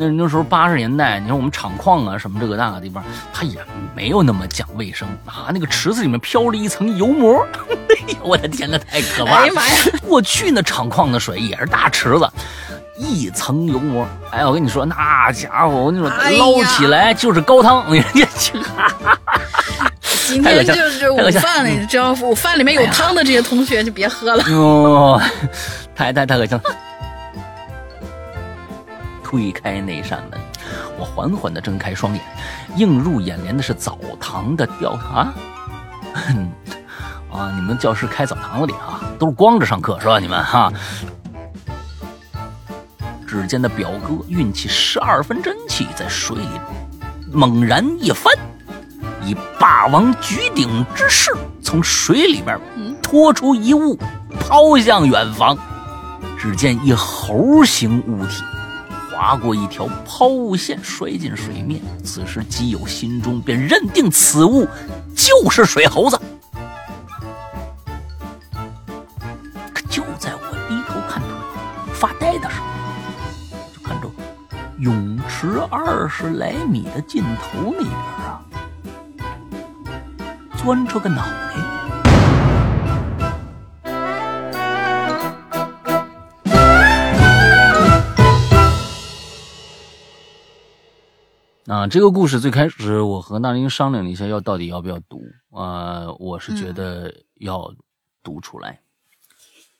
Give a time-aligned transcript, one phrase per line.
[0.00, 3.02] 那那时候八十年代，你说我们厂矿啊什么这个那个地方，
[3.32, 3.58] 它也
[3.96, 5.50] 没有那么讲卫生啊。
[5.52, 7.44] 那个池子里面飘着一层油膜，
[7.90, 9.36] 哎呦我的天呐，太可怕了！
[9.38, 9.74] 哎呀妈呀！
[10.06, 12.30] 过去那厂矿的水也是大池子，
[12.96, 14.06] 一层油膜。
[14.30, 17.84] 哎，我跟你说，那家伙，我跟你说，哎捞起来就是高汤。
[17.92, 18.60] 你说，
[20.28, 24.44] 今天就是午饭里，只要午饭里面有汤的这些同学就别喝了。
[24.48, 25.20] 哟，
[25.96, 26.62] 太太太恶心了。
[29.28, 30.40] 推开那扇门，
[30.98, 32.22] 我缓缓地睁开双眼，
[32.76, 35.34] 映入眼帘的是澡堂的吊啊，
[37.30, 37.52] 啊！
[37.54, 40.18] 你们教室开澡堂子里啊，都是光着上课是吧？
[40.18, 40.72] 你们哈。
[43.26, 46.48] 只见那表哥运起十二分真气，在水里
[47.30, 48.32] 猛然一翻，
[49.22, 52.58] 以霸王举鼎之势，从水里边
[53.02, 53.98] 拖出一物，
[54.40, 55.54] 抛向远方。
[56.38, 58.42] 只见一猴形物体
[59.18, 61.82] 划过一条抛物线，摔进水面。
[62.04, 64.64] 此时基友心中便认定此物
[65.16, 66.16] 就是水猴子。
[69.74, 71.28] 可就在我低头看腿
[71.92, 72.66] 发呆的时候，
[73.74, 74.08] 就看着
[74.78, 78.40] 泳池二十来米的尽头那边啊，
[80.56, 81.47] 钻出个脑袋
[91.68, 97.70] 啊，这个故事最开始我和那英商量了一下，要到底要不要读啊、我是觉得要
[98.22, 98.80] 读出来。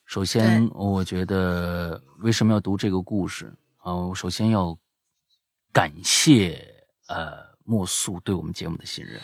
[0.05, 3.95] 首先，我觉得为什么要读这个故事啊？
[3.95, 4.79] 我首先要
[5.73, 6.63] 感谢
[7.09, 9.19] 呃莫素对我们节目的信任。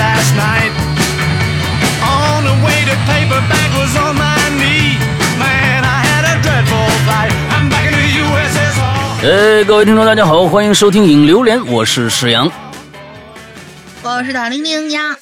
[0.00, 0.72] Last night.
[2.00, 4.96] On the way to paperback was on my knee.
[5.38, 7.32] Man, I had a dreadful flight.
[7.52, 9.28] I'm back in the USSR.
[9.28, 12.50] 呃，各位听众，大家好，欢迎收听《影榴莲》，我是石阳。
[14.02, 15.14] 我是大玲玲呀，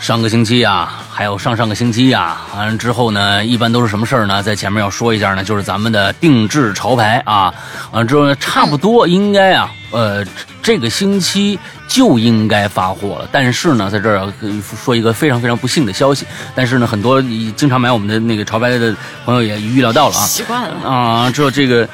[0.00, 4.42] 上个星期呀，还有上上个星期呀，完了之后呢，一般都是什么事儿呢？
[4.42, 7.52] 在前面要说一下呢，就是咱们的定制潮牌啊，
[7.90, 10.24] 完了之后呢，差不多应该啊，呃，
[10.62, 13.28] 这个星期就应该发货了。
[13.30, 14.32] 但是呢，在这儿要
[14.62, 17.20] 说一个非常非常不幸的消息，但是呢，很多
[17.56, 18.94] 经常买我们的那个潮牌的
[19.24, 20.88] 朋友也预料到了啊，习惯了。
[20.88, 21.86] 啊，之后这个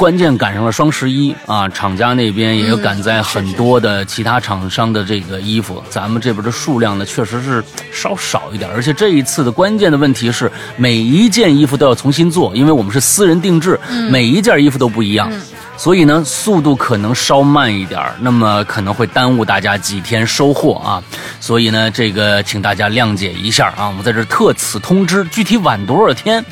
[0.00, 7.62] 关键赶上了双十一啊，厂家那边也有赶在很多的其他厂商的这个衣服，咱们这边的数量呢确实是
[7.92, 13.78] 稍少一点，而且这一次的关键的问题是每一件衣服都要重新做，因为我们是私人定制，
[14.10, 15.30] 每一件衣服都不一样。
[15.76, 21.02] 所以呢，速度可能稍慢一点儿，那么可能会耽误大家几天收货啊。
[21.40, 23.86] 所以呢，这个请大家谅解一下啊。
[23.88, 26.42] 我们在这儿特此通知，具体晚多少天，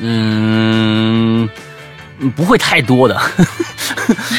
[0.00, 1.48] 嗯，嗯
[2.30, 3.20] 不会太多的。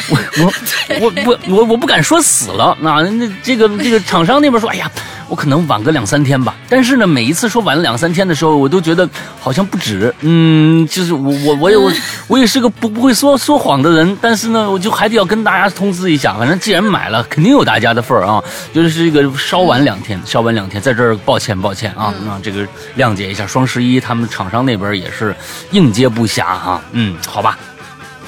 [0.09, 0.53] 我 我
[1.01, 4.91] 我我我我不敢说死了，那那这个这个厂商那边说，哎呀，
[5.28, 6.53] 我可能晚个两三天吧。
[6.69, 9.07] 但是呢，每一次说晚了两三天的时候，我都觉得
[9.40, 10.13] 好像不止。
[10.22, 11.91] 嗯，就是我我我也我
[12.28, 16.34] 我也是个不不会说说谎的人，但是呢，我就还得要跟大家通知一下。
[16.35, 18.44] 反正既然买了，肯定有大家的份儿啊。
[18.73, 22.67] 就是这个稍晚两天，稍晚两天，在这儿抱歉抱歉啊，那、这个
[22.97, 23.47] 谅解一下。
[23.47, 25.35] 双十一他们厂商那边也是
[25.72, 27.57] 应接不暇哈、嗯，好吧，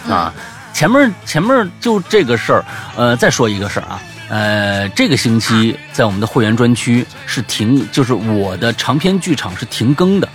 [0.09, 0.33] 啊。
[0.73, 2.63] 前面前面就这个事儿，
[2.95, 10.29] 呃，再说一个事儿啊，呃，这个星期在我们的会员专区是停，就是我的长篇剧场是停更的，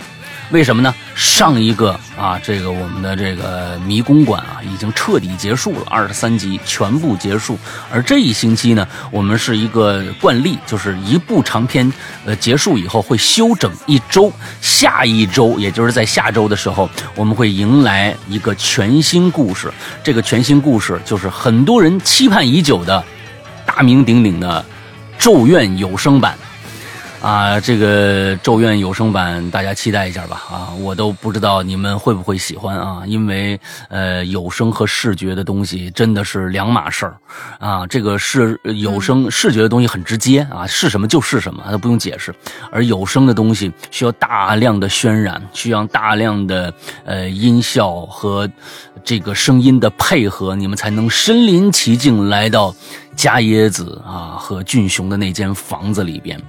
[0.53, 0.93] 为什么呢？
[1.15, 7.57] 上一个啊，这个我们的这个迷宫馆啊，已经彻底结束了，二十三集全部结束。
[7.91, 11.91] 而这一星期呢，我们是一个惯例，就是一部长篇
[12.23, 14.31] 呃结束以后会休整一周，
[14.61, 19.73] 下一周也就是在下周的时候，我们会迎来一个全新故事。
[20.03, 23.03] 这个全新故事就是很多人期盼已久的
[23.65, 24.63] 大名鼎鼎的
[25.23, 26.37] 《咒怨》有声版。
[27.23, 30.43] 啊，这个《咒怨》有声版，大家期待一下吧！
[30.51, 37.15] 啊，我都不知道你们会不会喜欢啊，因为呃，有声和视觉的东西真的是两码事儿
[37.59, 37.87] 啊。
[37.87, 42.29] 这个是有声视觉的东西很直接啊，是什么就是什么，它不用解释；
[42.69, 46.73] 而有声的东西需要大量的渲染，需要大量的
[47.05, 48.49] 呃音效和
[49.05, 52.75] 这个声音的配合，你们才能身临其境来到
[53.15, 56.39] 加耶子啊和俊雄的那间房子里边。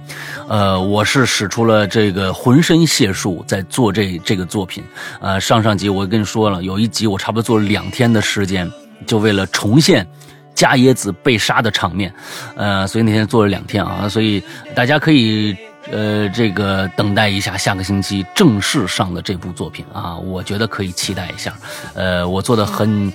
[0.47, 4.83] 呃，我是使出了这个浑身解数在做这这个作品。
[5.19, 8.69] 呃，上上集我跟你说了，有一集我差不多做了两天的时间，
[9.05, 10.07] 就为了重现
[10.53, 12.13] 伽椰子被杀的场面，
[12.55, 14.41] 呃，所以那天做了两天啊，所以
[14.73, 15.55] 大家可以
[15.91, 21.53] 呃这个等待一下下个星期正式上的这部作品啊，我觉得可以期待一下，
[21.93, 23.11] 呃，我做的很，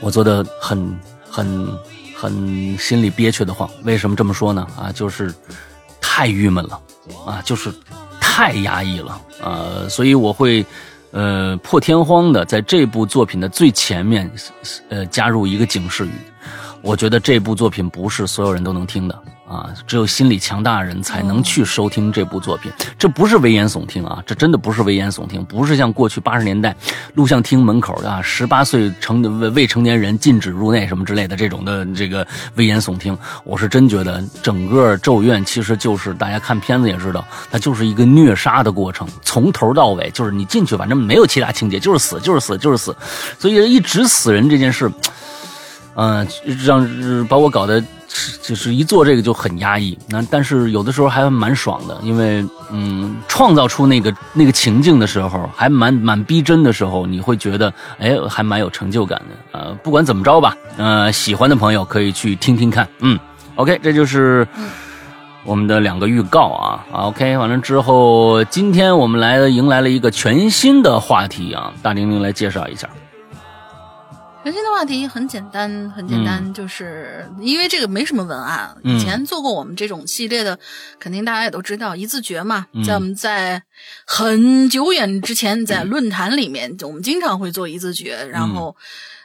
[0.00, 0.98] 我做的很
[1.30, 1.68] 很
[2.22, 4.64] 很心里憋屈的慌，为什么这么说呢？
[4.78, 5.34] 啊，就是
[6.00, 6.80] 太郁闷了，
[7.26, 7.74] 啊，就是
[8.20, 10.64] 太压抑了，呃，所以我会。
[11.14, 14.30] 呃，破天荒的在这部作品的最前面，
[14.88, 16.10] 呃，加入一个警示语。
[16.82, 19.14] 我觉得这部作品不是所有人都能听的
[19.48, 22.72] 啊，只有心理强大的人才能去收听这部作品。
[22.98, 26.74] 这不是危言耸听啊，这真的不是危言耸听，不是像过去八十年代
[27.14, 32.26] 录像厅门口的十八岁成未未成年人禁止入内什么之类的这种的这个
[32.56, 33.16] 危言耸听。
[33.44, 42.96] 我是真觉得整个《咒怨》其实就是大家看片子也知道，它就是一个虐杀的过程，从头到尾就是你进去反正没有其他情节，就是死就是死就是死，
[43.38, 44.90] 所以一直死人这件事。
[45.94, 46.26] 嗯，
[46.64, 47.82] 让把我搞得
[48.42, 49.96] 就是一做这个就很压抑。
[50.08, 59.58] 那但是有的时候还蛮爽的，因为嗯，创造出那个那个情境的时候，还蛮蛮逼真的时候，你会觉得哎，还蛮有成就感的。
[59.58, 62.88] 呃，不管怎么着吧，呃，喜欢的朋友可以去听听看。
[63.00, 63.18] 嗯
[63.56, 64.46] ，OK，这就是
[65.44, 66.84] 我们的两个预告啊。
[66.92, 72.88] OK，完了之后，今天我们来迎来了一个全新的话题啊，大玲玲来介绍一下。
[74.44, 78.76] 全新的话题很简单，很简单，就是因为这个没什么文案。
[78.82, 80.58] 以前做过我们这种系列的，
[80.98, 82.66] 肯定大家也都知道一字诀嘛。
[82.84, 83.62] 在我们在
[84.04, 88.28] 很久远之前，在论坛里面，我们经常会做一字诀。
[88.32, 88.76] 然后，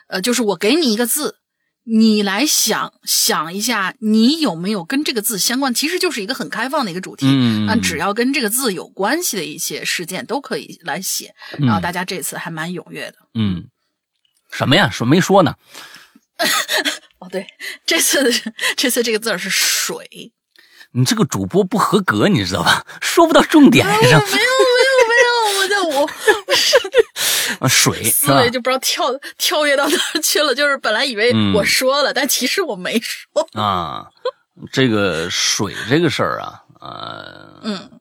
[0.07, 1.37] 呃，就是我给你一个字，
[1.83, 5.73] 你来想想一下，你有没有跟这个字相关？
[5.73, 7.25] 其实就是一个很开放的一个主题。
[7.27, 11.33] 嗯，只要跟这个字有关系的一些事件都可以来写。
[11.57, 13.17] 然后大家这次还蛮踊跃的。
[13.33, 13.63] 嗯。
[14.57, 14.89] 什么呀？
[14.89, 15.53] 说没说呢？
[17.19, 17.45] 哦，对，
[17.85, 18.33] 这次
[18.75, 20.31] 这次这个字是水。
[20.93, 22.83] 你这个主播不合格，你知道吧？
[22.99, 23.93] 说不到重点上。
[24.01, 26.09] 没有没有没有，我在我
[26.47, 26.75] 我是
[27.61, 29.05] 啊水思维就不知道跳
[29.37, 30.55] 跳跃到哪儿去了。
[30.55, 34.07] 就是本来以为我说了，但其实我没说啊。
[34.71, 37.96] 这个水这个事儿啊，呃嗯。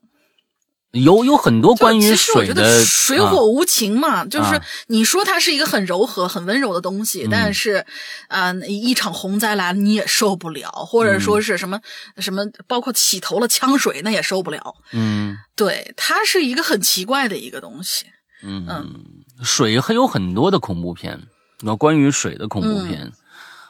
[0.91, 7.85] 有有很多关于水的，水火无情嘛，就是你说它是一个很柔和、很温柔的东西，但是，
[8.29, 11.79] 啊，一场洪灾来了你也受不了，或者说是什么
[12.17, 14.75] 什么，包括起头了呛水那也受不了。
[14.93, 18.05] 嗯，对，它是一个很奇怪的一个东西。
[18.41, 18.93] 嗯嗯，
[19.43, 21.19] 水还有很多的恐怖片，
[21.61, 23.11] 那关于水的恐怖片，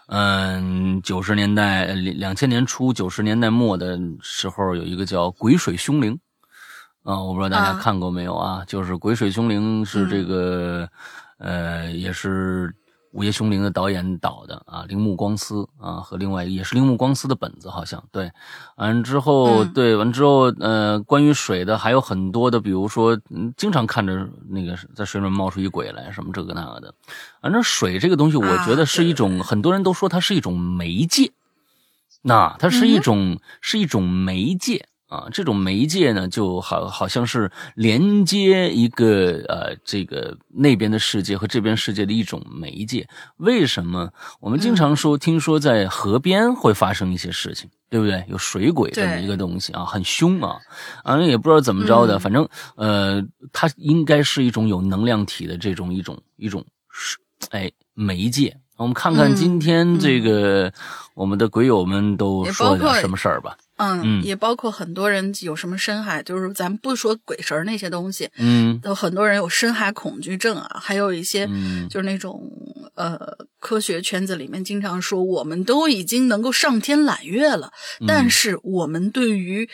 [0.08, 6.14] 嗯，九十年代两千年初九十年代末的时候，有一个叫《鬼水凶灵》。
[7.08, 8.66] 啊，我不知道大家看过没有啊？
[8.68, 10.90] 就是《鬼水凶灵》是这个，
[11.38, 12.68] 呃，也是
[13.14, 18.30] 《午夜凶铃》的导演导的啊，铃木光司啊，和另外也是铃木光司的本子，好像对。
[18.76, 23.18] 完之后，对完之后，呃，关于水的还有很多的，比如说，
[23.56, 26.94] 经常看着那个在水里面冒出一鬼来，什么这个那个的。
[27.42, 31.32] 反正水这个东西，我觉得是一种，很多人都说它是一种媒介，
[32.24, 34.90] 那它是一种是一种媒介。
[35.08, 43.08] 啊，这种媒介呢，就好好像是连接一个呃，这个那边的世界和这边世界的一种媒介。
[43.38, 44.12] 为什么
[44.42, 48.22] 我们经常说，听说在河边会发生一些事情，对不对？
[48.28, 50.58] 有水鬼这么一个东西啊，很凶啊，
[51.04, 52.46] 啊，也不知道怎么着的，反正
[52.76, 53.24] 呃，
[53.54, 57.18] 它应该是一种有能量体的这种一种一种是
[57.52, 58.58] 哎媒介。
[58.76, 60.72] 我们看看今天这个
[61.16, 63.58] 我们的鬼友们都说点什么事儿吧。
[63.78, 71.48] 嗯，也包括很多人有什么深海，就是咱们不说鬼神那些东西，嗯，都很多人有深海恐惧症啊，还有一些
[71.90, 72.42] 就是那种
[72.96, 73.20] 呃
[73.60, 77.72] 科学圈子里面经常说，我们都已经能够上天揽月了，
[78.08, 79.70] 但是我们对于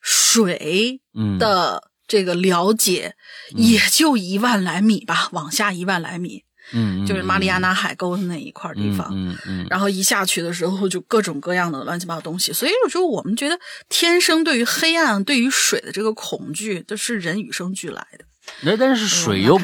[0.00, 1.00] 水
[1.38, 3.16] 的这个了解
[3.56, 6.44] 也就一万来米吧，往下一万来米。
[6.72, 13.58] 嗯，就是马里亚纳海沟的那一块地方，嗯嗯，然后一下去的时候就各种各样的乱七八糟东西，所以有时候我们觉得
[13.88, 18.24] 天生对于黑暗、对于水的这个恐惧，这是人与生俱来的。
[18.62, 19.60] 那但是水又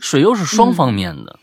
[0.00, 1.38] 水又是双方面的，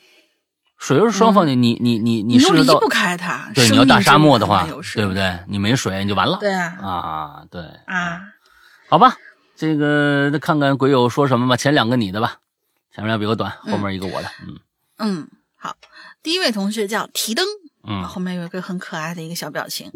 [0.78, 3.52] 水又是双方面，你你你你是离不开它。
[3.54, 5.40] 对，你要大沙漠的话，对不对？
[5.48, 6.38] 你没水你就完了。
[6.40, 8.22] 对啊，啊对啊，
[8.90, 9.18] 好吧，
[9.56, 11.58] 这个那看看鬼友说什么吧。
[11.58, 12.38] 前两个你的吧，
[12.96, 14.56] 前面比我短，后面一个我的，嗯。
[14.98, 15.78] 嗯，好，
[16.22, 17.46] 第一位同学叫提灯，
[17.88, 19.92] 嗯，后面有一个很可爱的一个小表情。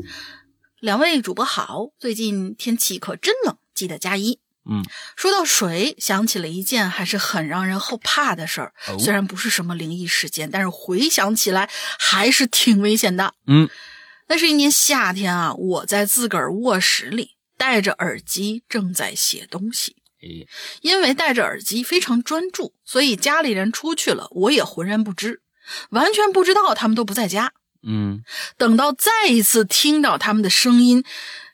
[0.80, 4.40] 两位主播好，最近天气可真冷，记得加衣。
[4.70, 4.84] 嗯，
[5.16, 8.74] 说到水，想起了一件还是很让人后怕的事儿。
[8.88, 11.68] 哦虽然不是什么灵异事件，但是回想起来
[11.98, 13.34] 还是挺危险的。
[13.48, 13.68] 嗯，
[14.28, 19.96] 那是一年夏天啊，我在自个儿卧室里戴着耳机，正在写东西。
[20.22, 20.48] 哎，
[20.82, 25.42] 因为戴着耳机非常专注，所以家里人出去了，我也浑然不知，
[25.90, 27.54] 完全不知道他们都不在家。
[27.84, 28.24] 嗯，
[28.58, 31.04] 等到再一次听到他们的声音，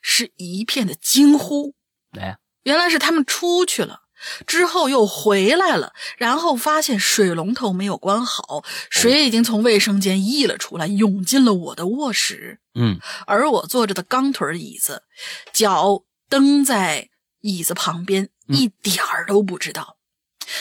[0.02, 1.74] 是一片的惊呼。
[2.12, 4.00] 来，原来是他们出去了，
[4.46, 12.60] 之后又回来了，然后发现水龙头没有关好，水已经从卫生间溢了出来，涌进了我的卧室。
[12.74, 15.04] 嗯，而我坐着的钢腿椅子，
[15.54, 17.08] 脚蹬在
[17.40, 19.96] 椅子旁边，一点儿都不知道。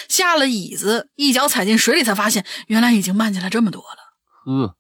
[0.10, 3.98] 下了椅子，一脚踩进水里，才发现原来已经漫进来这么多了。
[4.46, 4.76] 呵，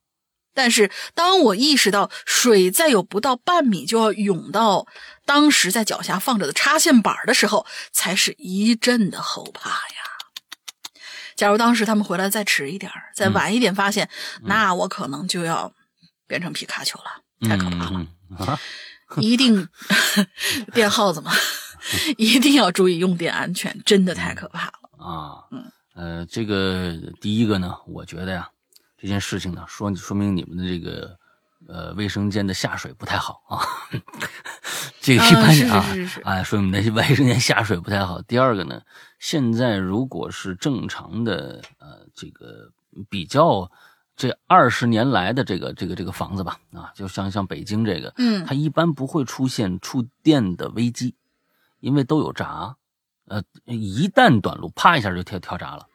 [0.53, 4.85] 但是当我意识到水再有不到半米就要涌到
[5.25, 10.03] 当时在脚下放着的插线板的时候，才是一阵的后怕呀。
[11.35, 14.09] 假如当时他们回来再迟一点儿，再晚一点发现，
[14.43, 15.71] 那我可能就要
[16.25, 17.99] 变成皮卡丘了，太可怕了。
[17.99, 18.59] 嗯嗯啊，
[19.21, 19.69] 一定
[20.73, 21.31] 变耗子嘛，
[22.17, 25.05] 一定要注意用电安全，真的太可怕了。
[25.05, 28.49] 啊，嗯，呃，这个第一个呢，我觉得呀，
[28.97, 31.17] 这件事情呢，说说明你们的这个
[31.67, 33.61] 呃卫生间的下水不太好啊，
[34.99, 36.21] 这个一般啊是啊是是是。
[36.21, 38.21] 啊，说明你的卫生间下水不太好。
[38.21, 38.81] 第二个呢，
[39.19, 42.71] 现在如果是正常的呃这个
[43.09, 43.69] 比较
[44.15, 48.43] 这二十年来的这个这个这个房子吧，啊，就像像北京这个，嗯。
[48.45, 51.13] 它一般不会出现触电的危机，
[51.79, 52.75] 因为都有闸，
[53.27, 55.85] 呃，一旦短路，啪一下就跳跳闸了。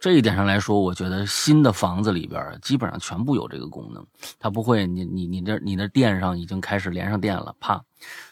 [0.00, 4.06] 这一点上来说，我觉得新的房子里边基本上全部有这个功能，
[4.38, 7.82] 它不会，你你你这你那电上已经开始连上电了，啪，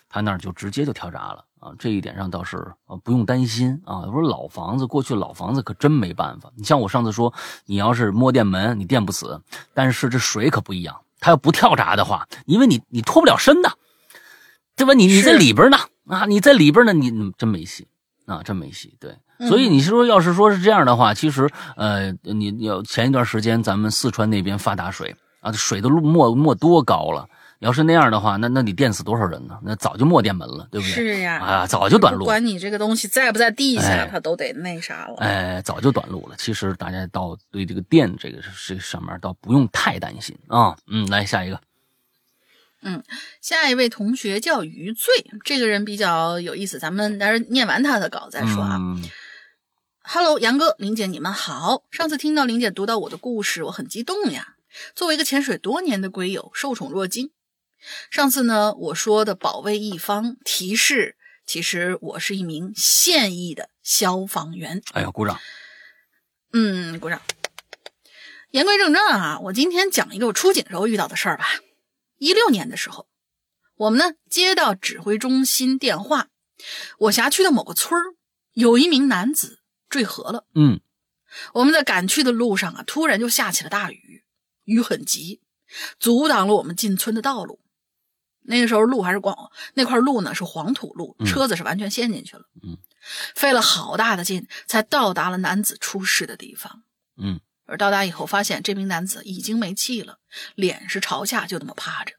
[0.08, 1.72] 它那儿就直接就跳闸了啊。
[1.76, 4.02] 这一点上倒是啊不用担心啊。
[4.02, 6.52] 我说老房子，过去老房子可真没办法。
[6.54, 7.34] 你像我上次说，
[7.64, 9.42] 你要是摸电门，你电不死，
[9.74, 13.76] 但是这水可不一样，它要不跳闸的话，因为你你脱不了身的，
[14.76, 14.94] 对吧？
[14.94, 15.76] 你你在里边呢
[16.06, 17.86] 啊，你在里边呢，你你真没戏
[18.26, 18.96] 啊，真没戏。
[19.00, 27.28] 对，嗯所以你说要是说是这样的话，其实呃，你你要前一段时间咱们四川那边发大水啊，水的没没多高了。
[27.60, 29.58] 要是那样的话，那那你电死多少人呢？
[29.62, 30.92] 那早就没电门了，对不对？
[30.92, 32.24] 是呀，啊，早就短路了。
[32.24, 35.16] 不管你这个东西在不在地下，哎它都得那啥了。
[35.20, 36.34] 哎，早就短路了。
[36.36, 40.76] 其实大家倒对这个电这个这上面倒不用太担心啊。
[40.86, 41.58] 嗯，来下一个。
[43.40, 45.12] 下一位同学叫余罪，
[45.44, 48.76] 这个人比较有意思，咱们待会儿念完他的稿再说啊。
[48.78, 49.02] 嗯
[50.08, 51.82] Hello，杨哥、林姐，你们好。
[51.90, 54.54] 上次听到林姐读到我的故事，我很激动呀。
[54.94, 57.32] 作为一个潜水多年的龟友，受宠若惊。
[58.08, 64.80] 上次呢，我说的保卫一方提示，其实我是一名现役的消防员。
[64.92, 65.40] 哎呀，鼓掌。
[66.52, 67.20] 嗯，鼓掌。
[68.52, 71.48] 言归正传啊，我今天讲一个我出警时候遇到的事儿吧。
[72.18, 73.08] 一六年的时候，
[73.76, 76.28] 我们呢接到指挥中心电话，
[76.98, 78.14] 我辖区的某个村儿
[78.52, 80.46] 有一名男子坠河了。
[80.54, 80.80] 嗯
[81.52, 84.24] 我们在赶去的路上啊，突然就下起了大雨，
[84.64, 85.42] 雨很急，
[85.98, 87.60] 阻挡了我们进村的道路。
[88.48, 92.44] 那个时候路还是广，那块路呢是黄土路，嗯车子是完全陷进去了。
[92.62, 92.78] 嗯，
[93.34, 96.84] 费了好大的劲才到达了男子出事的地方。
[97.18, 100.18] 嗯而到达以后，发现这名男子已经没气了，
[100.54, 102.14] 脸是朝下，就那么趴着。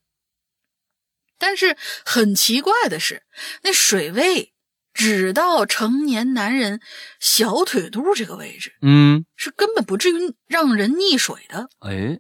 [1.40, 3.24] 但是很奇怪的是，
[3.64, 4.54] 那水位
[4.94, 6.82] 只到成年男人
[7.20, 11.70] 小腿肚这个位置，嗯，是根本不至于让人溺水的。
[11.80, 12.20] 哎，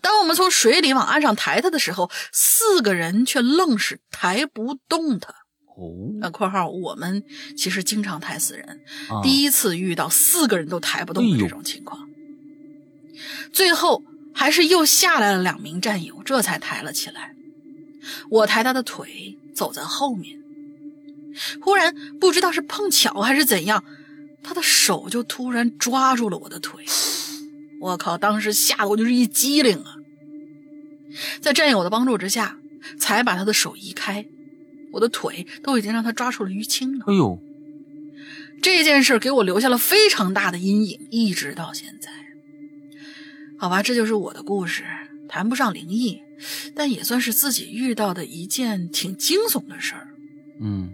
[0.00, 5.32] 当我们从水里往岸上抬他的时候，四个人却愣是抬不动他。
[5.76, 7.22] 哦，那（括号）我们
[7.56, 12.00] 其实经常抬死人，啊第一次遇到四个人都抬不动的这种情况，
[13.52, 14.04] 最后
[14.34, 17.34] 还是又下来了两名战友，这才抬了起来。
[18.30, 20.38] 我抬他的腿，走在后面。
[21.60, 23.84] 忽然不知道是碰巧还是怎样，
[24.42, 26.84] 他的手就突然抓住了我的腿。
[27.78, 28.16] 我靠！
[28.16, 29.96] 当时吓得我就是一激灵啊！
[31.40, 32.58] 在战友的帮助之下，
[32.98, 34.26] 才把他的手移开。
[34.92, 37.04] 我的腿都已经让他抓出了淤青了。
[37.06, 37.38] 哎呦，
[38.62, 42.10] 这件事给我留下了非常大的阴影，一直到现在。
[43.58, 44.84] 好吧，这就是我的故事，
[45.28, 46.20] 谈不上灵异，
[46.74, 50.08] 但也算是自己遇到的一件挺惊悚的事儿。
[50.60, 50.90] 嗯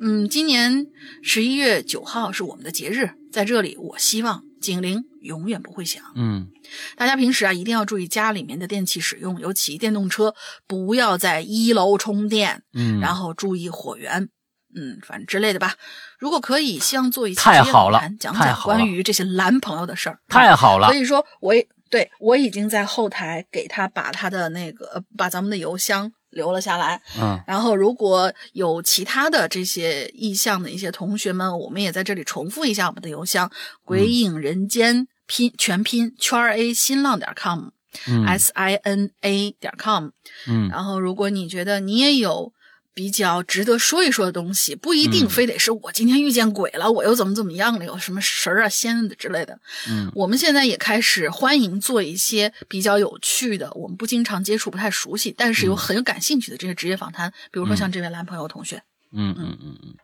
[0.00, 0.86] 嗯，今年
[1.22, 6.02] 十一月九号是我们的节日，在这里，我希望警铃永远不会响。
[6.14, 6.48] 嗯
[6.96, 10.34] 大家平时啊一定要注意家里面的电器使用，尤其电动车
[10.66, 14.28] 不要在一楼充电，嗯，然后注意火源。
[14.76, 15.74] 嗯，反正之类的吧。
[16.18, 20.18] 如果可以，希望做一期太好了讲讲关于这些男朋友的事儿。
[20.28, 27.00] 太好了所，以说，我也对我已经在后台给他把他的那个呃把咱们的邮箱留了下来。
[27.18, 33.50] 嗯然后，如果有其他的这些意向的一些同学们，我们也在这里重复一下我们的邮箱：
[33.84, 37.68] 鬼影人间拼全拼圈儿 a 新浪点 com。
[38.06, 40.08] 嗯 s i n a 点 com，
[40.46, 42.52] 嗯然后如果你觉得你也有
[42.96, 45.28] 比较值得说一说的东西，不一定嗯。
[45.28, 49.58] 非得是我今天遇见鬼了，我又怎么怎么样了，有什么神儿啊、仙的之类的。
[49.90, 50.10] 嗯。
[50.14, 58.82] 我们现在也开始欢迎做一些比较有趣的，我们不经常接触、不太熟悉，但是又很有感兴趣的这些职业访谈，比如说像这位男朋友同学。
[59.12, 59.58] 嗯嗯。
[59.60, 59.94] 嗯嗯，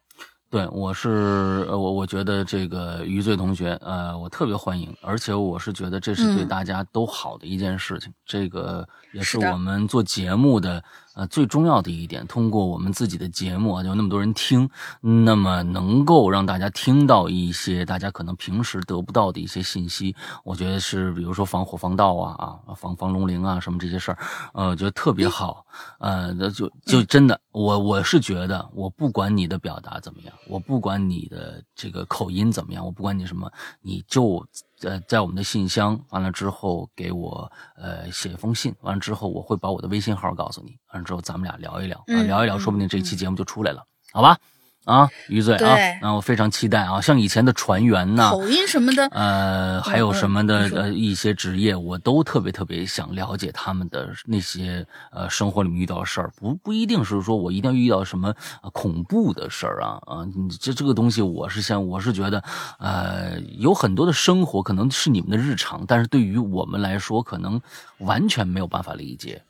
[0.51, 6.49] 对，我是呃我我觉得这个余罪同学，呃，我特别欢迎，而且我是觉得这是对嗯。
[6.49, 10.85] 大家都好的一件事情，这个也是我们做节目的
[11.15, 12.27] 呃最重要的一点。
[12.27, 14.69] 通过我们自己的节目啊，有那么多人听，
[15.01, 20.15] 那么能够让大家听到一些大家可能平时得不到的一些信息，
[20.45, 24.19] 我觉得是比如说防火防盗啊啊防防龙鳞啊什么这些事儿，
[24.55, 25.65] 呃，我觉得特别好。
[25.99, 33.51] 呃，那就就真的，我我是觉得，我不管你的表达怎么样，我不管你的这个口音怎么样，我不管你什么，
[33.81, 34.47] 你就
[34.83, 44.37] 呃在我们的信箱完了之后给我呃写一封信，完了之后我会把我的微信号告诉你，完了之后咱们俩聊一聊，聊一聊，嗯说不定这期节目就出来了，好吧？
[44.85, 62.43] 啊，余罪啊对，啊，我非常期待啊，像以前的船员呐、口音什么的，呃，还有嗯什么的呃一些职业，我都特别特别想了解他们的那些呃生活里面遇到的事儿，不不一定是说我一定要遇到什么、呃恐怖的事儿啊啊，你这这个东西我是想我是觉得，
[62.81, 67.61] 呃，有很多的生活可能是你们的日常，但是对于我们来说，可能
[67.99, 69.43] 完全没有办法理解。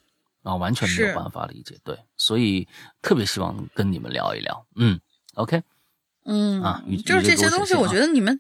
[0.43, 2.67] 啊，完全没有办法理解，对，所以
[3.01, 4.99] 特别希望跟你们聊一聊，嗯
[5.35, 5.63] ，OK，
[6.25, 8.39] 嗯啊就是这这些东西，我觉得你们，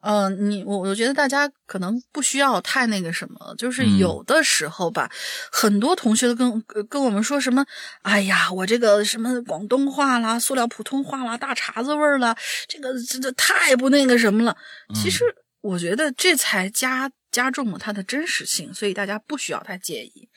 [0.00, 3.98] 呃，你我我觉得大家可能不需要太那个什么，就是嗯。
[3.98, 5.10] 有的时候吧，
[5.50, 7.64] 很多同学都跟呃跟我们说什么，
[8.02, 12.36] 哎呀，我这个什么广东话啦、塑料普通话啦、大碴子味儿啦，
[12.68, 14.54] 这个这这太不那个什么了。
[14.94, 15.24] 其实
[15.62, 20.28] 我觉得这才加加重了它的真实性，所以大家不需要太介意。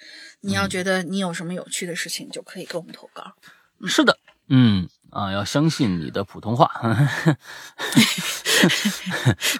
[0.41, 3.34] 你要觉得你有什么有趣的事情，就可以给我们投稿。
[3.86, 4.17] 是的，
[4.48, 6.70] 嗯啊，要相信你的普通话。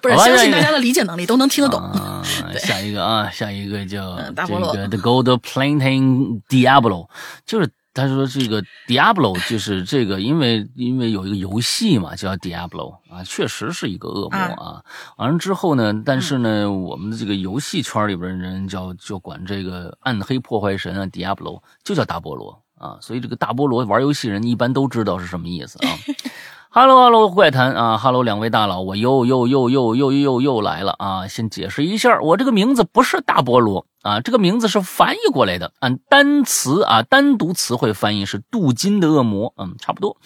[0.02, 1.80] 不是相信大家的理解能力都能听得懂。
[1.80, 2.24] 啊，
[2.60, 7.08] 下一个啊，下一个叫这个 The Gold Planting Diablo，
[7.46, 14.84] 就是他说这个 Diablo 就是这个，因为因为有一个游戏嘛，叫 Diablo 啊，确实是一个恶魔啊。
[15.18, 25.90] 完了之后呢，但是呢，我们的这个游戏圈里边的人叫就管这个暗黑破坏神啊 Diablo 就叫大菠萝啊，所以这个大菠萝玩游戏人一般都知道是什么意思啊。
[26.70, 31.28] Hello Hello 怪谈啊，Hello 两位大佬，我又又又又又又又来了啊！
[31.28, 40.18] 先解释一下，我这个名字不是大菠萝啊，这个名字是翻译过来的，按单词啊单独词汇翻译是镀金的恶魔，嗯，差不多。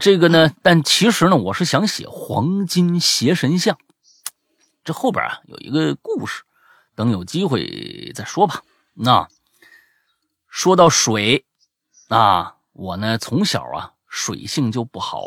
[0.00, 3.76] 这个呢，但其实呢，我是想写黄金邪神像，
[4.84, 6.44] 这后边啊有一个故事，
[6.94, 8.62] 等有机会再说吧。
[8.94, 9.28] 那
[10.48, 11.44] 说到水
[12.14, 15.22] 啊，我呢从小啊水性就不好。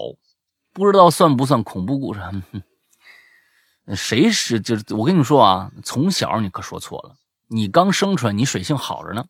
[0.74, 2.20] 不知道算不算恐怖故事？
[2.20, 7.16] 哼谁是就是我跟你们说啊，从小你可说错了，
[7.48, 9.26] 你刚生出来你水性好着呢，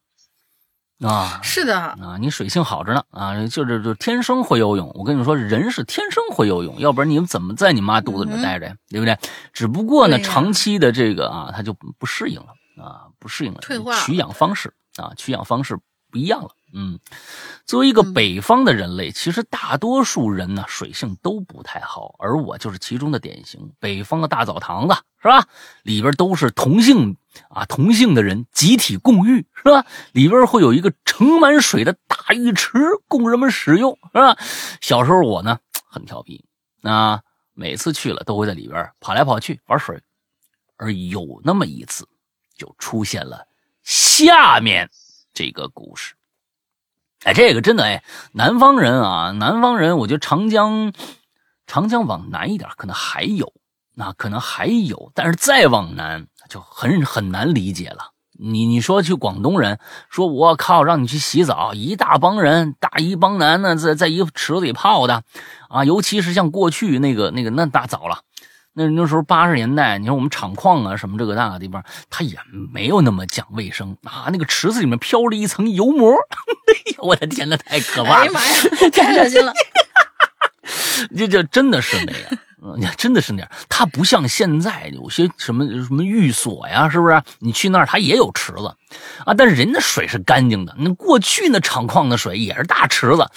[1.08, 4.90] 啊是的，啊，你水性好着呢啊，就是就天生会游泳。
[4.96, 8.76] 我跟你们说，人是天生会游泳，要不然你们怎么在你妈肚子里面待着呀？
[8.90, 9.18] 对不对？
[9.54, 12.48] 只不过呢，长期的这个啊，他就不适应了
[12.84, 15.78] 啊，不适应了，退化了取氧方式啊，取氧方式
[16.10, 16.50] 不一样了。
[16.78, 17.00] 嗯，
[17.66, 23.72] 作为一个嗯北方的人类，其实大多数人呢水性都不太好，而我就是其中的典型。
[23.80, 25.48] 北方的大澡堂子是吧？
[25.84, 27.16] 里边都是同性
[27.50, 29.86] 啊，同性的人集体共浴是吧？
[30.12, 34.38] 里边会有一个盛满水的大浴池供人们使用是吧？
[34.82, 35.58] 小时候我呢
[35.90, 36.44] 很调皮
[36.82, 37.22] 啊，
[37.54, 39.98] 每次去了都会在里边跑来跑去玩水，
[40.76, 42.06] 而有那么一次
[42.58, 43.48] 就出现了
[43.82, 44.90] 下面
[45.34, 46.14] 这个故事。
[47.26, 50.94] 哎，这个真的哎，南方人啊，南方人，我觉得长江，
[51.66, 53.52] 长江往南一点可能还有，
[53.96, 58.12] 那可能还有，但是再往南就很很难理解了。
[58.38, 65.24] 你你说去广东人说，我靠，让你去洗澡，一大帮人，大一帮男的在在一个池子里泡的，
[65.68, 68.20] 啊，尤其是像过去那个那个那大早了。
[68.78, 72.38] 那那时候八十年代，你说我们厂矿啊什么这个那个地方，它也
[72.74, 74.28] 没有那么讲卫生啊。
[74.32, 76.12] 那个池子里面飘着一层油膜，
[76.68, 78.20] 哎呦我的天呐，太可怕了！
[78.22, 79.54] 哎呀妈呀，太恶心了！
[81.16, 82.40] 这这真的是那样。
[82.68, 87.22] 嗯，真的是那样，它不像现在有些什么什么寓所呀，是不是？
[87.40, 88.76] 你去那儿，它也有池子
[89.24, 90.76] 啊，但是人的水是干净的。
[90.80, 93.30] 那过去那厂矿的水也是大池子，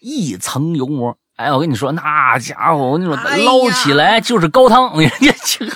[0.00, 1.16] 一层油膜。
[1.36, 4.84] 哎，我跟你说，那家伙，我跟你说，捞起来就是高汤。
[4.94, 5.68] 我跟 你讲，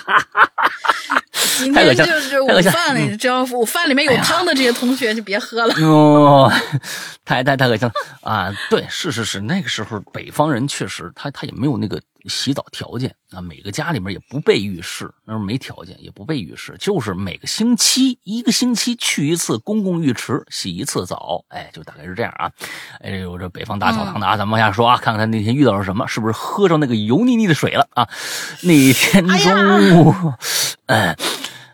[1.58, 5.74] 今天就是午饭里，只要午饭里面有汤的这些同学就别喝了。
[5.84, 6.52] 哦，
[7.24, 7.92] 太太太恶心了
[8.22, 8.52] 啊！
[8.70, 12.00] 对，是是是，那个时候北方人确实，他他也没有那个。
[12.26, 22.50] 洗澡条件啊，每个家里面也不备浴室，那时候没条件，也不备浴室，就是每个星期一个星期去一次公共浴池洗一次澡，哎，就大概是这样啊。
[23.00, 28.08] 哎，有这北方大澡堂的啊，咱们往下说啊，看看他那天遇到了什么，是不是喝上那个油腻腻的水了啊？
[28.62, 30.34] 那天中午，
[30.86, 31.16] 哎，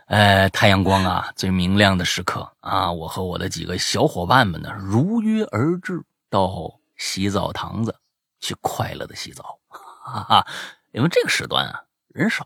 [0.06, 7.94] 哎，太阳光啊最明亮的时刻啊，我和我的几个小伙伴们呢如约而至，到洗澡堂子
[8.40, 9.58] 去快乐的洗澡。
[10.04, 10.46] 哈哈，
[10.92, 12.44] 因为这个时段啊人少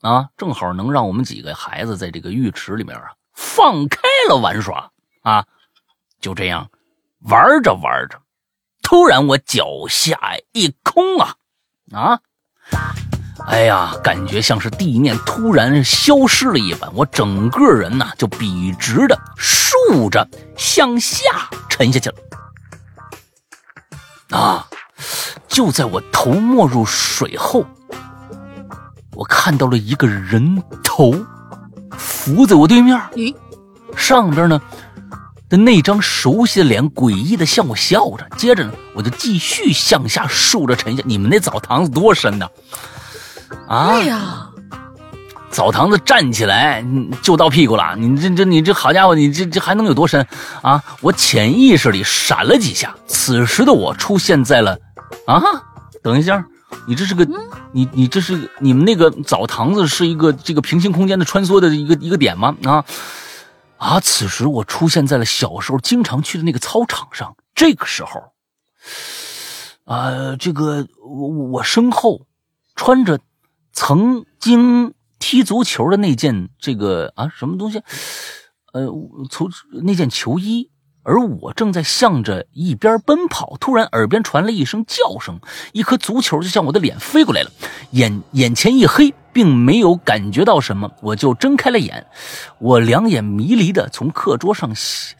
[0.00, 4.90] 啊，正好能让我们几个孩子在这个浴池里面啊放开了玩耍
[5.22, 5.44] 啊。
[6.20, 6.70] 就这样
[7.20, 8.22] 玩着玩着，
[8.82, 10.18] 突然我脚下
[10.52, 11.34] 一空啊
[11.92, 12.20] 啊！
[13.46, 20.26] 哎呀，感觉像是地面突然消失了一般，我整个人呢就笔直的竖着
[20.56, 21.20] 向下
[21.68, 22.16] 沉下去了
[24.30, 24.66] 啊。
[25.54, 27.64] 就在我头没入水后，
[29.14, 31.14] 我看到了一个人头
[31.96, 33.00] 浮在我对面。
[33.12, 33.32] 咦，
[33.94, 34.60] 上边呢
[35.48, 38.26] 的那张熟悉的脸诡异的向我笑着。
[38.36, 41.04] 接着呢，我就继续向下竖着沉下。
[41.06, 42.48] 你们那澡堂子多深呢？
[43.68, 43.92] 啊！
[43.92, 44.48] 对呀，
[45.50, 46.84] 澡堂子站起来
[47.22, 47.94] 就到屁股了。
[47.96, 50.26] 你这这你这好家伙，你这这还能有多深
[50.62, 50.82] 啊？
[51.00, 54.76] 我潜意识里闪了几下，此时的我出现在了。
[55.26, 55.42] 啊，
[56.02, 56.46] 等一下，
[56.86, 57.26] 你这是个，
[57.72, 62.54] 你你这是你们那个澡堂子是一个这个平行空间的穿梭的一个一个点吗？
[62.64, 62.84] 啊
[63.78, 64.00] 啊！
[64.00, 67.36] 此时我出现在了小时候经常去的那个操场上。
[67.54, 68.32] 这个时候，
[69.84, 72.26] 啊，这个我我身后
[72.74, 73.18] 穿着
[73.72, 77.80] 曾经踢足球的那件这个啊什么东西，
[78.72, 78.86] 呃，
[79.30, 79.50] 从
[79.82, 80.70] 那件球衣。
[81.04, 85.38] 而我正在向着一边奔跑，突然耳边传来一声叫声，
[85.72, 87.50] 一颗足球就向我的脸飞过来了，
[87.92, 92.04] 眼眼前一黑，并没有感觉到什么，我就睁开了眼，
[92.58, 94.70] 我两眼迷离的从课桌上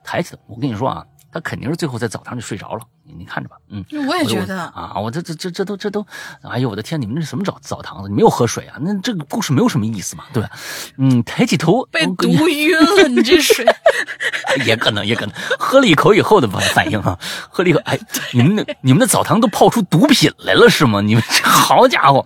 [0.03, 2.81] 抬起来，我跟你说啊，他肯定是最后在澡堂里睡着了。
[3.16, 6.05] 你看着吧，嗯，我也觉得啊，我这这这这都这都，
[6.42, 8.09] 哎呦我的天，你们这什么澡澡堂子？
[8.09, 8.79] 你没有喝水啊？
[8.81, 10.51] 那这个故事没有什么意思嘛，对吧？
[10.97, 13.64] 嗯，抬起头被毒晕了，你这水
[14.66, 17.98] 也可能也可能喝了一口以后的反反应啊，喝了一口，哎，
[18.33, 21.00] 你们那你们的澡堂都泡出毒品来了是吗？
[21.00, 22.24] 你们这好家伙！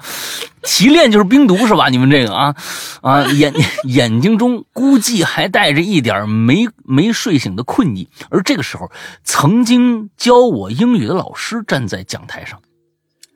[0.63, 1.89] 提炼就是冰毒是吧？
[1.89, 2.55] 你们这个啊
[3.01, 3.55] 啊眼
[3.85, 8.09] 眼睛中估计还带着一点没没睡醒的困意。
[8.31, 8.91] 而这个时候，
[9.25, 12.61] 曾经教我英语的老师站在讲台上，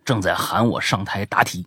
[0.04, 1.66] 正在喊我上台答题。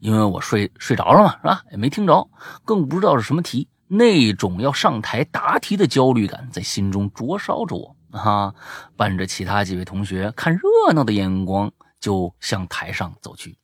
[0.00, 1.62] 因为我睡睡着了嘛，是吧？
[1.70, 2.28] 也没听着，
[2.64, 3.68] 更不知道是什么题。
[3.92, 8.54] 那种要上台答题的焦虑感在心中灼烧着我啊！
[8.96, 13.58] 伴着其他几位同学看热闹的眼光，就向台上走去。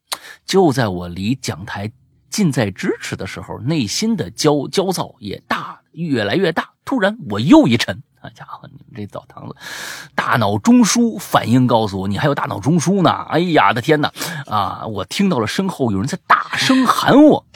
[0.45, 1.93] 就在我离讲台
[2.29, 6.71] 近在咫尺的时候，内心的焦焦躁也大，越来越大。
[6.85, 9.55] 突然，我又一沉，啊家伙，你们这澡堂子，
[10.17, 13.11] 大脑中枢反应告诉我，你还有大脑中枢呢！
[13.29, 14.13] 哎呀的天哪！
[14.47, 17.47] 啊，我听到了身后有人在大声喊我。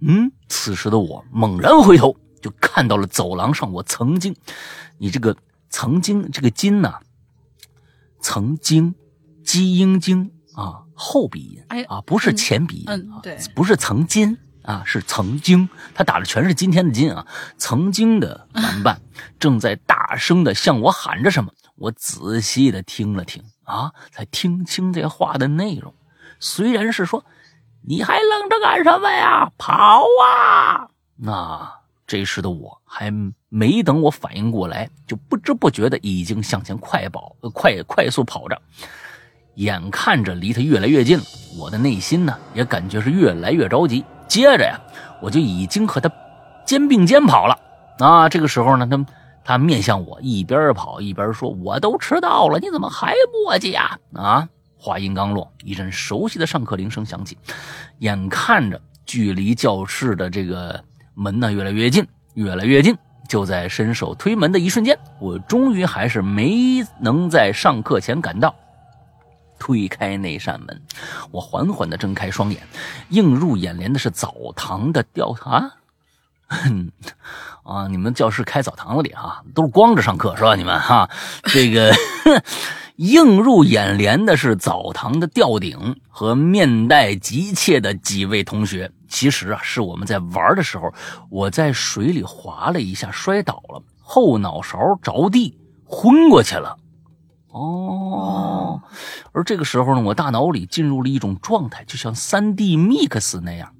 [0.00, 4.36] 嗯，此时的我猛然回头，就看到了走廊上我曾经，
[4.98, 5.34] 你这个
[5.70, 6.98] 曾经这个金呐，
[8.20, 8.94] 曾经，
[9.42, 10.82] 鸡英经啊。
[10.94, 17.26] 后鼻音，哎啊，不是前鼻音啊，对，不是曾经啊，是曾经，他打的全是今天的今啊。
[17.56, 19.00] 曾经的玩伴
[19.40, 25.92] 正在大声的向我喊着什么，我仔细的听了听啊，才听清这话的内容。
[26.38, 27.24] 虽然是说，
[27.84, 29.50] 你还愣着干什么呀？
[29.58, 30.88] 跑啊！
[31.16, 31.72] 那
[32.06, 33.12] 这时的我还
[33.48, 38.60] 没等我反应过来，就不知不觉的已经向前快跑，快快速跑着。
[39.56, 41.24] 眼看着离他越来越近了，
[41.58, 44.04] 我的内心呢也感觉是越来越着急。
[44.26, 44.80] 接着呀，
[45.20, 46.10] 我就已经和他
[46.64, 47.58] 肩并肩跑了。
[47.98, 49.04] 啊，这个时候呢，他
[49.44, 53.14] 他面向我，一边跑一边说：“我都迟到了，你怎么还
[53.44, 54.48] 磨叽呀？”啊，
[54.82, 57.38] 话音刚落，一阵熟悉的上课铃声响起。
[58.00, 60.82] 眼看着距离教室的这个
[61.14, 62.98] 门呢越来越近，越来越近。
[63.28, 68.52] 就在伸手推门的一瞬间，我终于还是没能在上课前赶到。
[69.56, 70.82] 推开那扇门，
[71.30, 72.60] 我缓缓地睁开双眼，
[73.10, 75.76] 映入眼帘的是澡堂的吊啊。
[77.62, 77.86] 啊！
[77.88, 80.56] 你们教室开澡堂子里啊，都是光着上课是吧？
[80.56, 81.08] 你们哈，
[81.44, 81.94] 这个
[82.96, 88.90] 映入眼帘的是澡堂的吊顶和面带急切的几位同学。
[89.08, 90.92] 其实啊，是我们在玩的时候，
[91.30, 96.76] 我在水里滑了一下，摔倒了，后脑勺着地，昏过去了。
[97.48, 98.80] 哦，
[99.32, 103.70] 而这个时候呢，我大脑里进入了一种状态，就像三 D Mix 那样。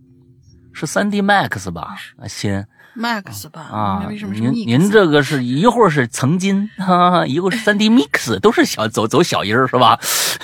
[0.75, 1.97] 是三 D Max 吧？
[2.19, 2.65] 啊，亲
[2.97, 3.61] ，Max 吧？
[3.63, 9.99] 啊，您您这个是一会儿是曾经，哈，一会儿是三 D Mix， 都是小走走小音儿是吧？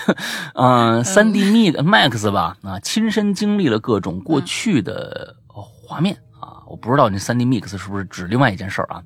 [0.55, 2.57] 嗯，三 D Mix Max 吧？
[2.63, 9.03] 啊，亲身经历了各种过去的画面啊，我不知道你三 D Mix 是不是指另外一件事儿啊？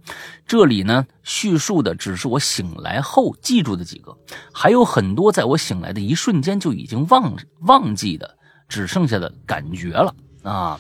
[0.47, 4.17] 这里呢，叙述的只是我醒来后记住的几个，
[4.53, 8.37] 还有很多在我醒来的一瞬间就已经忘忘记的，
[8.69, 10.79] 只剩下的感觉了啊。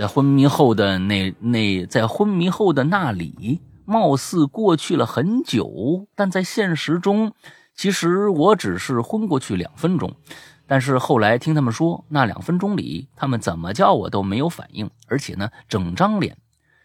[0.00, 7.34] 在昏迷后的那那，在昏迷后的那里，貌似过去了很久，但在现实中，
[7.74, 10.10] 其实我只是昏过去两分钟。
[10.66, 16.34] 但是后来听他们说，那两分钟里，他们怎么叫我都没有反应，而且呢，整张脸，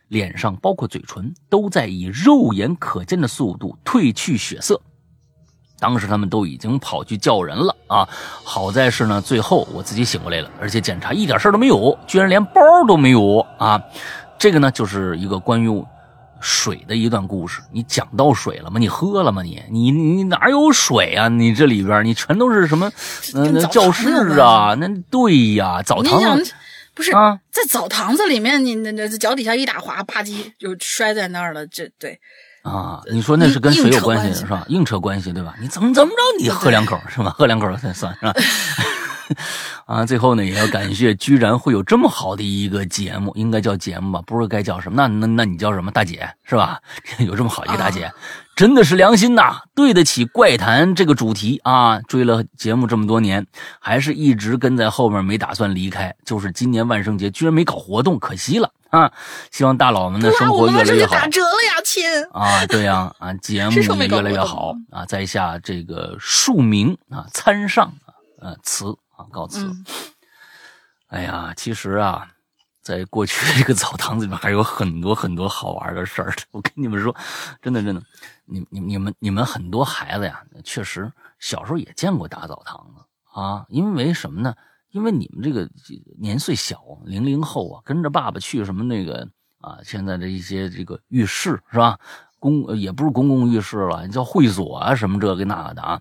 [0.10, 4.82] 脸上包括嘴唇，都在以肉眼可见的速度褪去血色。
[5.80, 8.08] 当时他们都已经跑去叫人了啊！
[8.44, 13.82] 好在是呢，最后我自己醒过来了，而且检查一点事都没有，居然连包都没有啊！
[14.40, 15.86] 这个呢，就是一个关于
[16.40, 17.62] 水的一段故事。
[17.72, 18.80] 你讲到水了吗？
[18.80, 19.42] 你喝了吗？
[19.44, 21.28] 你你你哪有水啊？
[21.28, 22.90] 你这里边你全都是什么？
[23.34, 24.10] 嗯，那教室
[24.40, 26.40] 啊，那对呀，澡堂
[26.94, 31.68] 不是啊，在澡堂子里面，你那那脚底下一打滑，吧唧就摔在那儿了。
[31.68, 32.20] 这对。
[32.66, 34.66] 啊，你说那是跟谁有关系是吧？
[34.70, 35.54] 硬扯关系对吧？
[35.62, 36.44] 你怎么怎么着？
[36.44, 37.30] 你喝两口是吧？
[37.38, 38.34] 喝两口才算是吧？
[39.86, 44.22] 啊，最后呢，也要感谢，居然会有这么好的一个节目，应该叫节目吧？
[44.26, 44.96] 不知道该叫什么？
[44.96, 45.92] 那那那你叫什么？
[45.92, 46.80] 大姐是吧？
[47.20, 48.12] 有这么好一个大姐，
[48.56, 52.00] 真的是良心呐，对得起怪谈这个主题啊！
[52.08, 53.46] 追了节目这么多年，
[53.80, 56.16] 还是一直跟在后面，没打算离开。
[56.26, 58.72] 就是今年万圣节居然没搞活动，可惜了。
[58.96, 59.12] 啊，
[59.52, 61.16] 希望大佬们的生活越来越好。
[61.16, 62.04] 打折了呀，亲！
[62.32, 69.70] 啊，对呀，啊， 节目也越来越好啊，在下这个庶民啊，参上啊，呃，辞啊，告辞。
[71.08, 72.28] 哎呀，其实啊，
[72.82, 76.34] 在过去这个澡堂子里面还有很多很多好玩的事儿。
[76.52, 77.16] 我跟你们说，
[77.62, 78.02] 真的真的，
[78.46, 84.56] 你你你们你们很多孩子呀，确实小时候也见过大澡堂子啊，因为什么呢？
[84.96, 85.70] 因为你们这个
[86.18, 89.28] 年岁小，零零后啊，跟着爸爸去什么那个
[89.60, 92.00] 啊，现在的一些这个浴室是吧？
[92.40, 96.00] 公也不是公共浴室了，叫会所啊，什么这个那个的啊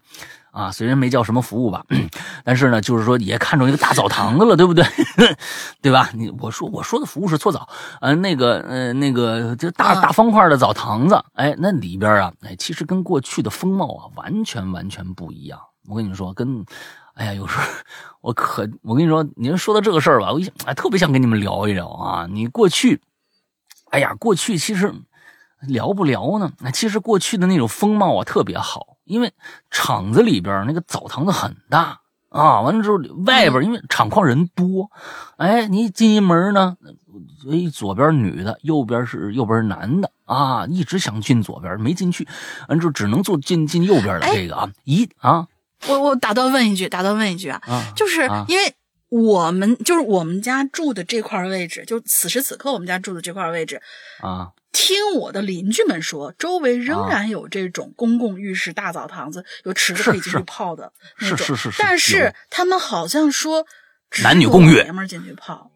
[0.52, 1.84] 啊，虽然没叫什么服务吧，
[2.44, 4.84] 但是呢，就是说也看中一个大澡堂子了，对不对？
[5.82, 6.10] 对吧？
[6.14, 7.68] 你我说我说的服务是搓澡，
[8.00, 15.58] 呃，那个呃那个就大大方块的澡堂子，哎，那里边啊，哎，其实跟过去的风貌啊，完全完全不一样。
[15.88, 16.64] 我跟你说，跟。
[17.14, 17.64] 哎呀，有时候
[18.20, 22.26] 我可我跟你说，您说到这个事儿吧，我一哎特别想跟你们聊一聊啊。
[22.28, 23.00] 你过去，
[23.90, 24.92] 哎呀，过去其实
[25.60, 26.52] 聊不聊呢？
[26.58, 29.32] 那其实过去的那种风貌啊特别好，因为
[29.70, 32.00] 厂子里边那个澡堂子很大
[32.30, 32.62] 啊。
[32.62, 34.90] 完了之后，外边因为厂矿人多，
[35.36, 36.76] 哎，你进一门呢，
[37.48, 42.26] 哎，左边女的，右边是右边是男的啊，一直想进左边没进去，
[42.68, 45.46] 完之后只能坐进进右边的这个啊，一啊。
[45.86, 47.60] 我我打断问一句，打断问一句啊，
[47.94, 48.74] 就是因为
[49.08, 53.80] 我们就是我们家住的这块位置，就此时此刻我们家住的这块位置
[54.20, 61.36] 啊，听我的邻居们说，周围仍然有这种公共浴室、大澡堂子，有池子可以进去泡的那种。
[61.38, 61.82] 是是是是。
[61.82, 63.64] 但是他们好像说，
[64.22, 65.70] 男女共浴，老爷们进去泡，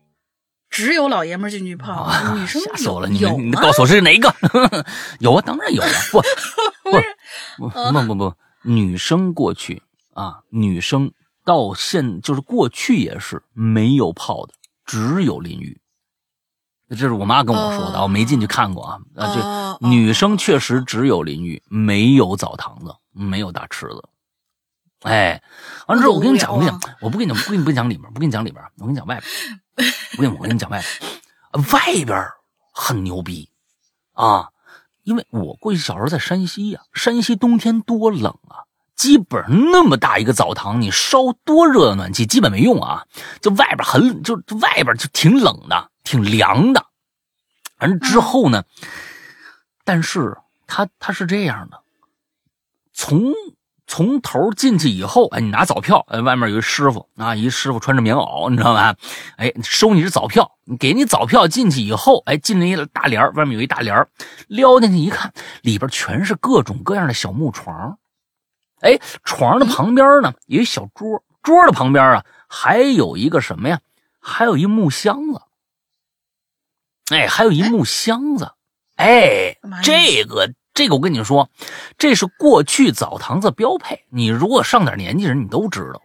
[0.68, 3.08] 只有老爷们进去泡，女生吓死我了！
[3.08, 4.34] 你你告诉我是哪个？
[5.20, 6.20] 有啊，当然有了，不
[7.68, 9.82] 不不不不，女生过去。
[10.18, 11.12] 啊，女生
[11.44, 14.54] 到现就是过去也是没有泡的，
[14.84, 15.80] 只有淋浴。
[16.88, 18.98] 这是我妈跟我说的，我没进去看过啊。
[19.14, 24.08] 啊，就女生确实只有淋浴，没有澡堂子，没有大池子。
[25.02, 25.40] 哎，
[25.86, 29.20] 完了之后我跟你讲，我跟你讲，我不跟你不跟你不讲里面，不跟你讲里边，我跟你讲外
[29.76, 29.88] 边。
[30.16, 30.82] 我跟你我跟你讲外
[31.52, 32.24] 边，外边
[32.72, 33.48] 很牛逼
[34.14, 34.48] 啊，
[35.04, 38.66] 因为我过去小时候在山西呀，山西冬天多冷啊。
[38.98, 43.06] 基本上那么大一个澡堂，你烧多热的暖气基本没用啊！
[43.40, 46.84] 就外边很，就外边就挺冷的，挺凉的。
[47.78, 48.64] 完之后呢，
[49.84, 51.80] 但是它它是这样的，
[52.92, 53.32] 从
[53.86, 58.96] 从头进去以后，哎，你拿澡票，哎，外面有一师傅啊，一师傅穿着棉袄，你知道吧？
[59.36, 64.04] 哎，收你是澡票，给你澡票进去以后，哎，进了一大帘外面有一大帘
[64.48, 65.32] 撩进去一看，
[65.62, 67.96] 里边全是各种各样的小木床，
[68.80, 73.80] 哎，床的旁边呢有一小桌，桌的旁边啊还有一个什么呀？
[74.20, 75.42] 还有一木箱子，
[77.10, 78.52] 哎，还有一木箱子，
[78.96, 80.52] 哎，这个。
[80.74, 81.50] 这个我跟你说，
[81.96, 84.04] 这是过去澡堂子标配。
[84.10, 86.00] 你如果上点年纪人，你都知道，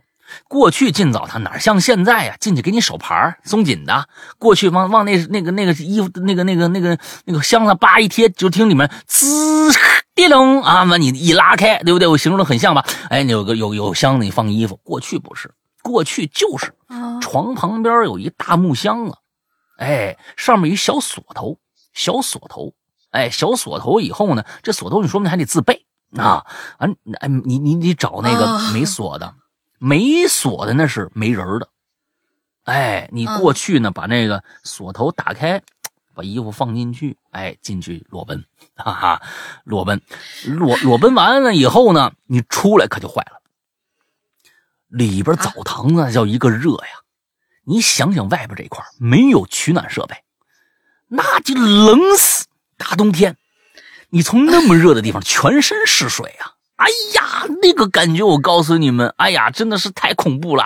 [0.47, 2.35] 过去进澡堂哪像现在呀？
[2.39, 4.07] 进去给你手牌松紧的。
[4.37, 9.71] 过去往往那那个那个衣服那个那个那个那个箱子叭一贴，就听里面滋
[10.15, 12.07] 滴隆啊，完你一拉开，对不对？
[12.07, 12.85] 我形容的很像吧？
[13.09, 14.79] 哎，你有个有有箱子，你放衣服。
[14.83, 16.73] 过去不是，过去就是
[17.21, 19.17] 床旁边有一大木箱子，
[19.77, 21.57] 哎，上面一小锁头，
[21.93, 22.73] 小锁头。
[23.11, 24.43] 哎，小锁头以后呢？
[24.63, 25.85] 这锁头你说明还得自备
[26.17, 26.43] 啊
[26.79, 26.89] 啊！
[27.19, 29.35] 哎，你你你找那个没锁的，
[29.85, 31.67] 没锁的那是没人的。
[32.63, 35.61] 哎，你过去呢，把那个锁头打开，
[36.15, 38.45] 把衣服放进去，哎，进去裸奔，
[38.77, 39.21] 哈哈，
[39.65, 40.01] 裸奔，
[40.45, 43.41] 裸裸奔完了以后呢，你出来可就坏了。
[44.87, 47.03] 里边澡堂子叫一个热呀，
[47.65, 50.15] 你想想外边这块没有取暖设备，
[51.09, 52.45] 那就冷死。
[52.77, 53.35] 大冬天，
[54.11, 56.52] 你从那么热的地方全身是水啊！
[56.83, 60.65] 哎呀，那个感觉，我告诉你们，哎呀，真的是太恐怖了。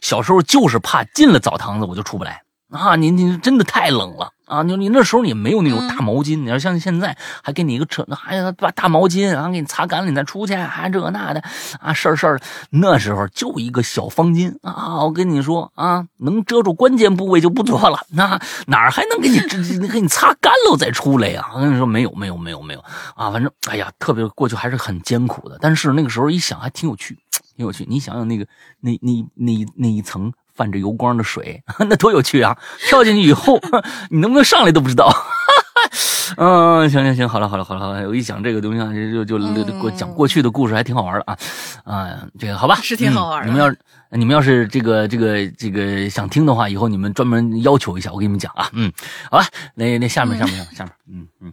[0.00, 2.96] 小时候就是怕进了澡堂子我就出不来啊！
[2.96, 4.32] 您您真的太冷了。
[4.52, 11.42] 啊，你你那时候你没有那种大毛巾，你要像现在还给你一个扯，还要把大毛巾，然后给你擦干了，你再出去，还这那的
[11.80, 12.38] 啊事儿事儿。
[12.68, 17.98] 那时候就一个小方巾啊，我跟你说啊，能遮住关键部位就不错了。
[18.10, 21.50] 那哪儿还能给你给你擦干了再出来呀？
[21.54, 22.84] 我跟你说没有没有没有没有
[23.16, 25.56] 啊，反正哎呀，特别过去还是很艰苦的。
[25.62, 27.16] 但是那个时候一想还挺有趣，
[27.56, 27.86] 挺有趣。
[27.88, 28.46] 你想想那个
[28.80, 30.30] 那那那那一层。
[30.54, 32.56] 泛着油光的水， 那多有趣啊！
[32.88, 33.60] 跳进去以后，
[34.10, 35.10] 你能不能上来都不知道。
[36.36, 41.36] 嗯，行行行，好了好了好了好了，我一讲这个东西啊，就就就过讲过去的故事，还挺好玩的啊。
[41.84, 43.46] 啊，这个好吧，是挺好玩的。
[43.46, 43.74] 你们要
[44.16, 48.70] 你们要是这个这个这个想听的话，以后你们专门要求一下，我给你们讲啊。
[48.72, 48.90] 嗯，
[49.30, 51.52] 好吧，那那下面下面下面下面，嗯嗯。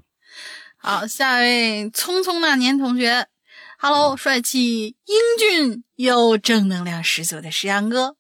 [0.77, 3.27] 好，下一位匆匆那年同学
[3.79, 8.15] ，Hello，帅气英俊又正能量十足的石阳哥。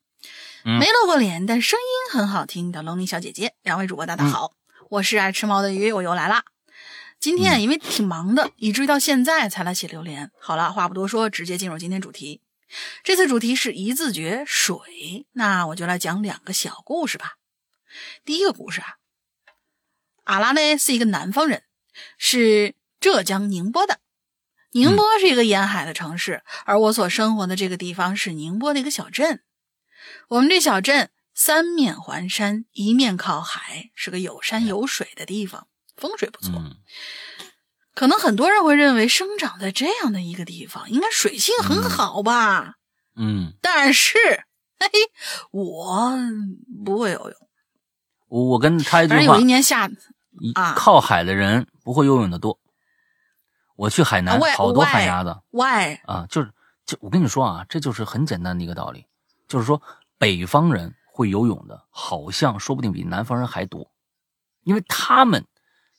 [0.63, 4.51] 没露过脸，但声音很好听的龙鳞小姐姐，两位主播大家好，
[4.89, 6.43] 我是爱吃猫的鱼，我又来啦。
[7.17, 10.31] 今天因为挺忙的，以至于到现在才来写榴莲。
[10.37, 12.41] 好了，话不多说，直接进入今天主题。
[13.03, 17.35] 这次主题是一字诀水，那我就来讲两个小故事吧。
[18.25, 18.95] 第一个故事啊，
[20.25, 21.63] 阿拉呢是一个南方人，
[22.17, 23.99] 是浙江宁波的。
[24.71, 29.41] 宁波是一个沿海的城市，而我所生活的这个地方是宁波的一个小镇。
[30.29, 36.53] 我们这小镇三面环山，一面靠海，是个有山有水的地方，风水不错。
[37.95, 42.75] 可能很多人会认为，生长在这样的一个地方，应该水性很好吧？
[43.15, 43.53] 嗯。
[43.59, 44.19] 但是，
[44.79, 44.87] 嘿，
[45.49, 46.15] 我
[46.85, 47.33] 不会游泳。
[48.27, 49.23] 我我跟他一句话。
[49.23, 49.89] 有一年夏，
[50.53, 52.59] 啊，靠海的人不会游泳的多。
[53.75, 55.35] 我去海南，好多海鸭子。
[55.49, 55.97] Why？
[56.05, 56.51] 啊，就是
[56.85, 59.07] 就我跟你说啊，这就是很简单的一个道理，
[59.47, 59.81] 就是说。
[60.19, 63.89] 北方人会游泳的，好像说不定比南方人还多，
[64.63, 65.45] 因为他们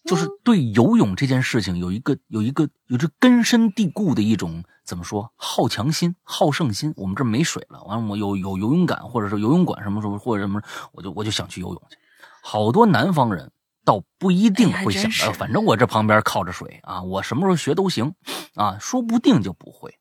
[0.04, 6.92] 就是对游泳这件事情有一个有一个有着根深蒂固的一种怎么说好强心、好胜心。
[6.96, 11.96] 我们这没水了，完了我有有游泳馆，或者是游泳馆什么什么或者什么，我就我就想去游泳去。
[12.42, 13.52] 好多南方人
[13.84, 18.14] 倒不一定会想，反正我这旁边靠着水啊，我什么时候学都行
[18.54, 19.99] 啊，说不定就不会。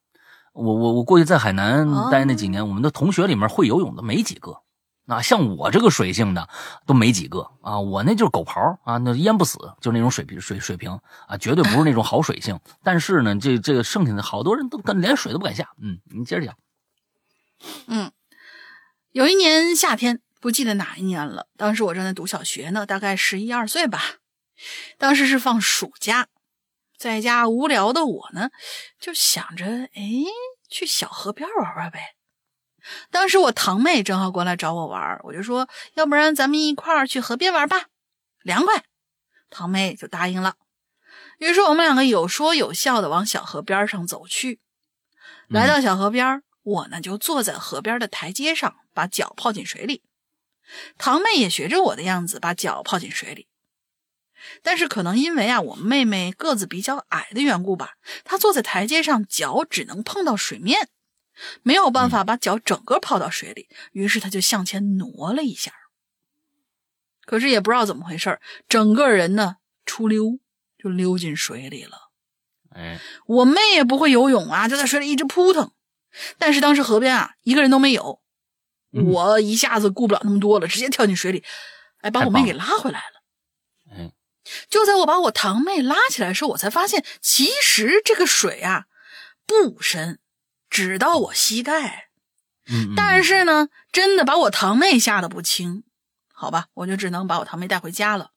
[0.59, 4.61] 我我我过去在海南待那几年，我们的同学里面会游泳的没几个，
[5.07, 6.49] 啊，像我这个水性的
[6.85, 12.59] 都没几个啊，我那就是狗刨啊，那淹不死，就那种水平水水平啊，绝对不是那种好水性。
[12.83, 15.69] 但是呢，这这个剩下的好多人都跟连水都不敢下。
[15.81, 16.55] 嗯，你接着讲。
[17.87, 18.11] 嗯，
[19.11, 24.01] 有一年夏天，不记得哪一年了，当时我正在读小学呢，大概十一二岁吧，
[24.97, 26.27] 当时是放暑假。
[26.97, 28.49] 在家无聊的我呢，
[28.99, 30.03] 就想着，哎，
[30.69, 32.15] 去小河边玩玩呗。
[33.11, 37.87] 当时我堂妹正好过来找我玩，我就说，要不然咱们一块儿去河边玩吧，
[38.41, 38.85] 凉快。
[39.49, 40.55] 堂妹就答应了。
[41.39, 44.61] 于是我们两个有说有笑的往小河边上走去。
[45.49, 50.03] 来到小河边，我呢就坐在河边的台阶上，把脚泡进水里。
[50.97, 53.48] 堂妹也学着我的样子，把脚泡进水里。
[54.61, 60.89] 但是可能因为啊，我妹妹个子比较矮的缘故吧，她坐在台阶上，脚只能碰到水面，
[61.63, 65.73] 没有办法把脚整个泡到水里，于是她就向前挪了一下。
[67.25, 70.39] 可是也不知道怎么回事整个人呢出溜
[70.81, 72.09] 就溜进水里了。
[72.71, 75.71] 哎，我妹也不会游泳啊，就在水里一直扑腾。
[76.39, 78.19] 但是当时河边啊，一个人都没有，
[78.91, 81.43] 我一下子顾不了那么多了，直接跳进水里，
[82.01, 83.18] 哎，把我妹给拉回来了。
[84.49, 88.85] 哎，就在我把我堂妹拉起来的时候，我才发现，其实这个水啊
[89.45, 90.19] 不深，
[90.69, 92.09] 只到我膝盖。
[92.71, 95.83] 嗯，但是呢，真的把我堂妹吓得不轻。
[96.33, 98.31] 好吧，我就只能把我堂妹带回家了。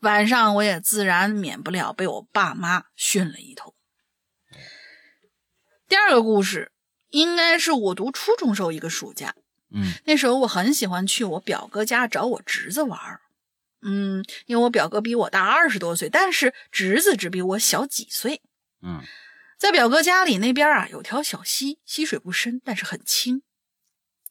[0.00, 3.74] 晚上我也自然免不了被我爸妈训了一通。
[5.86, 6.72] 第二个故事
[7.10, 9.34] 应该是我读初中时候一个暑假，
[9.72, 13.20] 嗯，那时候我很喜欢去我表哥家找我侄子玩儿，
[13.82, 18.42] 嗯，因为我表哥比我大二十多岁，但是侄子只比我小几岁，
[18.82, 19.02] 嗯，
[19.56, 23.42] 在表哥家里那边啊有条小溪，溪水不深，但是很清。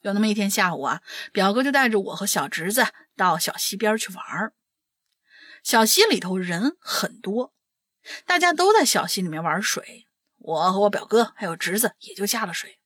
[0.02, 2.86] 有那么一天下午啊，表哥就带着我和小侄子
[3.16, 4.52] 到小溪边去玩儿。
[5.64, 7.52] 小溪里头人很多，
[8.24, 10.06] 大家都在小溪里面玩水。
[10.36, 12.78] 我和我表哥还有侄子也就下了水。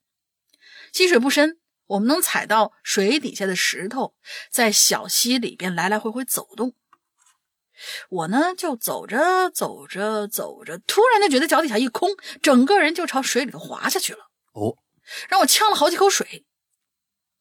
[0.91, 1.61] 溪水不深，
[1.93, 4.15] 我们能踩到水底下的石头，
[4.51, 6.75] 在小溪里边来来回回走动。
[8.09, 14.31] 我呢就走着走着走着，突然就觉得脚底下一空，整个人就朝水里头滑下去了。
[14.55, 14.79] 哦，
[15.29, 16.47] 让我呛了好几口水。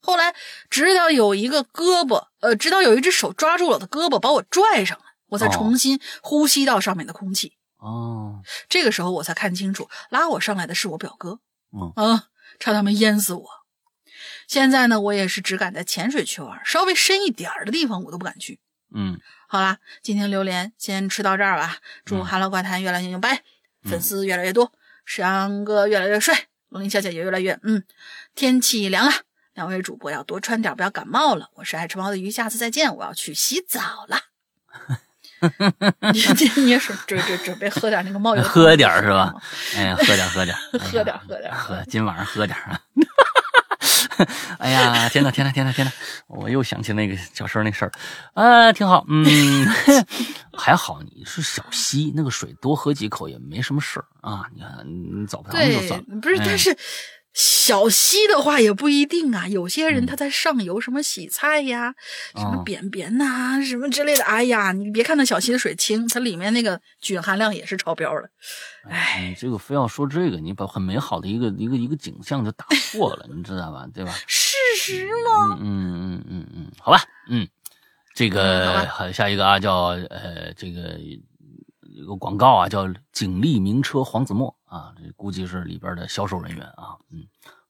[0.01, 0.35] 后来
[0.69, 7.53] 直到有一个胳膊，呃，直到有一只手抓住了我的胳膊，把我拽上来，我才重新呼吸到上面的空气。
[7.77, 11.39] 哦，这个时候我才看清楚，拉我上来的是我表哥。
[11.71, 12.27] 嗯啊，
[12.59, 13.60] 差点没淹死我。
[14.51, 18.59] 现在呢，我也是只敢在浅水区玩，稍微深一点儿的地方我都不敢去。
[18.93, 21.77] 嗯，好啦，今天榴莲先吃到这儿吧。
[22.03, 23.43] 祝《哈喽怪谈》越来越牛掰，
[23.83, 24.73] 粉丝越来越多，
[25.05, 27.85] 石阳哥越来越帅，龙鳞小姐也越来越嗯。
[28.35, 29.13] 天气凉了。
[29.53, 31.49] 两位主播要多穿点，不要感冒了。
[31.53, 32.93] 我是爱吃猫的鱼，下次再见。
[32.93, 34.19] 我要去洗澡了。
[36.11, 36.21] 你
[36.61, 39.33] 你也是准准准备喝点那个猫油，喝点是吧？
[39.77, 42.77] 哎呀，喝点喝点，喝点 喝点，喝今晚上喝点啊！
[44.59, 45.91] 哎呀，天呐天呐天呐天呐！
[46.27, 47.91] 我又想起那个小时候那事儿，
[48.33, 49.65] 啊，挺好，嗯，
[50.57, 54.45] 还好你是小溪，那个水多喝几口也没什么事儿啊。
[54.55, 56.77] 你看你澡堂就算不是，但是。
[57.33, 61.95] 小溪的话也不一定啊，有些人他在上游什么洗菜呀，
[62.35, 64.23] 什么扁扁呐，什么之类的。
[64.25, 68.29] 哎呀，你别看那小溪的水清，它里面那个菌含量也是超标的。
[68.89, 73.87] 哎，你这个非要说这个，你把很美好的一个一个一个景象就打破了，你知道吧？
[73.93, 74.11] 对吧？
[74.27, 75.57] 事实吗？
[75.61, 77.47] 嗯嗯嗯嗯嗯，好吧，嗯，
[78.13, 79.73] 这个好，下一个啊，叫
[80.09, 80.99] 呃这个。
[82.01, 86.97] 有个广告啊，叫景力名车黄子墨啊，这估计是里边的销售人员啊。
[87.11, 87.27] 嗯，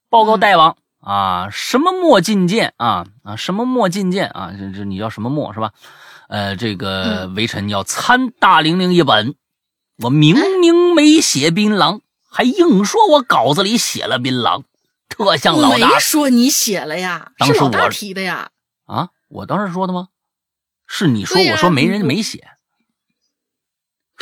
[0.09, 4.53] 报告大王啊，什么墨进见啊啊，什么墨进见啊？
[4.57, 5.73] 这这你叫什么墨是吧？
[6.29, 9.35] 呃，这个微臣要参大玲玲一本，
[9.97, 14.63] 我明明没写槟榔，还硬说我稿子里写了槟榔，
[15.09, 15.89] 特像老大。
[15.89, 18.49] 没说你写了呀，是老大提的呀。
[18.85, 20.07] 啊，我当时说的吗？
[20.87, 22.47] 是你说我说没人没写。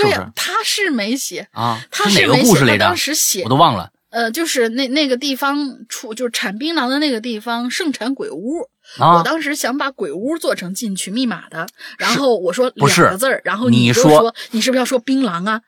[0.03, 2.85] 对呀，他是没写啊，他是哪个故事来着？
[2.85, 3.91] 当时写我都忘了。
[4.11, 8.67] 呃，就是那那个地方出，就是产槟榔的那个地方盛产鬼屋。
[8.97, 11.67] 啊，我当时想把鬼屋做成进去密码的，
[11.99, 15.61] 然后我说两个字儿，然后你说你是不是要说槟榔啊？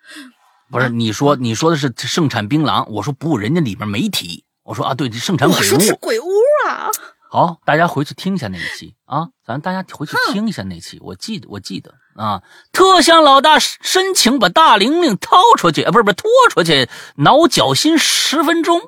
[0.71, 4.43] 不是，你说你说的是盛产槟榔，我说不，人家里面没提。
[4.63, 5.59] 我说啊，对，盛产鬼屋。
[5.59, 6.25] 我说是鬼屋
[6.67, 6.89] 啊。
[7.33, 11.93] 好，大家回去听一下那一期啊，咱大家回去听一下那期，我记得我记得。
[12.17, 12.43] 啊！
[12.73, 18.81] 特向老大申请把大玲玲掏出去，啊不是不是拖出去挠脚心十分钟。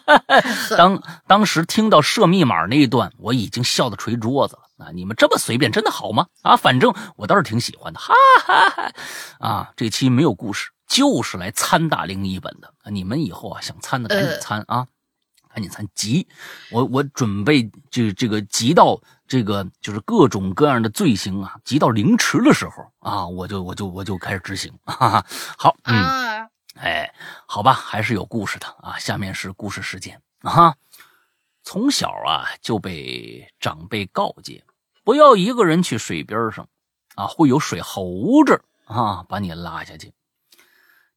[0.76, 4.84] 当当时听到设密码那一段，我已经笑得捶桌子了。
[4.84, 4.92] 啊！
[4.92, 6.26] 你们这么随便，真的好吗？
[6.42, 7.98] 啊，反正我倒是挺喜欢的。
[8.04, 8.14] 哈
[8.44, 8.92] 哈哈！
[9.40, 12.70] 啊，这期没有故事，就是来参大玲一本的。
[12.90, 14.86] 你们以后啊，想参的赶紧参啊，
[15.58, 16.24] 赶紧参急！
[16.70, 19.00] 我我准备这这个急到。
[19.26, 24.72] 这个就是各种各样的罪行啊，急到凌迟的时候啊，我就我就我就开始执行。
[24.86, 25.26] 哈哈，
[25.58, 27.12] 好，嗯，哎，
[27.44, 28.96] 好吧，还是有故事的啊。
[28.98, 30.74] 下面是故事时间啊。
[31.62, 34.64] 从小啊就被长辈告诫，
[35.04, 36.66] 不要一个人去水边上
[37.14, 40.10] 啊，会有水猴子啊把你拉下去。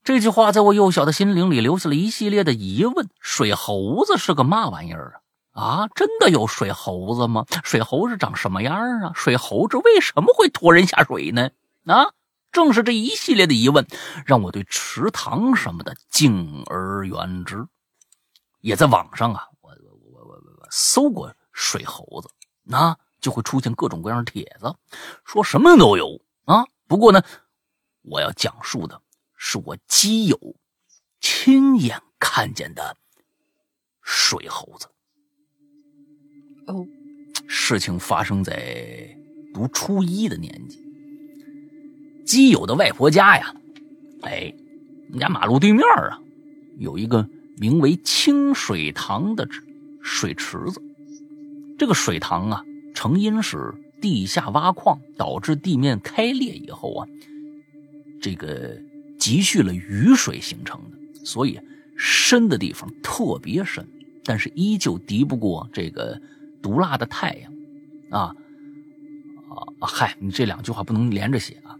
[0.04, 5.22] 这句话在我幼小的心灵里留下了一系列的疑问：水猴子是个嘛玩意儿
[5.52, 5.62] 啊？
[5.62, 7.46] 啊，真的有水猴子吗？
[7.62, 9.12] 水猴子长什么样啊？
[9.14, 11.50] 水猴子为什么会拖人下水呢？
[11.86, 12.10] 啊，
[12.50, 13.86] 正是这一系列的疑问，
[14.26, 17.64] 让我对池塘什么的敬而远之。
[18.60, 22.28] 也在网上啊，我我我我我搜过水猴子，
[22.64, 24.74] 那就会出现各种各样的帖子，
[25.24, 26.66] 说什么都有啊。
[26.88, 27.22] 不过呢，
[28.02, 29.00] 我要讲述的
[29.44, 30.54] 是我基友
[31.20, 32.96] 亲眼看见的
[34.00, 34.86] 水猴子。
[36.68, 36.86] 哦，
[37.48, 39.18] 事情发生在
[39.52, 40.80] 读初一的年纪。
[42.24, 43.52] 基友的外婆家呀，
[44.22, 44.54] 哎，
[45.08, 46.22] 我们家马路对面啊，
[46.78, 49.46] 有一个名为清水塘的
[50.00, 50.80] 水池子。
[51.76, 52.64] 这个水塘啊，
[52.94, 57.08] 成因是地下挖矿导致地面开裂以后啊，
[58.20, 58.80] 这个
[59.22, 61.60] 积蓄了雨水形成的，所以
[61.96, 63.86] 深的地方特别深，
[64.24, 66.20] 但是依旧敌不过这个
[66.60, 67.52] 毒辣的太阳，
[68.10, 68.34] 啊。
[69.54, 71.76] 啊，嗨，你这两句话不能连着写啊，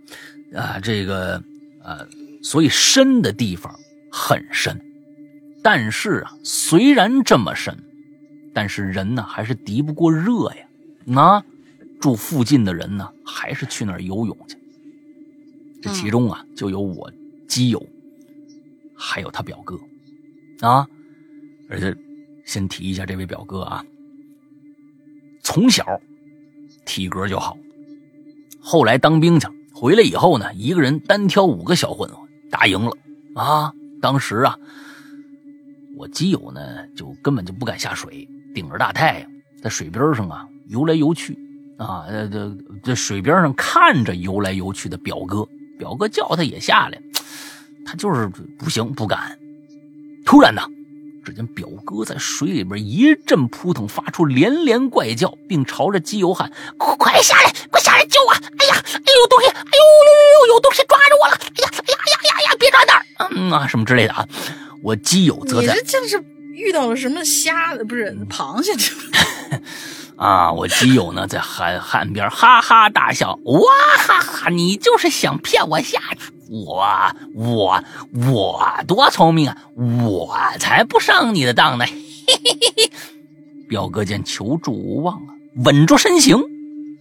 [0.55, 1.43] 啊，这个，
[1.83, 2.07] 呃，
[2.43, 3.75] 所以深的地方
[4.11, 4.79] 很深，
[5.63, 7.77] 但是啊，虽然这么深，
[8.53, 10.67] 但是人呢还是敌不过热呀，
[11.07, 11.43] 那
[11.99, 14.59] 住附近的人呢还是去那儿游泳去，
[15.81, 17.11] 这其中啊就有我
[17.53, 17.87] 基友，
[18.97, 19.79] 还有他表哥，
[20.67, 20.89] 啊，
[21.69, 21.95] 而且
[22.47, 23.85] 先提一下这位表哥啊，
[25.43, 25.85] 从小
[26.87, 27.59] 体格就好。
[28.59, 32.97] 后来当兵去了，回来以后呢，一个人单挑五个小混混，打赢了
[33.35, 33.75] 啊！
[34.01, 34.59] 当时啊，
[35.95, 39.31] 我基友呢就根本就不敢下水，顶着大太阳
[39.61, 41.39] 在水边上啊游来游去
[41.77, 45.47] 啊，这这水边上看着游来游去的表哥，
[45.83, 47.03] 表哥叫他也下来，
[47.85, 49.37] 他就是不行，不敢。
[50.25, 50.63] 突然呢。
[51.25, 58.33] 只见表哥在水里边一阵扑腾，发出连连怪叫，并朝着基友喊：“快快下来，快下来救我！
[58.33, 61.35] 哎呀，哎呦东西，哎呦呦呦，有东西抓着我了！
[61.37, 64.27] 哎呀，哎呀呀呀呀，别抓那儿，嗯啊什么之类的啊。”
[64.83, 66.21] 我基友则在，你这是
[66.55, 67.77] 遇到了什么虾？
[67.89, 68.73] 不是螃蟹？
[70.23, 73.61] 啊，我基友呢在海岸边哈哈大笑，哇
[73.99, 76.33] 哈哈，你就是想骗我下去。
[76.49, 76.87] 我
[77.35, 77.83] 我
[78.31, 79.57] 我多聪明啊！
[79.77, 81.85] 我才不上你的当呢！
[81.85, 82.93] 嘿嘿嘿嘿。
[83.69, 86.41] 表哥见求助无望啊，稳住身形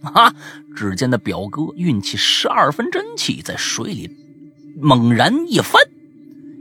[0.02, 0.34] 啊！
[0.74, 4.10] 只见那表哥运起十二分真气，在水里
[4.80, 5.80] 猛然一翻，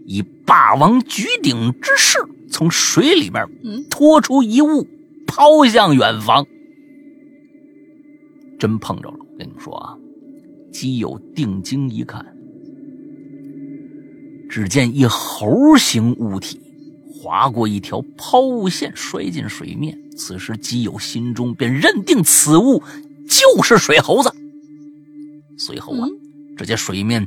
[0.06, 2.20] 以霸王举鼎之势，
[2.52, 3.48] 从水里面
[3.90, 4.88] 拖出一物，
[5.32, 6.46] 抛向远方。
[8.60, 9.18] 真碰着了！
[9.18, 9.96] 我跟你们说啊，
[10.72, 12.24] 基友定睛一看。
[14.50, 16.60] 只见一猴形物体
[17.14, 19.98] 划过一条抛物线，摔进水面。
[20.18, 22.84] 此时基友心中便认定此物
[23.28, 24.30] 就是水猴子。
[25.58, 26.08] 随后啊，
[26.58, 27.26] 只见水面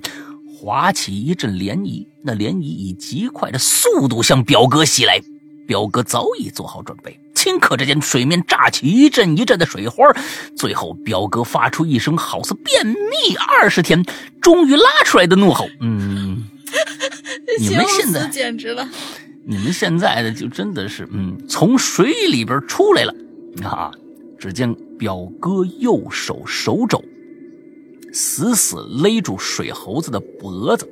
[0.57, 5.21] 划起一阵涟漪，那涟漪以极快的速度向表哥袭来。
[5.67, 10.05] 表哥早已做好准备，顷刻之间，水面炸起一阵一阵的水花。
[10.57, 14.03] 最后，表哥发出一声好似便秘二十天
[14.41, 16.45] 终于拉出来的怒吼：“嗯。
[17.61, 18.89] ”你们现在简直了！
[19.47, 23.15] 你们现在的就真的是，嗯，从水里边出来了
[23.63, 23.93] 啊！
[24.39, 27.03] 只见表哥右手手肘
[28.13, 30.89] 死死勒住水猴子的脖子，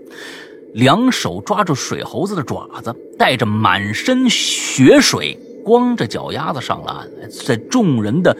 [0.74, 8.36] 两手抓住水猴子的爪子，带着满身血水，光着脚丫子上了岸，在众人的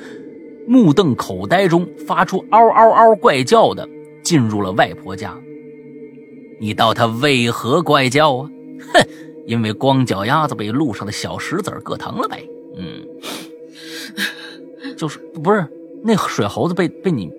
[0.66, 3.88] 目瞪口呆中，发出嗷嗷嗷怪叫的，
[4.22, 5.38] 进入了外婆家。
[6.60, 8.50] 你道他为何怪叫啊？
[8.94, 9.06] 哼，
[9.46, 12.48] 因为光脚丫子被路上的小石子硌疼了呗。
[12.76, 13.06] 嗯，
[14.96, 15.66] 就是不是
[16.02, 17.30] 那水猴子被被你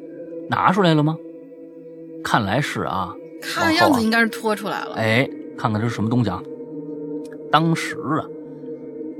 [0.49, 1.17] 拿出来了吗？
[2.23, 4.95] 看来是啊，看样子应该是拖出来了。
[4.95, 6.41] 哎，看看这是什么东西啊？
[7.51, 8.25] 当时啊，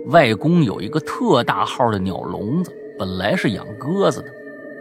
[0.08, 4.28] 外公有一个特大号的鸟笼子，本来是养鸽子的，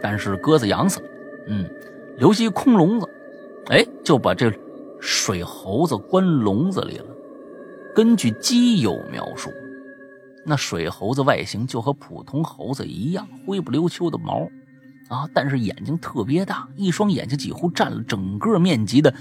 [0.01, 1.07] 但是鸽子养死了，
[1.47, 1.69] 嗯，
[2.17, 3.09] 留下一空笼子，
[3.67, 4.51] 哎，就把这。
[5.05, 7.05] 水猴子关笼子里了。
[7.93, 9.51] 根据基友描述，
[10.45, 14.47] 那水猴子外形就和普通猴子一样，灰不溜秋的毛，
[15.09, 19.13] 啊，但是眼睛特别大，一双眼睛几乎占了整个面积的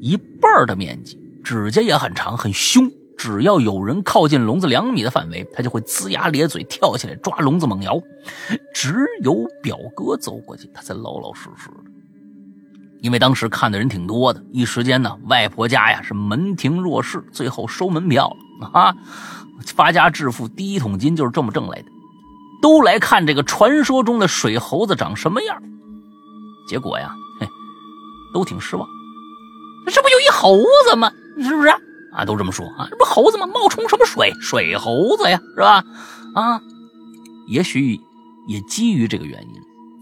[0.00, 1.20] 一半的面积。
[1.42, 2.88] 指甲也很长，很凶。
[3.16, 8.00] 只要有人靠近笼子两米的范围，它就会龇牙咧嘴，跳起来抓笼子猛摇。
[8.74, 11.76] 只有表哥走过去，他才老老实实的。
[13.00, 18.94] 因为当时看的人挺多的，一时间呢，外婆家呀是门庭若市，最后收门票了啊！
[19.74, 21.88] 发家致富第一桶金就是这么挣来的，
[22.60, 25.62] 都来看这个传说中的水猴子长什么样。
[26.68, 27.46] 结果呀，嘿，
[28.34, 28.88] 都挺失望
[29.86, 30.58] 这不就一猴
[30.88, 31.10] 子吗？
[31.38, 31.70] 是不是？
[32.16, 33.46] 啊，都这么说啊，这不猴子吗？
[33.46, 35.84] 冒充什么水水猴子呀，是吧？
[36.34, 36.60] 啊，
[37.46, 38.00] 也许
[38.48, 39.60] 也基于这个原因，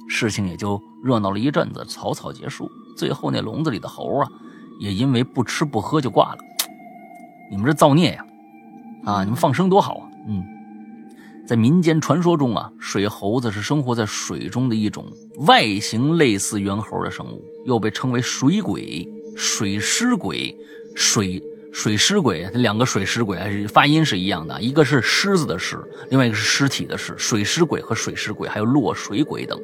[0.09, 2.71] 事情也就热闹了一阵子，草草结束。
[2.97, 4.29] 最后那笼子里的猴啊，
[4.79, 6.39] 也因为不吃不喝就挂了。
[7.51, 8.25] 你们这造孽呀！
[9.05, 10.09] 啊，你们放生多好啊！
[10.29, 10.43] 嗯，
[11.47, 15.05] 在民间传说中啊，水猴子是生活在水中的一种
[15.47, 19.07] 外形类似猿猴的生物，又被称为水鬼、
[19.37, 20.57] 水尸鬼、
[20.95, 21.43] 水
[21.75, 22.49] 水尸鬼。
[22.55, 25.77] 两个水尸鬼发音是一样的，一个是狮子的狮，
[26.09, 27.15] 另外一个是尸体的尸。
[27.19, 29.61] 水尸鬼和水尸鬼，还有落水鬼等。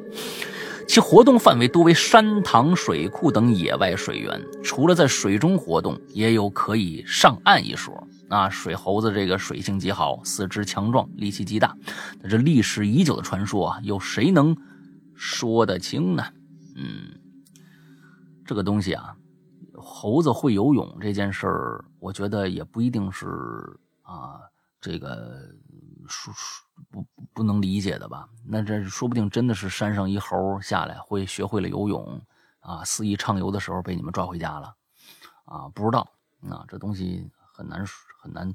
[0.87, 8.05] 其活动范围多为山塘、水库等野外水源，除了在水中活动，也有可以上岸一说。
[8.27, 11.75] 啊，水猴子这个水性极好，四肢强壮，力气极大。
[12.29, 14.55] 这历史已久的传说啊，有谁能
[15.15, 16.23] 说得清呢？
[16.75, 17.13] 嗯，
[18.45, 19.15] 这个东西啊，
[20.01, 23.27] 猴子会游泳这件事儿，我觉得也不一定是
[24.01, 24.41] 啊，
[24.79, 25.47] 这个
[26.07, 26.65] 说说。
[26.89, 28.27] 不不能理解的吧？
[28.43, 32.19] 那这说不定真的是山上一猴下来会学会了游泳
[32.61, 34.75] 啊，肆意畅游的时候被你们抓回家了
[35.45, 35.69] 啊？
[35.69, 35.99] 不知道
[36.49, 37.85] 啊，这东西很难
[38.19, 38.51] 很难，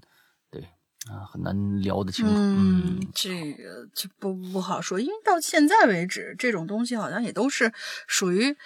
[1.11, 2.33] 啊，很难聊得清楚。
[2.35, 7.73] 嗯，这个这不不好说，因为到现在为止，这种东西好像也都是
[8.07, 8.57] 属于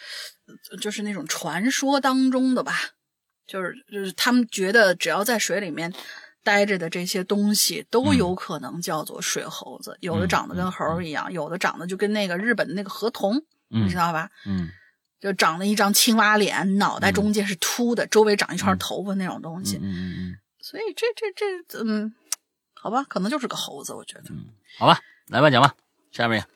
[0.80, 2.72] 就是那种传说当中的吧，
[3.46, 5.92] 就是就是他们觉得只要在水里面。
[6.42, 14.30] 待着的这些东西都有可能叫做水猴子，有的长得跟猴一样，有的长得就跟那个日本的那个河童，你知道吧？
[14.46, 14.66] 嗯，
[15.20, 19.76] 就长了一张青蛙脸，脑袋中间是秃的，周围长一圈头发那种东西。
[19.76, 20.36] 嗯嗯嗯。
[20.60, 21.26] 所以这这
[21.68, 22.10] 这，嗯，
[22.80, 24.24] 好吧，可能就是个猴子，我觉得。
[24.30, 24.46] 嗯，
[24.78, 25.74] 好吧，来吧，讲吧，
[26.10, 26.46] 下面。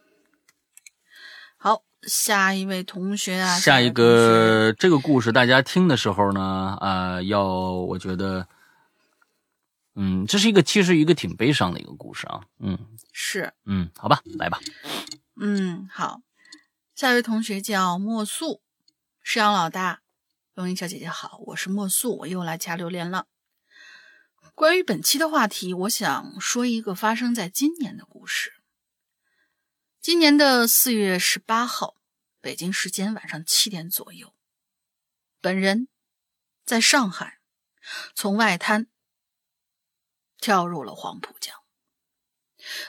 [1.56, 8.48] 好，下一位同学啊，下一个这个故事大家听的时候呢，啊，要我觉得。
[9.96, 12.40] 嗯，这是一个其实一个挺悲伤的一个故事啊。
[12.58, 12.76] 嗯，
[13.12, 14.58] 是，嗯，好吧，来吧。
[15.40, 16.20] 嗯，好。
[16.96, 18.60] 下一位同学叫莫素，
[19.22, 20.00] 师阳老大，
[20.54, 23.26] 龙吟小姐姐好，我是莫素，我又来掐榴莲了。
[24.54, 28.52] 关于本期的话题，我想说一个发生在今年的故事。
[30.00, 31.96] 今年的四月十八号，
[32.40, 34.32] 北京时间晚上七点左右，
[35.40, 35.88] 本人
[36.64, 37.40] 在上海，
[38.14, 38.86] 从外滩。
[40.38, 41.56] 跳入了黄浦江，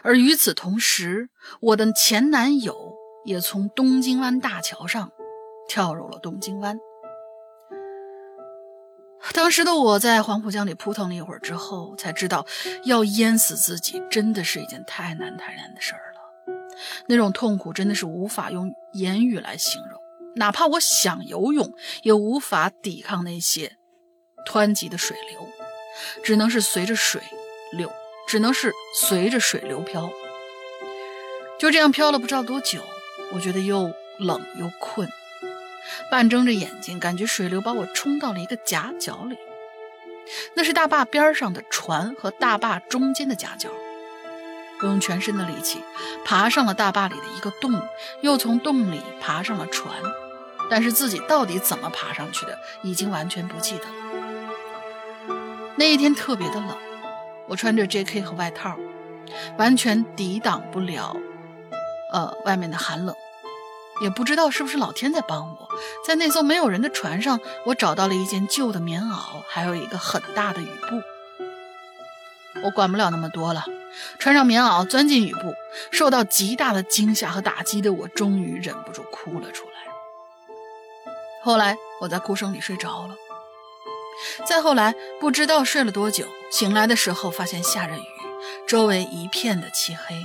[0.04, 1.30] 而与此同时，
[1.62, 2.94] 我的前男友
[3.24, 5.10] 也从东京湾大桥上
[5.70, 6.78] 跳入了东京湾。
[9.34, 12.46] 当时的我在黄浦江里扑腾了一会儿之后，才知道
[12.84, 16.22] 要淹死自己真的是一件太难太难的事儿了。
[17.08, 20.00] 那种痛苦真的是无法用言语来形容，
[20.36, 21.74] 哪怕我想游泳，
[22.04, 23.78] 也无法抵抗那些
[24.48, 25.48] 湍急的水流，
[26.24, 27.22] 只能是随着水。
[27.72, 27.92] 流
[28.28, 30.10] 只能是随着水流飘，
[31.60, 32.80] 就这样飘了不知道多久。
[33.34, 35.10] 我觉得又冷又困，
[36.10, 39.38] 半睁着眼睛，感觉水流把我冲到了一个夹角里。
[40.56, 43.70] 那是大坝边上的船和大坝中间的夹角。
[44.82, 45.82] 我用全身的力气
[46.26, 47.82] 爬上了大坝里的一个洞，
[48.22, 49.96] 又从洞里爬上了船。
[50.70, 55.36] 但是自己到底怎么爬上去的，已经完全不记得了。
[55.78, 56.78] 那一天特别的冷。
[57.48, 58.22] 我穿着 J.K.
[58.22, 58.76] 和外套，
[59.60, 61.16] 完全抵挡不了，
[62.12, 63.16] 呃，外面的寒冷。
[64.02, 65.70] 也不知道是不是老天在帮我，
[66.06, 71.02] 在那艘没有人的船上，我找到了一件旧的棉袄，还有一个很大的雨布。
[72.64, 73.66] 我管不了那么多了，
[74.20, 75.54] 穿上棉袄，钻进雨布，
[75.92, 79.74] 受到极大的惊吓和打击的我，终于忍不住哭了出来。
[81.44, 83.16] 后来我在哭声里睡着了。
[84.46, 88.04] 再后来，不知道睡了多久，醒来的时候发现下着雨，
[88.68, 90.16] 周围一片的漆黑，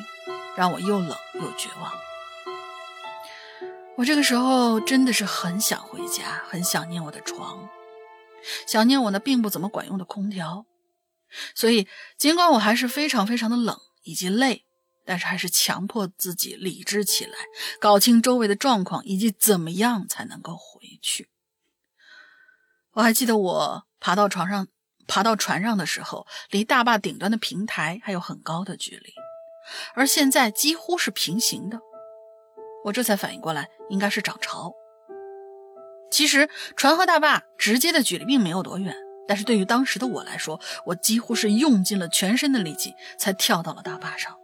[0.56, 1.92] 让我又冷又绝望。
[4.00, 7.68] 我这个时候真的是很想回家，很想念我的床，
[8.66, 10.64] 想念我那并不怎么管用的空调。
[11.54, 11.86] 所以，
[12.16, 14.64] 尽管我还是非常非常的冷以及累，
[15.04, 17.36] 但是还是强迫自己理智起来，
[17.78, 21.28] 搞清周围的状况以及怎么样才能够回去。
[22.92, 24.66] 我还记得我爬到床上、
[25.06, 29.12] 爬到船上的时候，离大坝顶端的平台还有很高的距离，
[29.94, 31.78] 而现在几乎是平行的。
[32.84, 34.74] 我这才反应过来，应该是涨潮。
[36.10, 38.94] 其实船和大坝直接的距离并没有多远，
[39.28, 44.36] 但是对于当时的我来说，我几乎是用尽了全身的力气才跳到了大坝上。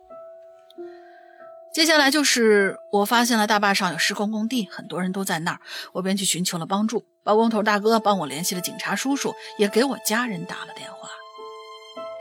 [1.73, 5.61] 接下来就是我发现了大坝上有施工工地，很多人都在那儿，
[5.93, 7.05] 我便去寻求了帮助。
[7.23, 11.09] 包工头大哥帮我联系了警察叔叔，也给我家人打了电话。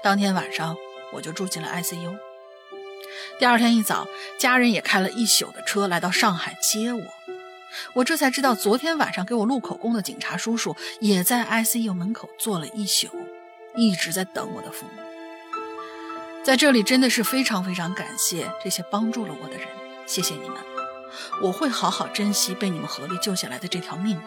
[0.04, 0.76] 当天晚上
[1.14, 2.18] 我就住进了 ICU。
[3.40, 4.08] 第二天一早，
[4.38, 7.04] 家人也开了一宿的车来到上海接我。
[7.94, 13.10] 我这才知道，昨天晚上给我录口供的警察叔叔也在 ICU 门口坐了一宿，
[13.76, 15.02] 一直在等我的父母。
[16.44, 19.68] 在这里真的是非常非常感谢这些帮助了我的人，
[20.06, 20.58] 谢谢你们！
[21.42, 24.20] 我会好好珍惜被你们合力救下来的这条命，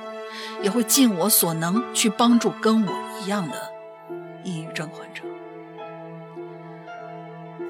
[0.63, 2.93] 也会尽我所能去帮助跟我
[3.23, 3.73] 一样的
[4.43, 5.23] 抑郁症患者。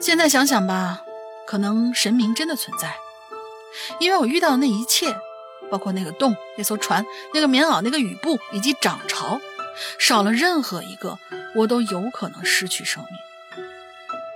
[0.01, 1.03] 现在想想吧，
[1.49, 2.95] 可能神明真的存在，
[4.01, 5.17] 因为我遇到的那一切，
[5.71, 9.41] 包括那个洞、那艘船、那个棉袄、那个雨布以及涨潮，
[9.99, 11.19] 少了任何一个，
[11.57, 13.65] 我都有可能失去生命。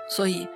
[0.09, 0.49] 所以，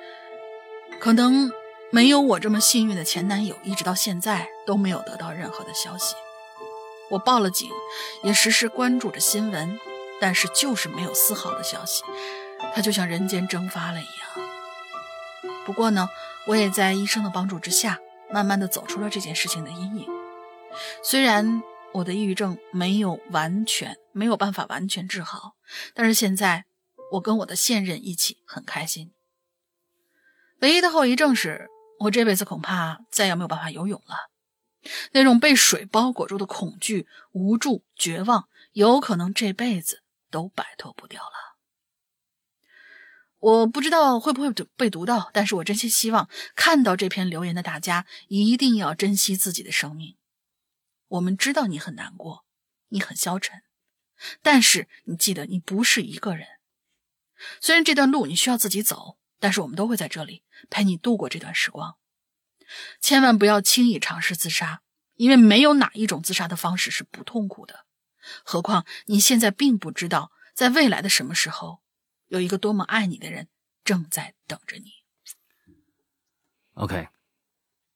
[0.98, 1.52] 可能
[1.90, 6.14] 没有我这么幸运的前男友，一直到现在都没有得到任何的消息。
[7.10, 7.68] 我报了警，
[8.22, 9.78] 也时时关注着新闻，
[10.22, 12.02] 但是就是没有丝毫的消息。
[12.74, 14.45] 他就像人间蒸发了一样。
[15.66, 16.08] 不过呢，
[16.46, 17.98] 我也在医生的帮助之下，
[18.30, 20.08] 慢慢的走出了这件事情的阴影。
[21.02, 21.60] 虽然
[21.92, 25.56] 我的抑郁症没有完全没有办法完全治好，
[25.92, 26.66] 但是现在
[27.12, 29.12] 我跟我的现任一起很开心。
[30.60, 34.30] 唯一的后遗症是我这辈子恐怕再也没有办法游泳了。
[35.10, 41.45] 那种被水包裹住的恐惧、无助、绝望，有可能这辈子都摆脱不掉了。
[43.46, 50.16] 我不知道会不会被读到，但是我真心希望看到这篇留言的大家一定要珍惜自己的生命。
[51.08, 52.44] 我们知道你很难过，
[52.88, 53.62] 你很消沉，
[54.42, 56.46] 但是你记得你不是一个人。
[57.60, 59.18] 虽然这段路你需要自己走。
[59.38, 61.98] 但是我们都会在这里陪你度过这段时光，
[63.02, 64.80] 千万不要轻易尝试自杀，
[65.16, 67.84] 因为没有哪一种自杀的方式是不痛苦的。
[68.42, 71.82] 何况你现在并不知道，在未来的什么时候，
[72.28, 73.48] 有一个多么爱你的人
[73.84, 74.84] 正在等着你。
[76.74, 77.08] OK，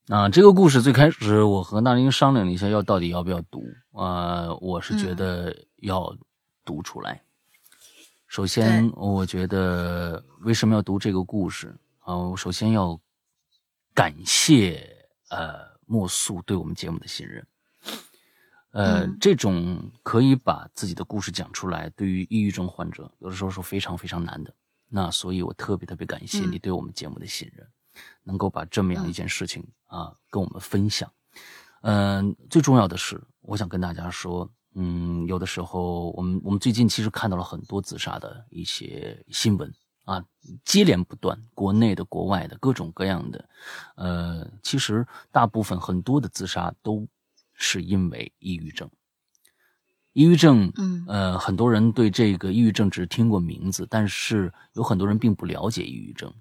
[0.08, 3.62] 啊这个故事最开始我和那英商量了一下，要到底要不要读
[3.92, 4.54] 啊？
[4.54, 6.16] 我是觉得要
[6.64, 7.22] 读出来。
[8.26, 12.16] 首先，我觉得为什么要读这个故事啊？
[12.16, 12.98] 我首先要
[13.92, 17.46] 感谢呃莫素对我们节目的信任。
[18.72, 24.54] 呃，这种可以把自己的故事讲出来，对于抑郁症患者，有的时候是非常非常难的。
[24.88, 27.66] 那所以我特别特别感谢你对我们节目的信任，
[28.22, 31.10] 能够把这么样一件事情啊跟我们分享。
[31.82, 34.50] 嗯，最重要的是，我想跟大家说。
[34.76, 40.24] 嗯，有的时候我们我们最近其实看到了很多自杀的一些新闻啊，
[40.64, 43.48] 接连不断，国内的、国外的各种各样的。
[43.96, 47.04] 呃，其实大部分很多的自杀都
[47.60, 48.90] 是因为抑郁症。
[50.12, 56.34] 抑郁症，嗯，呃，很多人对这个抑郁症只听过名字，但是有很多人并不了解抑郁症。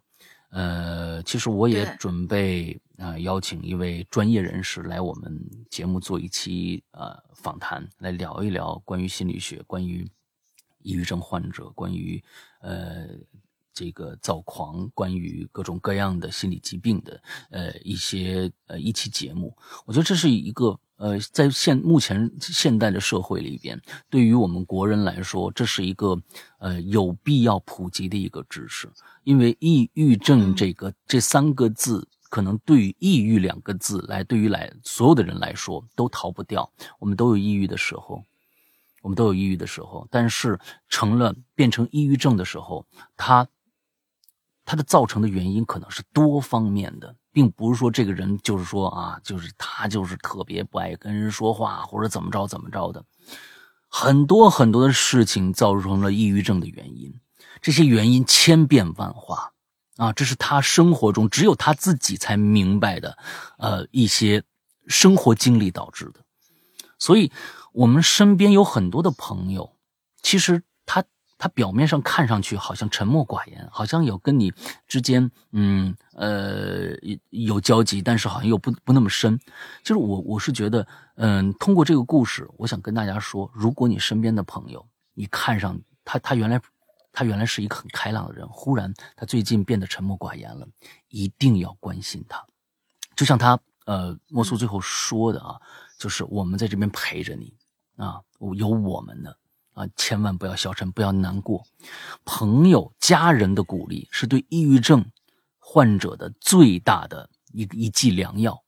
[0.49, 5.39] 呃，其实我也准备啊邀请一位专业人士来我们
[5.69, 10.09] 节目做一期呃访谈，来聊一聊关于心理学、关于
[10.81, 12.23] 抑郁症患者、关于
[12.61, 13.07] 呃
[13.71, 19.55] 这个躁狂、关于各种各样的心理疾病的呃一些呃一期节目。
[19.85, 26.21] 我觉得这是一个呃在现目前现代的社会里边，对于我们国人来说，这是一个
[26.59, 28.87] 呃有必要普及的一个知识。
[29.23, 36.69] 因为抑郁症这个这三个字，可能对于抑郁两个字来，对于来所有的人来说都逃不掉。
[36.99, 38.21] 我们都有抑郁的时候，
[39.01, 40.05] 我们都有抑郁的时候。
[40.11, 42.85] 但是成了变成抑郁症的时候，
[43.15, 43.47] 它
[44.69, 53.03] 它的造成的原因可能是多方面的，并不是说这个人就是说啊，就是他就是特别不爱跟人说话，或者怎么着怎么着的，
[53.87, 57.11] 很多很多的事情造成了抑郁症的原因。
[57.63, 59.53] 这些原因千变万化，
[59.97, 63.17] 啊，这是他生活中只有他自己才明白的，
[63.57, 64.43] 呃，一些
[64.85, 66.19] 生活经历导致的。
[66.99, 67.31] 所以，
[67.73, 69.75] 我们身边有很多的朋友，
[70.21, 70.61] 其实
[71.39, 74.53] 他表面上看上去好像沉默寡言，好像有跟你
[74.87, 76.91] 之间，嗯呃
[77.31, 79.39] 有交集，但是好像又不不那么深。
[79.81, 80.85] 就是我我是觉得，
[81.15, 86.61] 嗯，通过这个故事，我想跟大家说，如果你身边的朋友，你看上他，他原来。
[87.11, 90.65] 他原来是一个很开朗的人，忽然他最近变得沉默寡言了，
[91.09, 92.45] 一定要关心他。
[93.15, 95.59] 就像他呃莫苏最后说的啊，
[95.97, 97.51] 就是我们在这边陪着你
[97.97, 98.21] 啊，
[98.55, 99.35] 有我们的
[99.73, 101.65] 啊，千万不要消沉，不要难过。
[102.25, 105.05] 朋友、家人的鼓励是对抑郁症
[105.57, 108.63] 患者的最大的一一剂良药，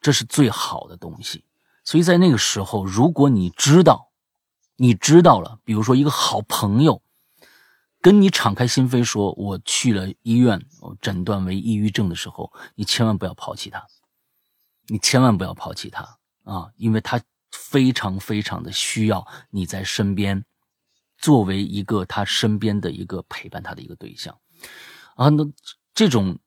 [0.00, 1.44] 这是最好的东西。
[1.84, 4.10] 所以在那个时候，如果你知道，
[4.76, 7.02] 你知道了，比如说一个好朋友
[8.00, 13.86] 跟你敞开心扉说，我去了医院，我诊断为抑郁症的时候，你千万不要抛弃他，
[14.86, 17.20] 你千万不要抛弃他啊，因为他
[17.70, 20.44] 非常非常的需要你在身边，
[21.18, 24.38] 作为一个他身边的一个陪伴他的一个对象
[25.16, 25.44] 啊，那
[25.94, 26.38] 这种。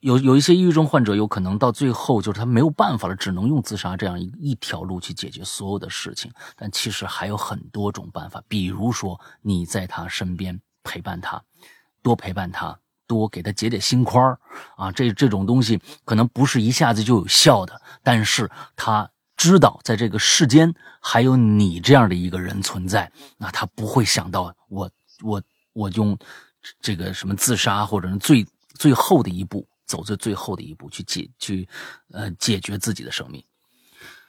[0.00, 6.32] 有有一些抑郁症患者，有可能到最后就是他没有办法了，只能用自杀这样一一条路去解决所有的事情。
[6.56, 11.44] 但其实还有很多种办法，比如说你在他身边陪伴他，
[12.02, 14.34] 多陪伴他，多给他解解心宽
[14.78, 14.90] 啊。
[14.90, 24.90] 这这种东西可能不是一下子就有效的，但是他知道在这个世间还有你这样的一个人存在，那他不会想到我
[25.22, 26.18] 我我用
[26.80, 29.66] 这个什么自杀或者是最最后的一步。
[29.90, 31.68] 走在最后的一步去解去，
[32.12, 33.42] 呃，解决自己的生命。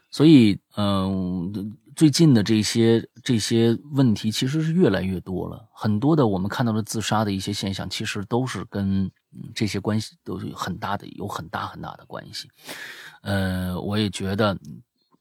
[0.09, 5.69] 所以，嗯，最近的这些这些问题其实是越来越多了。
[5.71, 9.11] 很多的我们看到的自杀的一些现象，其实都是跟
[9.53, 12.49] 这些关系都有很大的有很大很大的关系。
[13.21, 14.57] 呃，我也觉得，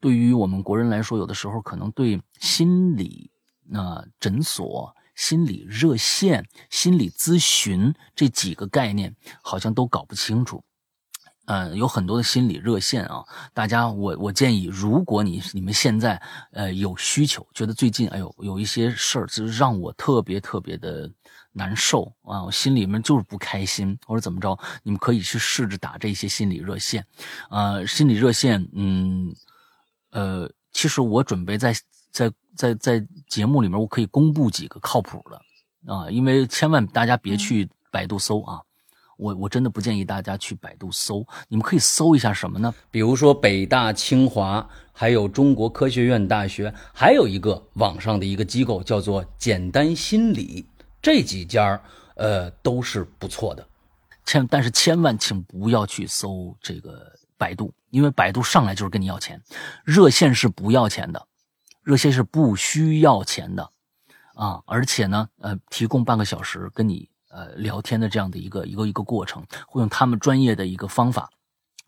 [0.01, 3.31] 对于我们国人来说，有的时候可能对心理
[3.69, 4.95] 那诊所。
[5.17, 10.65] 心理热线、心理咨询这几个概念好像都搞不清楚。
[11.45, 13.23] 嗯，有很多的心理热线啊，
[13.53, 16.23] 大家，我我建议，如果你你们现在
[16.53, 21.11] 呃有需求，觉得最近哎呦有一些事儿，就让我特别特别的
[21.53, 27.05] 难受啊，我心里面就是不开心，或者怎么着，你们可以去试着打这些心理热线。
[27.51, 29.35] 呃，心理热线，嗯，
[30.11, 31.75] 呃，其实我准备在
[32.11, 32.33] 在。
[32.57, 38.61] 在在节目里面，我可以公布几个靠谱的啊，因为千万大家别去百度搜啊，
[39.17, 42.75] 我我真的不建议大家去百度搜，你们可以搜一下什么呢？
[42.91, 50.67] 比如说北大、清华，还有中国科学院大学，还有一个网上的一个机构叫做简单心理，
[51.01, 51.81] 这几家
[52.17, 53.67] 呃都是不错的，
[54.27, 59.41] 千但是千万请不要去搜这个百度，因为百度上来就是跟你要钱，
[59.83, 61.27] 热线是不要钱的。
[61.83, 63.71] 热线是不需要钱的，
[64.35, 71.31] 啊，而且呢，呃，提供半个小时跟你呃聊天的这样的一个一个一个过程，会用他们专业的一个方法，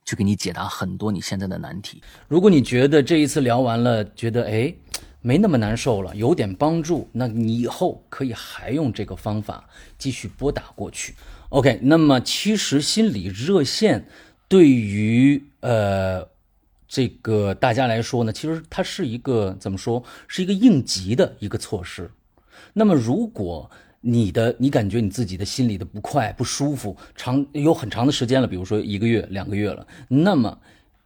[0.06, 2.02] 去给你解答很多你现在的难题。
[2.26, 4.74] 如果你觉得这一次聊完了，觉得哎
[5.20, 11.14] 没那么难受了，有点帮助，那你以后可以还用这个方法继续拨打过去。
[11.50, 14.08] OK，那么其实心理热线
[14.52, 16.30] 对于呃。
[16.94, 22.10] 这个大家来说呢，其实它是一个怎么说，是一个应急的一个措施。
[22.74, 23.70] 那么，如果
[24.02, 30.54] 你的你感觉你自己的心里的不快、不舒服，长有很长的时间了，比如说一个月、两个月了，那么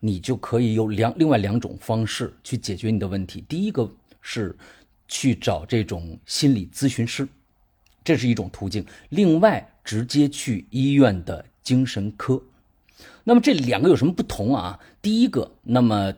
[0.01, 3.45] 你就可以有两另外两种方式去解决你的问题。
[3.49, 3.89] 第一个
[4.21, 4.57] 是
[5.07, 7.29] 去找这种心理咨询师，
[8.03, 12.43] 这是一种途径；另外，直接去医院的精神科。
[13.25, 14.79] 那么这两个有什么不同啊？
[15.03, 16.13] 第一个，那么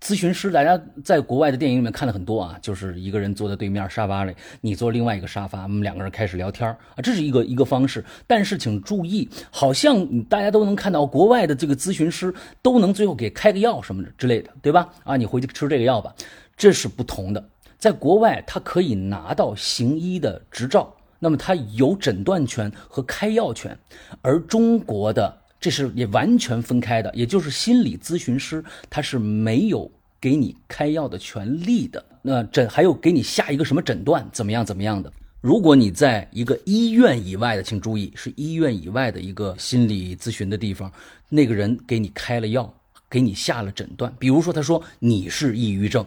[0.00, 8.04] 咨询师，大家在国外的电影里面看了很多啊，就是一个人坐在对面沙发里，你坐另外一个沙发，我们两个人开始聊天啊，这是一个一个方式。
[8.26, 14.88] 但是请注意，好像大家都能看到国外的这个咨询师都能最后给开个药什么的之类的，对吧？
[15.04, 16.14] 啊，你回去吃这个药吧，
[16.56, 17.42] 这是不同的。
[17.78, 23.78] 在国外，他可以拿到行医的执照，那么他有诊断权和开药权，
[24.20, 25.39] 而中国的。
[25.60, 32.02] 这是也完全分开的，也就是心理咨询师他是没有给你开药的权利的。
[32.22, 35.12] 那诊还有给你下一个什么诊断，怎么样怎么样的？
[35.42, 40.90] 如果你在一个医院以外的，请注意是医院以外的一个心理咨询的地方，
[41.28, 42.74] 那个人给你开了药，
[43.10, 46.06] 给你下了诊断，比如说他说你是抑郁症，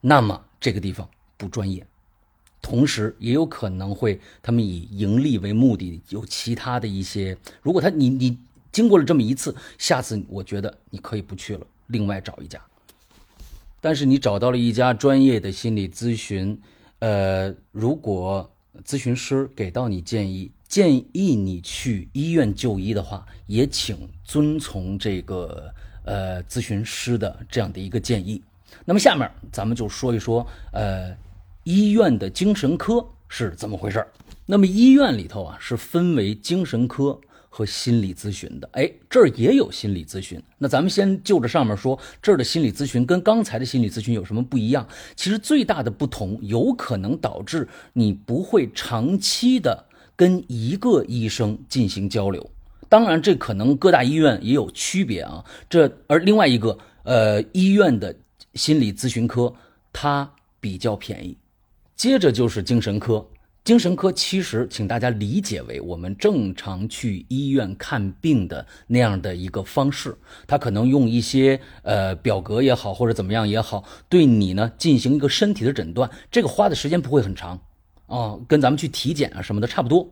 [0.00, 1.86] 那么这个地方不专业，
[2.60, 8.36] 同时也有可能会他们以盈利为目的，有其他的一些，如果他你你。
[8.78, 12.62] 经过了这么一次，下次我觉得你可以不去了，另外找一家。
[13.80, 16.56] 但是你找到了一家专业的心理咨询，
[17.00, 18.48] 呃，如果
[18.84, 25.74] 咨询师给到你建议，建议你去医院就医的话，也请遵从这个
[26.04, 28.40] 呃咨询师的这样的一个建议。
[28.84, 31.12] 那么下面咱们就说一说，呃，
[31.64, 34.06] 医院的精神科是怎么回事
[34.46, 37.18] 那么医院里头啊，是分为精神科。
[37.58, 40.40] 和心理咨询的，哎，这儿也有心理咨询。
[40.58, 44.86] 那咱们先就着上面说，这儿的心理咨询跟刚才的心理咨询有什么不一样？
[45.16, 49.84] 其实最大的不同，有可能导致你不会长期的
[50.14, 52.48] 跟一个医生进行交流。
[52.88, 55.44] 当然，这可能各大医院也有区别啊。
[55.68, 58.14] 这而另外一个，呃，医院的
[58.54, 59.52] 心理咨询科
[59.92, 60.30] 它
[60.60, 61.36] 比较便宜。
[61.96, 63.26] 接着就是精神科，
[63.68, 70.16] 精神科其实请大家理解为我们正常去医院看病的那样的一个方式，
[70.46, 77.60] 他可能用一些呃表格也好，或者怎么样也好，对你呢进行一个身体的诊断，这个花的时间不会很长。
[78.08, 80.10] 啊，跟咱们去体检啊什么的差不多，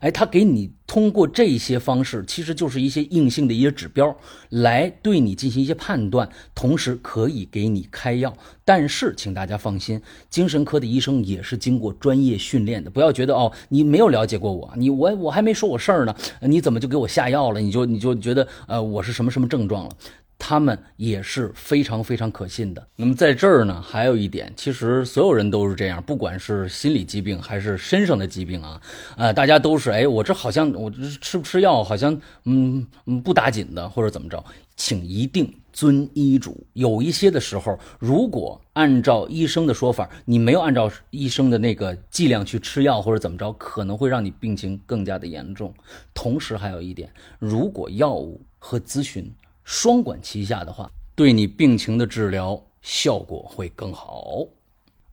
[0.00, 4.14] 哎，他给你通过这些方式，其实就是一些硬性的一些指标，
[4.50, 8.36] 来对你进行一些判断，同时可以给你开药。
[8.66, 17.60] 但是，请大家放心，精神科的医生也是经过专业训练的，不要觉得哦，你没有了解过我，你我我还没说我事儿呢，你怎么就给我下药了？
[17.60, 19.90] 你就你就觉得呃我是什么什么症状了？
[20.38, 22.86] 他们也是非常非常可信的。
[22.94, 28.80] 那么在这儿呢，还有一点，其实所有人都是这样，不管是心理疾病还是身上的疾病啊，
[29.16, 34.42] 啊，大家都是哎，我这好像我这吃不吃药，好像嗯嗯不打紧的，或者怎么着，
[34.76, 36.64] 请一定遵医嘱。
[36.74, 45.74] 有一些的时候，如果按照医生的说法，你没有按照医生的那个剂量去吃药或者怎么着，可能会让你病情更加的严重。
[46.14, 47.10] 同时还有一点，
[47.40, 49.28] 如果药物和咨询。
[49.68, 54.46] 双管齐下的话，对你病情的治疗效果会更好。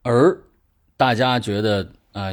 [0.02, 0.42] 而
[0.96, 2.32] 大家觉得啊，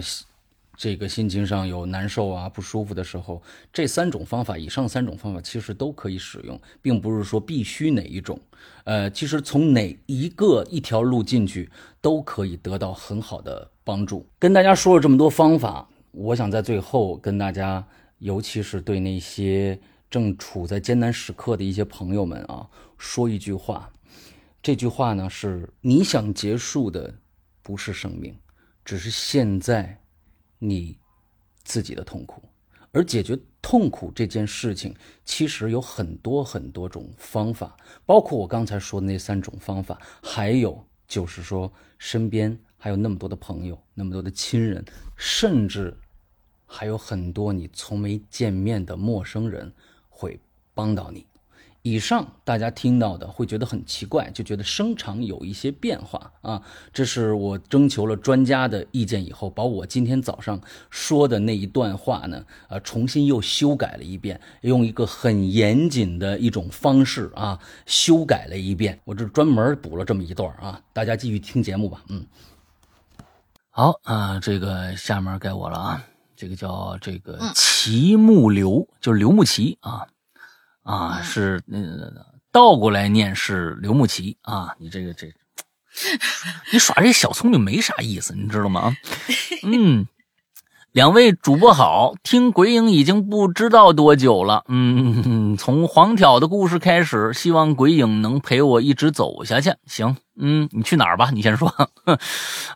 [0.77, 3.43] 这个心情上有难受啊、不舒服的时候，
[3.73, 8.39] 这三种方法，以上三种方法其实都可以使用，并不是说必须哪一种。
[8.85, 11.69] 呃，其实从哪一个一条路进去，
[12.01, 14.25] 都可以得到很好的帮助。
[14.39, 17.85] 跟大家说了这么多方法，我想在最后跟大家，
[18.21, 19.77] 尤其是对那些。
[20.13, 23.91] 正处在艰难时刻的一些朋友们啊，说一句话，
[24.63, 27.15] 这句话呢是：你想结束的
[27.63, 28.37] 不是生命，
[28.85, 29.99] 只是现在
[30.59, 30.99] 你
[31.65, 32.43] 自己的痛苦。
[32.91, 34.95] 而解决痛苦这件事情，
[35.25, 44.85] 其实有很多很多种方法，包括我刚才说的那三种方法，还有就是说，身边还有那么多的朋友，那么多的亲人，
[45.17, 45.97] 甚至
[46.67, 49.73] 还有很多你从没见面的陌生人。
[50.73, 51.27] 会帮到你。
[51.85, 56.63] 以上大家听到的会觉得很奇怪，就觉得声场有一些变化啊。
[56.93, 60.61] 这是我征求了专家的意见以后，把我今天早上
[60.91, 69.01] 说的那一段话呢，呃，重新又修改了一遍，用一个很严谨的一种方式啊，修改了一遍。
[69.05, 72.05] 我这专门补了这么一段啊，大家继续听节目吧。
[72.11, 72.25] 嗯，
[73.71, 76.05] 好啊，这个下面该我了啊。
[76.37, 80.07] 这个叫这个齐木流，就是刘木齐啊，
[80.83, 81.79] 啊是那
[82.51, 84.75] 倒过来念是刘木齐啊。
[84.79, 85.27] 你这个这，
[86.73, 88.95] 你耍这小聪明没啥意思，你知道吗？
[89.65, 90.07] 嗯。
[90.93, 94.63] 两位主播好，听鬼影已经不知道多久了。
[94.69, 99.73] 嗯， 从黄挑的故事开始，希望鬼影能陪我一直走下去。
[99.87, 101.31] 行，嗯，你去哪儿吧？
[101.33, 101.75] 你先说。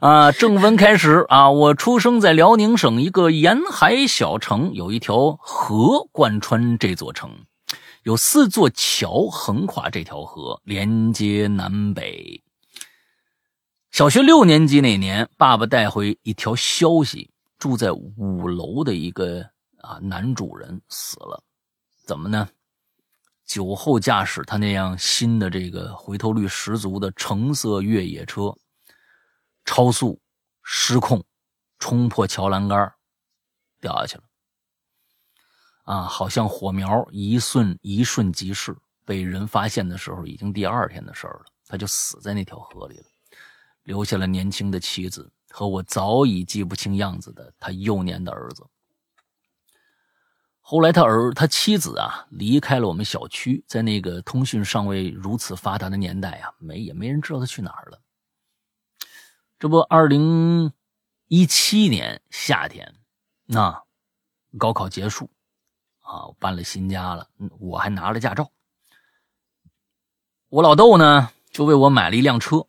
[0.00, 7.30] 啊，正文开始啊，我出生在辽宁省一个沿海小城，有一条河贯穿这座城，
[8.06, 12.40] 有四座桥横跨这条河，连接南北。
[13.90, 17.28] 小学六年级那年，爸爸带回一条消息。
[17.58, 19.40] 住在五楼的一个
[19.80, 21.42] 啊男主人死了，
[22.04, 22.48] 怎么呢？
[23.44, 28.54] 酒后驾驶他那辆新的这个回头率十足的橙色越野车，
[29.64, 30.20] 超速
[30.62, 31.24] 失控，
[31.80, 32.92] 冲破桥栏杆，
[33.80, 34.22] 掉下去了。
[35.86, 43.04] 啊，好像火苗一瞬一瞬即逝，被人发现的时候已经第二天的事儿了，他就死在那条河里了，
[43.84, 45.32] 留下了年轻的妻子。
[45.48, 48.66] 和我早已记不清样子的他幼年的儿子。
[50.60, 58.02] 后来他儿他妻子啊离开了我们小区，在那个通讯尚未如此发达的年代啊，没也没人知道他去哪儿了。
[59.58, 60.70] 这不，二零
[61.28, 62.94] 一七年夏天，
[63.46, 63.82] 那
[64.58, 65.30] 高考结束
[66.06, 67.26] 啊，搬了新家了，
[67.58, 68.50] 我还拿了驾照。
[70.48, 72.66] 我老豆呢就为我买了一辆车。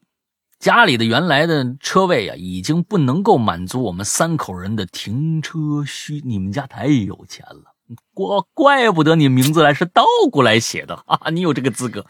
[0.60, 6.20] 家里的原来的车位啊，已经不能够满足我们三口人的停车需。
[6.26, 7.76] 你们家太有钱了，
[8.16, 8.26] 怪
[8.56, 11.30] 怪不得你名字来是倒过来写的啊！
[11.30, 12.04] 你有这个资格。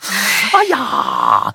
[0.54, 1.54] 哎呀，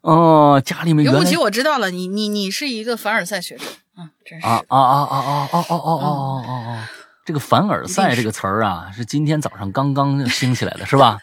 [0.00, 1.04] 哦，家里面。
[1.04, 4.44] 刘不起，我知道了，你你你是一个凡尔赛学者啊，真是。
[4.44, 6.90] 啊啊啊啊啊啊啊啊啊啊！
[7.24, 11.18] 这个凡尔赛这个词儿啊，是今天早上刚刚兴起来的，是吧？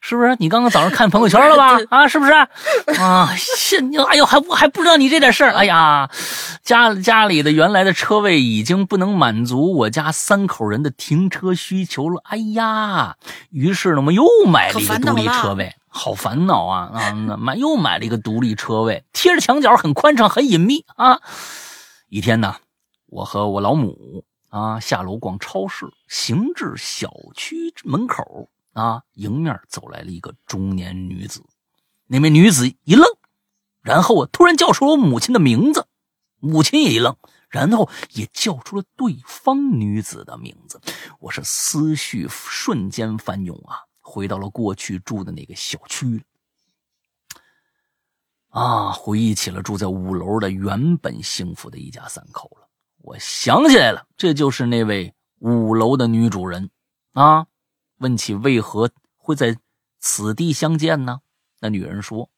[0.00, 0.34] 是不是？
[0.40, 1.78] 你刚刚早上看朋友圈了吧？
[1.90, 2.32] 啊，是不是？
[2.98, 5.52] 啊，现哎呦，还我还不知道你这点事儿。
[5.52, 6.10] 哎呀，
[6.64, 12.20] 家家里的原来的车位已经不能满足我家三口人的停车需求了。
[12.24, 13.16] 哎呀，
[13.50, 17.12] 于是呢，我们又买了一个独立车位，好烦恼啊啊！
[17.38, 21.20] 买又买了一个独立车位，贴着墙角，很宽敞，很隐秘啊。
[22.08, 22.56] 一天呢，
[23.06, 28.48] 我和我老母啊下楼逛超市，行至小区门口。
[28.74, 29.02] 啊！
[29.16, 31.44] 迎面走来了一个中年女子，
[32.06, 33.04] 那名女子一愣，
[33.82, 35.86] 然后啊，突然叫出了我母亲的名字，
[36.38, 37.14] 母亲也一愣，
[37.50, 40.80] 然后也叫出了对方女子的名字。
[41.20, 46.24] 我是思绪瞬间翻涌啊，回到了过去住的那个小区
[48.48, 52.61] 啊，回忆起了住在五楼的原本幸福的一家三口了。
[53.02, 56.70] 我想起来了，这就是那位五楼的女主人
[57.12, 57.46] 啊。
[57.98, 59.56] 问起为何会在
[59.98, 61.20] 此地相见呢？
[61.60, 62.30] 那女人说：“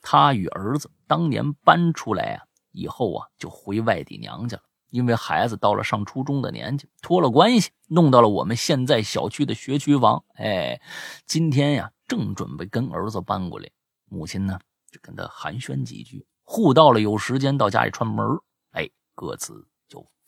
[0.00, 4.62] 她与儿子当年搬出来啊，以后啊就回外地娘家了。
[4.90, 10.22] 因为孩子到了上初中的年纪，托了关系弄到了我们现在小区的学区房。
[10.34, 10.78] 哎，
[11.26, 13.70] 今天呀正准备跟儿子搬过来，
[14.10, 14.58] 母亲呢
[14.90, 18.26] 就跟他寒暄几句，互道了有时间到家里串门
[18.72, 19.66] 哎，各自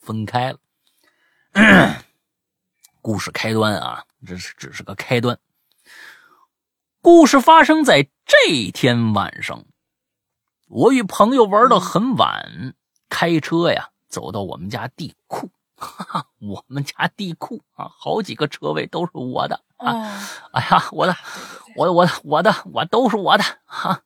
[0.05, 0.59] 分开了。
[3.01, 5.37] 故事开端啊。”这是只是个开端。
[7.01, 9.65] 故事发生在这天晚上，
[10.67, 12.73] 我与朋友玩到很晚，
[13.09, 15.49] 开车呀走到我们家地库。
[15.77, 20.09] 哈哈，我们家地库啊，好几个车位都是我的啊！
[20.53, 21.13] 哎呀，我的，
[21.75, 24.01] 我的我的我的我都是我的哈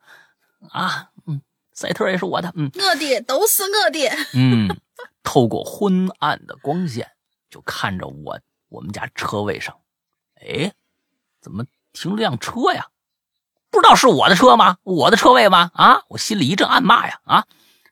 [0.72, 1.12] 啊！
[1.28, 1.40] 嗯，
[1.72, 4.00] 赛特也是我的，嗯，我的都是我的。
[4.34, 4.68] 嗯，
[5.30, 7.12] 透过昏暗的光线，
[7.52, 9.80] 就看着我我们家车位上。
[10.42, 10.74] 哎，
[11.40, 11.64] 怎么
[11.94, 12.88] 停了辆车呀？
[13.70, 14.80] 不知道是我的车吗？
[14.82, 15.70] 我的车位吗？
[15.76, 16.02] 啊！
[16.08, 17.22] 我心里一阵暗骂呀！
[17.26, 17.46] 啊，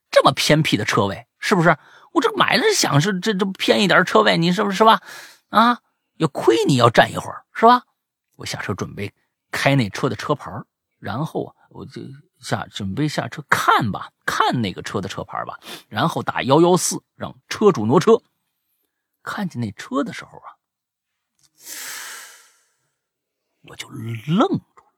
[0.10, 1.78] 这么偏僻的车位，是不是？
[2.12, 5.04] 我这买了想是这这偏一点车位，你是不是吧？
[5.50, 5.82] 啊，
[6.16, 7.84] 也亏你要站一会儿，是吧？
[8.36, 9.14] 我下车准备
[9.52, 10.52] 开那车的车牌，
[10.98, 12.02] 然后啊，我就
[12.40, 15.60] 下准备下车看吧，看那个车的车牌吧，
[15.90, 18.22] 然后打幺幺四让车主挪车。
[19.24, 20.56] 看见那车的时候啊。
[23.70, 24.94] 我就愣住了，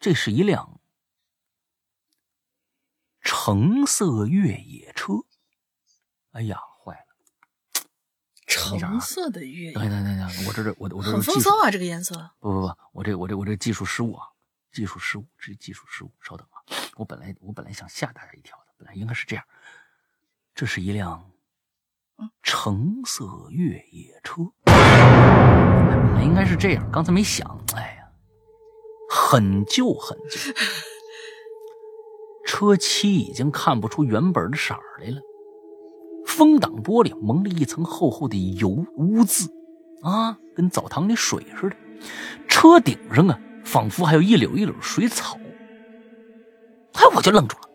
[0.00, 0.80] 这是一辆
[3.20, 5.12] 橙色越野车。
[6.30, 7.84] 哎呀，坏了！
[8.46, 12.30] 橙色的越野，等等等等，我这这我我这很风骚啊，这个颜色。
[12.38, 14.28] 不不不，我这我这我这技术失误啊，
[14.72, 16.10] 技术失误，这是技术失误。
[16.20, 16.62] 稍等啊，
[16.96, 19.44] 我本来我本来想吓大家一跳的，本来应该是这样，
[20.54, 21.30] 这是一辆
[22.42, 24.42] 橙色越野车。
[24.64, 27.46] 本来应该是这样，刚才没想。
[27.74, 28.08] 哎呀，
[29.10, 30.52] 很旧很旧，
[32.46, 35.20] 车漆已经看不出原本的色儿来了，
[36.26, 39.50] 风挡玻璃蒙了一层厚厚的油污渍，
[40.02, 41.76] 啊，跟澡堂里水似的。
[42.48, 45.38] 车顶上啊，仿佛还有一绺一绺水草。
[46.94, 47.68] 哎，我就愣住了，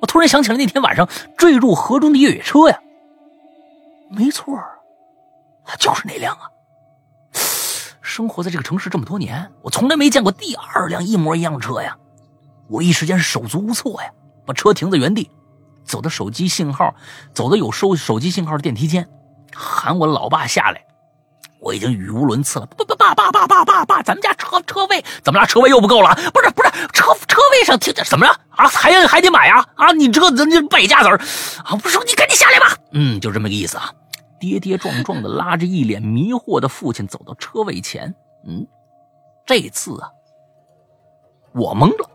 [0.00, 2.80] 我突然想起来那天晚上坠入河中的越野车呀，
[4.10, 4.58] 没错，
[5.78, 6.50] 就是那辆啊。
[8.00, 11.98] 生活在这个城市这么多年，我从来没见过第二辆一模一样的车呀！
[12.68, 14.10] 我一时间手足无措呀，
[14.46, 15.30] 把车停在原地，
[15.84, 16.94] 走到手机信号，
[17.34, 19.06] 走到有收手机信号的电梯间，
[19.54, 20.82] 喊我老爸下来。
[21.60, 25.46] 我已经语无伦次了，爸爸爸爸爸爸爸，咱们家车车位怎么了？
[25.46, 26.14] 车位又不够了？
[26.32, 28.68] 不是不是，车车位上停着怎么着啊？
[28.68, 29.92] 还还得买啊啊！
[29.92, 31.18] 你这这败家子儿
[31.64, 31.72] 啊！
[31.82, 32.76] 我说你赶紧下来吧。
[32.92, 33.90] 嗯，就这么个意思啊。
[34.38, 38.14] 跌跌撞撞的拉着一脸迷惑的父亲走到车位前，
[38.46, 38.66] 嗯，
[39.46, 40.10] 这次啊，
[41.52, 42.10] 我懵了，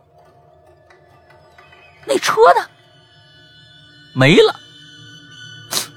[2.06, 2.64] 那车呢？
[4.14, 4.54] 没了，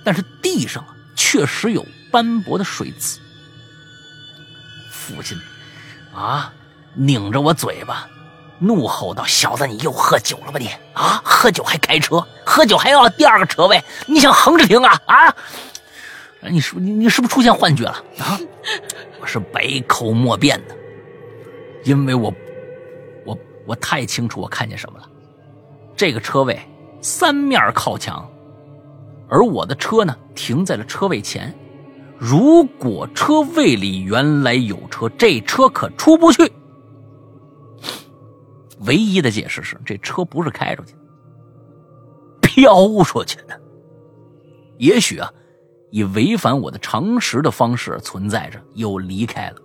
[0.04, 3.20] 但是地上啊确实有斑驳的水渍。
[5.06, 5.38] 父亲
[6.16, 6.52] 啊，
[6.96, 8.08] 拧着我嘴巴，
[8.58, 10.68] 怒吼道：“小子，你又喝酒了吧你？
[10.94, 15.00] 啊，喝酒还开车，喝酒还要第二个车位，你想横着停啊？
[15.06, 15.36] 啊！”
[16.50, 18.40] 你是你你是不是出现幻觉了啊？
[19.22, 20.76] 我是百口莫辩的，
[21.84, 22.34] 因为我
[23.26, 23.38] 我
[23.68, 25.08] 我太清楚我看见什么了。
[25.96, 26.60] 这个车位
[27.00, 28.28] 三面靠墙，
[29.30, 31.54] 而我的车呢停在了车位前。
[32.18, 36.52] 如果车位里原来有车，这车可出不去。
[38.82, 40.96] 唯一的解释是，这车不是开出去，
[42.42, 43.60] 飘出去的。
[44.78, 45.32] 也许啊。
[45.92, 49.56] 以违反我的常识的方式存在着，又离开了。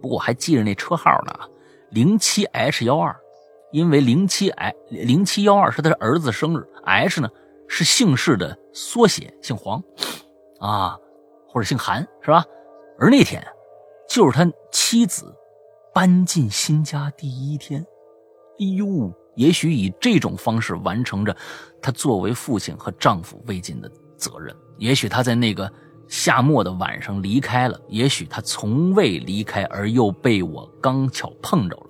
[0.00, 1.34] 不过我还记着那车号呢，
[1.90, 3.14] 零七 H 幺二，
[3.72, 7.28] 因为零七 I 零七幺二是他的儿子生日，H 呢
[7.68, 9.82] 是姓氏的缩写，姓黄，
[10.60, 10.96] 啊，
[11.48, 12.44] 或者姓韩是吧？
[12.98, 13.44] 而那天
[14.08, 15.34] 就是他妻子
[15.92, 17.84] 搬进新家第一天，
[18.60, 21.36] 哎呦，也许以这种方式完成着
[21.82, 25.70] 他作为父亲和丈夫未尽的责任，也许他在那个。
[26.08, 31.86] 夏末的晚上离开了，也许他从未离开，而又被我刚巧碰着了。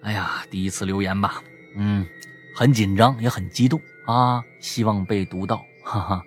[0.00, 1.42] 哎呀，第一次留言吧，
[1.76, 2.06] 嗯，
[2.56, 6.22] 很紧张，也很激动啊，希望被读到，哈哈。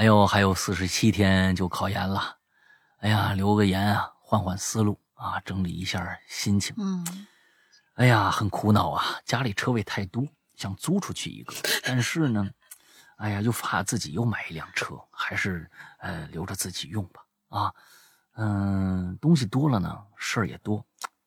[0.00, 2.38] 哎呦，还有四十七天就考研了，
[3.00, 6.74] 哎呀，留个言啊，换换思路啊，整理一下心情。
[6.78, 7.26] 嗯，
[7.96, 11.52] 哎呀，很苦恼啊，家里车位太多，想租出去一个，
[11.84, 12.48] 但是呢。
[13.16, 17.20] 哎呀，又怕自己又买一辆车，还是呃留着自己用吧。
[17.50, 17.74] 啊，
[18.36, 20.82] 嗯，东西多了呢，事儿也多，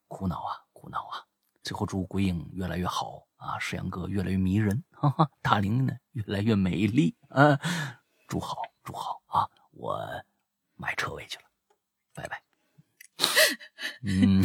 [0.08, 1.22] 苦恼啊，苦恼啊。
[1.62, 7.60] 最后祝鬼影越来越好啊，石阳哥越来越迷人，哈哈，大玲呢越来越美丽啊，
[8.34, 9.96] 祝好，住好啊，我
[10.76, 11.44] 买车位去了，
[12.16, 12.42] 拜拜。
[14.02, 14.44] 嗯，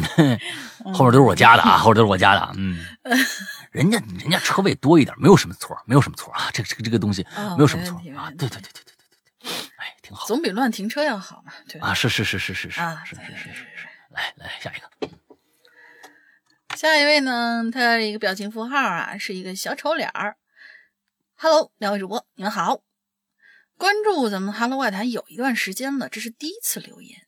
[0.93, 2.85] 后面都是我家的啊，后面都是我家的，嗯。
[3.73, 8.93] 人家人家车位多一点，没有什么错，没有什么错啊，这个这个这个东西没有什么错啊，对对对对对对
[9.39, 20.37] 对，哎，挺好，总比乱停车要好嘛，对啊，是是是是是是啊，是是是是是，来来下一个，下一位呢，他一个表情符号啊，是一个小丑脸儿
[21.35, 22.81] ，Hello，两位主播你们好，
[23.79, 27.27] 关注咱们 Hello 外谈有一段时间了，这是第一次留言，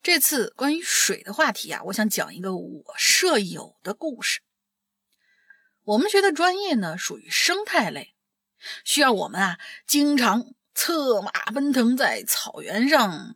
[0.00, 4.42] 这次关于水的话题啊，我想讲一个我舍友的故事。
[5.82, 8.14] 我们学的专业呢，属于生态类，
[8.84, 9.58] 需要我们啊
[9.88, 13.34] 经常策马奔腾在草原上，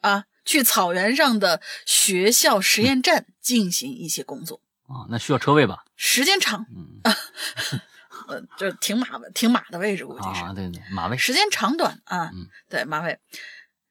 [0.00, 5.06] 啊，去草原上的学校实验站进行一些工作啊。
[5.08, 5.84] 那需要车位吧？
[5.94, 7.00] 时间长，嗯，
[8.28, 11.16] 呃，就停马停马的位置估计是啊，对对，马位。
[11.18, 13.18] 时间长短啊，嗯，对，马位。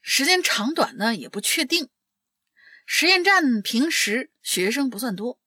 [0.02, 1.90] 时间长短呢也不确定。
[2.86, 5.40] 实验站平时学生不算多。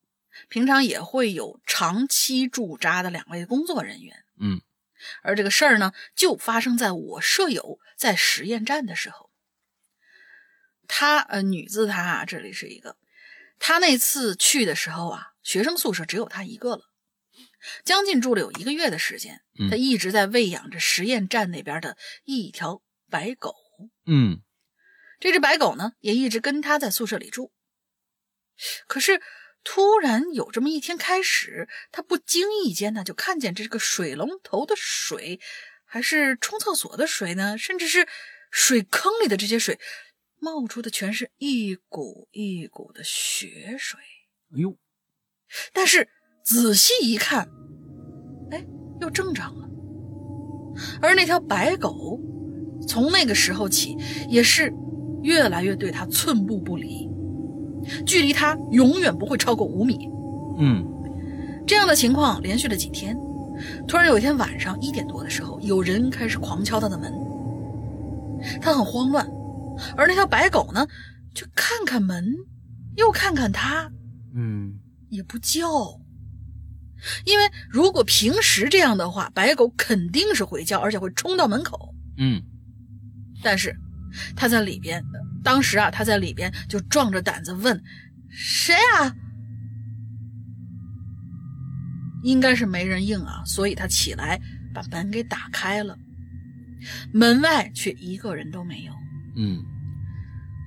[0.48, 4.60] 平常也会有长期驻扎的两位工作人员，嗯，
[5.22, 9.28] 而这个事儿呢，就发生在我舍友在实验站的时候。
[10.86, 12.96] 他呃，女字她啊，这里是一个，
[13.58, 16.89] 她那次去的时候啊，学生宿舍只有她一个了，
[17.84, 23.54] 将近住了有一个月的时间，他一直在喂养着实验站那边的一条白狗，
[24.06, 24.40] 嗯，
[25.18, 27.52] 这只白狗呢，也一直跟他在宿舍里住，
[28.86, 29.20] 可是。
[29.62, 35.38] 突然有这么一天开始，他不经意间呢，就看见这个水龙头的水，
[35.84, 38.08] 还是冲厕所的水呢，甚至是
[38.50, 39.78] 水坑里的这些水，
[40.38, 44.00] 冒出的全是一股一股的血水。
[44.54, 44.78] 哎呦！
[45.74, 46.08] 但是
[46.44, 47.48] 仔细一看，
[48.50, 48.64] 哎，
[49.00, 49.68] 又正常了。
[51.00, 52.18] 而那条白狗，
[52.88, 53.96] 从那个时候起，
[54.28, 54.72] 也是
[55.22, 57.08] 越来越对他寸步不离。
[58.04, 60.08] 距离他永远不会超过五米。
[60.58, 60.84] 嗯，
[61.66, 63.16] 这样的情况连续了几天。
[63.86, 67.12] 突然有一天晚上一点多的时候，有人开始狂敲他的门。
[68.60, 69.30] 他很慌乱，
[69.96, 70.86] 而那条白狗呢，
[71.34, 72.34] 就看看门，
[72.96, 73.90] 又看看他，
[74.34, 74.78] 嗯，
[75.10, 75.99] 也不叫。
[77.24, 81.94] 因为如果平时这样的话，白狗肯定是会叫，而且会冲到门口。
[82.18, 82.43] 嗯，
[83.43, 83.77] 但是
[84.36, 85.05] 他在里边。
[85.43, 87.82] 当时啊，他在里边就壮着胆子问
[88.28, 89.16] ：“谁啊？”
[92.22, 94.39] 应该是没人应啊，所以他起来
[94.74, 95.97] 把门给打开了。
[97.10, 98.93] 门外却一个人都没有。
[99.35, 99.64] 嗯。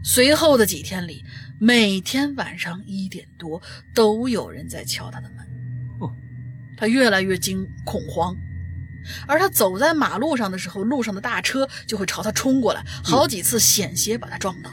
[0.04, 1.24] 随后的几天里，
[1.62, 3.62] 每天晚上一点多
[3.94, 5.48] 都有人在敲他的门。
[6.84, 6.88] 哦。
[6.88, 8.36] 他越来越惊恐慌。
[9.26, 14.72] 而他走在马路上的时候，路上的大车就会朝他冲过来，好几次险些把他撞倒。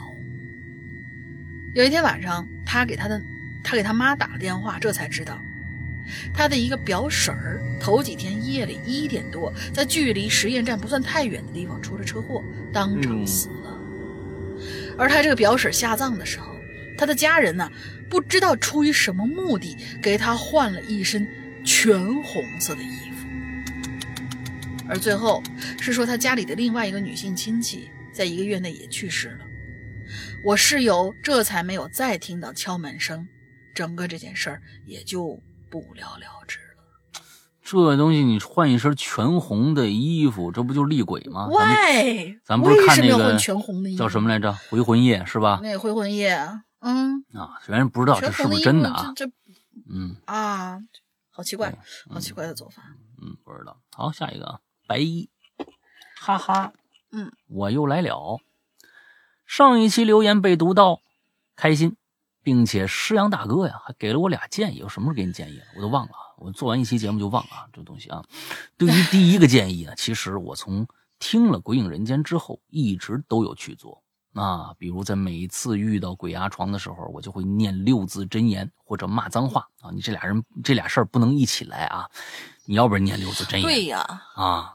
[1.73, 3.21] 有一天晚上，他给他的
[3.63, 5.41] 他给他妈打了电话，这才知道
[6.33, 12.43] 他的一个表婶儿头几天夜里一点多，在距离实验站不算太远的地方出了车祸，
[12.73, 13.77] 当场死了。
[14.97, 16.55] 而他这个表婶下葬的时候，
[16.97, 17.69] 他的家人呢，
[18.09, 21.27] 不知道出于什么目的，给他换了一身
[21.63, 23.27] 全红色的衣服。
[24.87, 25.41] 而最后
[25.79, 29.45] 是说，他家里的另外一个女性亲戚在一个月内也去世了。
[30.43, 33.27] 我室友这才没有再听到敲门声，
[33.73, 35.39] 整个这件事儿也就
[35.69, 37.23] 不了了之了。
[37.63, 41.47] 这东西你换一身全红的衣服，这不就是厉鬼吗？
[41.53, 43.99] 咱们喂，咱不是看那个全红的衣服？
[43.99, 44.51] 叫什么来着？
[44.69, 45.61] 回魂夜是吧？
[45.63, 46.35] 那回魂夜，
[46.79, 49.31] 嗯，啊，虽然不知道这是不是真的啊，这这
[49.89, 50.79] 嗯啊，
[51.31, 51.75] 好奇怪，
[52.09, 52.83] 好奇怪的做法。
[53.21, 53.81] 嗯，不知道。
[53.91, 55.29] 好，下一个啊，白衣，
[56.19, 56.73] 哈哈，
[57.11, 58.39] 嗯，我又来了。
[59.45, 61.01] 上一期留言被读到，
[61.55, 61.95] 开心，
[62.43, 65.65] 并且师阳大哥呀还给了我俩建议，我什么时候给你建议了？
[65.75, 68.23] 我都忘了，我做完一期节目就忘了啊这东西啊。
[68.77, 70.87] 对于第一个建议呢，其实我从
[71.19, 74.03] 听了《鬼影人间》之后，一直都有去做。
[74.33, 79.91] 啊，比如在每次遇到鬼压床的时候，我就会念六字真言或者骂脏话啊。
[79.91, 82.07] 你这俩人这俩事儿不能一起来啊！
[82.65, 83.99] 你要不然念六字真言，对呀，
[84.35, 84.73] 啊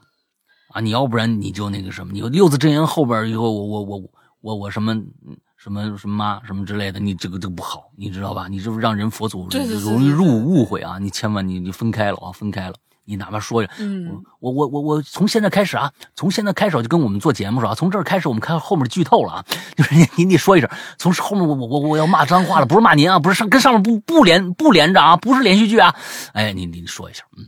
[0.69, 0.79] 啊！
[0.81, 4.11] 你要不然你就那个什么，你六字真言后边以后我我我
[4.41, 8.47] 我我什么嗯什么什么妈什么之类的，你这个这个不好，你知道吧？
[8.47, 10.99] 你这不让人佛祖容易入误会啊！
[10.99, 12.75] 你千万你你分开了啊，分开了。
[13.07, 19.45] 你哪怕说着，嗯，我我我我从现在开始啊，从现在开始我就跟我们做节目说啊，从这儿开始我们看后面剧透了啊，
[19.77, 25.95] 就是你你你说一声，从后面我我我我要骂脏话了，不是骂您啊，不是上跟上面不不连不连着啊，不是连续剧啊，
[26.33, 27.47] 哎，你你说一下，嗯。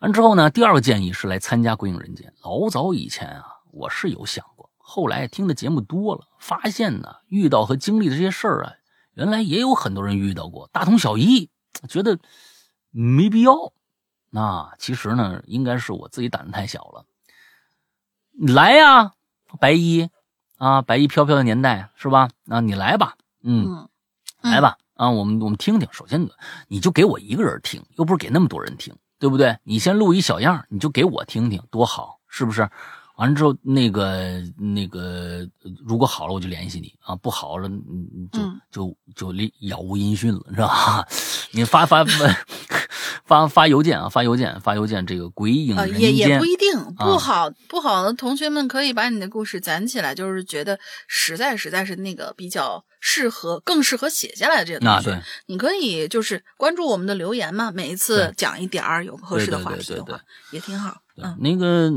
[0.00, 2.32] 完之后呢，第二个建议是来参加《鬼影人间》。
[2.48, 8.72] 老早以前啊，我是有想过，后来听的节目多了，发现呢，遇到和经历的这些事儿啊，
[9.14, 11.50] 原来也有很多人遇到过，大同小异，
[11.88, 12.16] 觉得
[12.92, 13.72] 没必要。
[14.30, 17.04] 那其实呢，应该是我自己胆子太小了。
[18.40, 19.12] 你来呀，
[19.60, 20.08] 白衣
[20.58, 22.28] 啊，白衣飘飘的年代是吧？
[22.48, 23.66] 啊，你来吧，嗯，
[24.42, 25.88] 嗯，来吧，啊，我们我们听听。
[25.92, 26.28] 首先，
[26.68, 29.58] 你就给我一个人听，又不是给那么多人听，对不对？
[29.64, 32.68] 你先录一小样，你就给我听听，多好，是不是？
[33.16, 35.44] 完了之后，那个那个，
[35.84, 41.04] 如果好了，我就联系你啊；不好了，嗯，就嗯就就就杳无音讯了，是吧？
[41.50, 42.04] 你发发
[43.28, 55.10] 发发发邮件啊，发邮件发邮件，这个鬼影也也不一定，啊不好不好的同学们可以把你的故事攒起来，就是觉得实在实在是那个比较适合，更适合写下来的这个东西。
[55.10, 60.18] 那对，你可以就是关注我们的留言嘛，每一次讲一点儿有合适的话题的话，
[60.50, 60.96] 也挺好。
[61.40, 61.90] 那个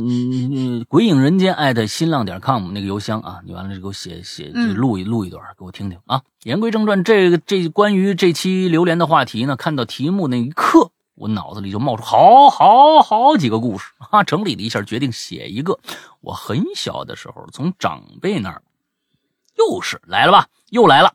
[0.90, 6.22] 鬼影人间艾特新浪点 com 那个邮箱啊，你完了就给我写写嗯录一录一段给我听听啊。
[6.42, 10.90] 言归正传，这个这关于这期榴莲的话题呢，看到题目那一刻，
[11.22, 15.80] 我脑子里就冒出好好好几个故事啊，整理了一下，决定写一个
[16.20, 18.64] 我很小的时候从长辈那儿，
[19.56, 21.14] 又是来了吧，又来了，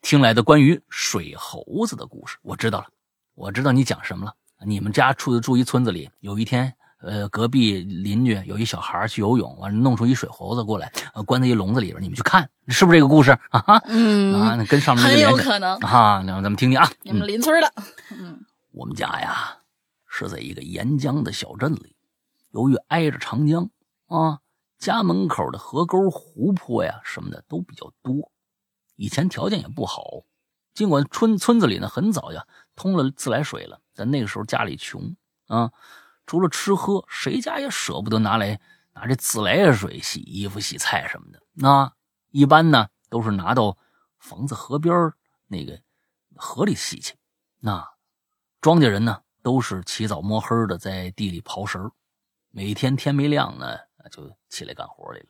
[0.00, 2.38] 听来的关于水猴子的故事。
[2.40, 2.86] 我知道了，
[3.34, 4.32] 我知道你讲什么了。
[4.64, 6.72] 你们家住住一村子里，有一天，
[7.02, 13.60] 呃，隔壁邻居有一小孩去游泳，完了弄出一水猴子过来，呃，关在一笼子里边，你们去看，是不是这个故事啊？
[13.60, 16.90] 哈嗯，啊，那跟上面那个很有可能，啊，那咱们听听啊。
[17.02, 17.70] 你们邻村的，
[18.12, 18.40] 嗯
[18.76, 19.62] 我们家呀
[20.06, 21.96] 是在一个沿江的小镇里，
[22.50, 23.70] 由于挨着长江
[24.06, 24.40] 啊，
[24.78, 28.30] 家门口的河沟、湖泊呀什么的都比较多。
[28.96, 30.24] 以前条件也不好，
[30.74, 35.16] 尽管村村子里呢很早呀通了自来水了，但那个时候家里穷
[35.46, 35.72] 啊，
[36.26, 38.60] 除了吃喝，谁家也舍不得拿来
[38.92, 41.40] 拿这自来水洗衣服、洗菜什么的。
[41.54, 41.94] 那
[42.28, 43.78] 一般呢都是拿到
[44.18, 45.14] 房子河边
[45.46, 45.80] 那个
[46.34, 47.14] 河里洗去。
[47.60, 47.95] 那
[48.66, 51.78] 庄稼人呢，都是起早摸黑的在地里刨食，
[52.50, 53.78] 每天天没亮呢，
[54.10, 55.26] 就起来干活来了。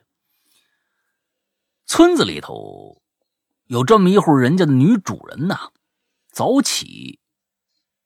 [1.85, 3.03] 村子里头
[3.67, 5.71] 有这么一户人家的女主人呐，
[6.31, 7.21] 早起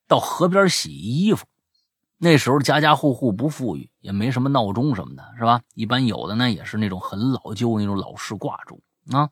[0.08, 1.46] 到河边洗衣服。
[2.16, 5.62] 那时候家家户户不富裕，也没什么闹钟什么的，是吧？
[5.74, 8.82] 一般有的呢，也是那种很老旧那种老式挂钟
[9.12, 9.30] 啊。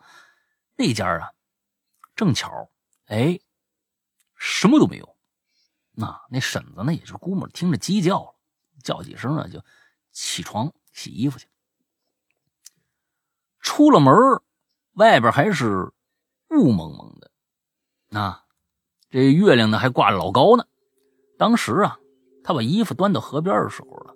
[0.77, 1.33] 那家啊，
[2.15, 2.71] 正巧，
[3.07, 3.41] 哎，
[4.37, 5.18] 什么都没有。
[6.01, 8.35] 那那婶子呢，也是估摸着听着鸡叫了，
[8.85, 9.61] 叫几声呢，就
[10.13, 11.49] 起床洗衣服去。
[13.59, 14.15] 出了门
[14.93, 15.93] 外边还是
[16.51, 17.33] 雾蒙蒙的，
[18.17, 18.45] 啊，
[19.11, 20.65] 这月亮呢还挂着老高呢。
[21.37, 21.99] 当时啊，
[22.45, 24.15] 他把衣服端到河边的时候了，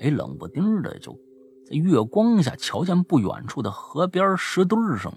[0.00, 1.16] 哎，冷不丁的就
[1.64, 5.14] 在月光下瞧见不远处的河边石墩上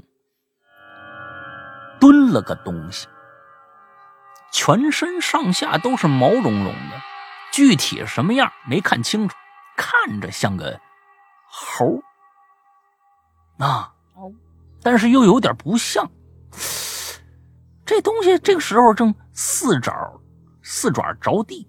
[2.00, 3.08] 蹲了个东西。
[4.52, 7.02] 全身上下都是毛茸茸的，
[7.52, 9.36] 具体什么样没看清楚，
[9.76, 10.80] 看着像个
[11.50, 12.02] 猴
[13.60, 13.94] 啊，
[14.82, 16.10] 但是又有点不像。
[17.86, 19.94] 这东西这个时候正四爪
[20.62, 21.68] 四爪着地，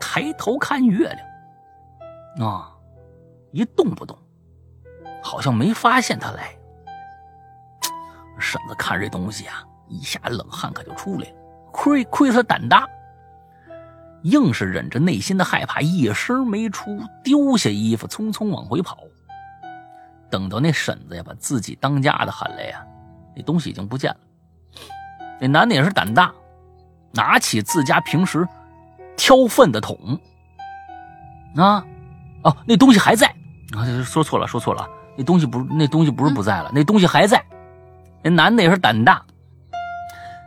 [0.00, 1.08] 抬头看月
[2.36, 2.74] 亮啊，
[3.52, 4.18] 一动不动，
[5.22, 6.56] 好像没发现他来。
[8.38, 11.41] 婶子看这东西啊，一下冷汗可就出来了。
[11.72, 12.86] 亏亏他胆大，
[14.22, 18.98] 硬是忍着内心的害怕，一声没出，丢下衣服，匆匆往回跑。
[20.30, 22.86] 等到那婶子呀把自己当家的喊来呀，
[23.34, 24.16] 那东西已经不见了。
[25.40, 26.32] 那男的也是胆大，
[27.10, 28.46] 拿起自家平时
[29.16, 29.98] 挑粪的桶，
[31.56, 31.84] 啊，
[32.44, 33.26] 哦，那东西还在
[33.76, 37.42] 啊，说错了，说错了，那东西不那东西不是不在了，那东西还在。
[38.22, 39.22] 那男的也是胆大，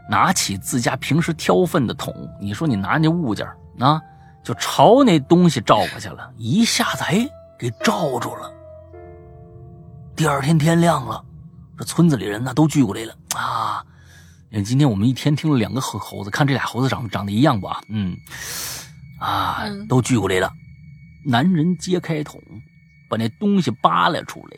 [0.10, 3.48] 拿起自家平时挑粪的桶，你说你拿那物件
[3.80, 4.02] 啊，
[4.44, 7.28] 就朝那东西照过去了，一下子哎
[7.58, 8.52] 给照住了。
[10.16, 11.24] 第二天天亮了，
[11.78, 13.84] 这村子里人呢都聚过来了啊！
[14.64, 17.82] 今天我们一天听了两个猴猴子，看这俩猴子长长得一样不啊？
[17.90, 18.16] 嗯，
[19.20, 20.50] 啊，都聚过来了。
[21.26, 22.40] 男人揭开桶，
[23.10, 24.58] 把那东西扒拉出来，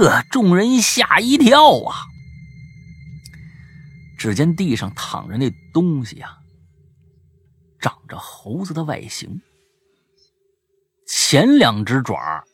[0.00, 1.94] 呵，众人吓一跳啊！
[4.26, 6.36] 只见地上躺着那东西呀，
[7.78, 9.40] 长着猴子的外形，
[11.06, 12.44] 前两只爪。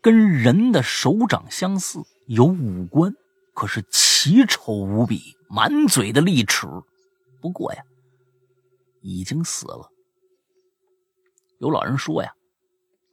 [0.00, 3.12] 跟人的手掌相似，有五官，
[3.52, 6.68] 可是奇丑无比，满嘴的利齿。
[7.40, 7.82] 不过呀，
[9.00, 9.90] 已经死了。
[11.58, 12.32] 有老人说呀，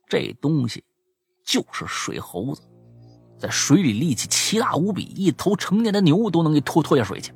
[0.08, 0.84] 这东西
[1.44, 2.62] 就是水猴子，
[3.40, 7.34] 在水里力气奇大无比，一头成年的牛都能给拖拖下水去。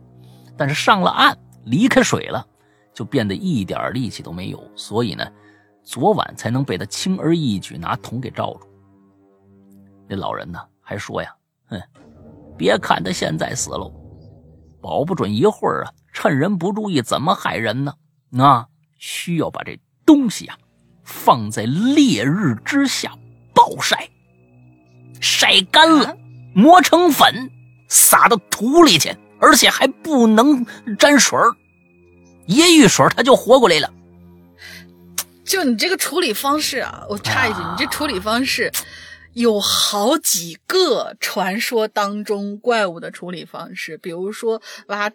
[0.59, 2.45] 但是上了岸，离开水了，
[2.93, 4.61] 就变得一点力气都没有。
[4.75, 5.25] 所以呢，
[5.83, 8.67] 昨晚才能被他轻而易举拿桶给罩住。
[10.09, 10.59] 那老人呢？
[10.81, 11.33] 还说呀，
[11.67, 11.79] 哼，
[12.57, 13.89] 别看他现在死了，
[14.81, 17.93] 保不准一会儿啊，趁人不注意怎么害人呢？
[18.29, 18.67] 那
[18.97, 20.57] 需要把这东西啊，
[21.03, 23.13] 放在烈日之下
[23.53, 24.09] 暴晒，
[25.21, 26.17] 晒干了，
[26.55, 27.49] 磨成粉，
[27.87, 30.65] 撒到土里去，而且还不能
[30.97, 31.55] 沾水儿，
[32.45, 33.93] 一遇水它就活过来了。
[35.43, 38.71] 就你这个处理方式啊，我插一句，你这处理方式。
[39.33, 45.09] 有好几个传说当中怪物的处理方式，比如说挖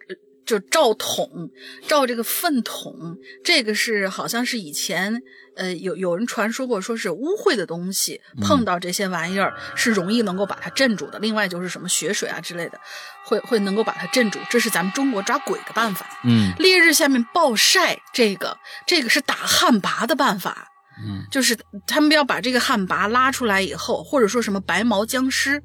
[0.45, 1.49] 就照桶，
[1.87, 5.21] 照这个粪桶，这个是好像是以前
[5.55, 11.17] 呃有有人传说过，说是污秽的东西碰到这些玩意儿是容易能够把它镇住的。
[11.19, 12.79] 另外就是什么血水啊之类的，
[13.25, 16.05] 会会能够把它镇住，这是咱们中国抓鬼的办法。
[16.23, 20.71] 嗯，烈日下面暴晒，这个这个是打旱魃的办法。
[20.97, 25.61] 嗯，就是他们要把这个旱魃拉出来以后，或者说什么白毛僵尸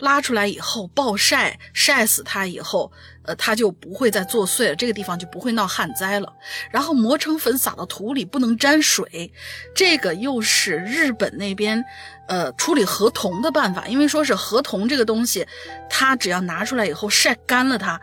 [0.00, 2.90] 拉出来以后暴晒，晒死它以后，
[3.22, 6.32] 呃，它就不会再作祟了，这个地方就不会闹旱灾了。
[6.72, 9.32] 然后磨成粉撒到土里，不能沾水，
[9.72, 11.84] 这个又是日本那边
[12.26, 15.46] 呃处理河童的办法，因为说是河童这个东西，
[15.88, 18.00] 它只要拿出来以后晒干了它，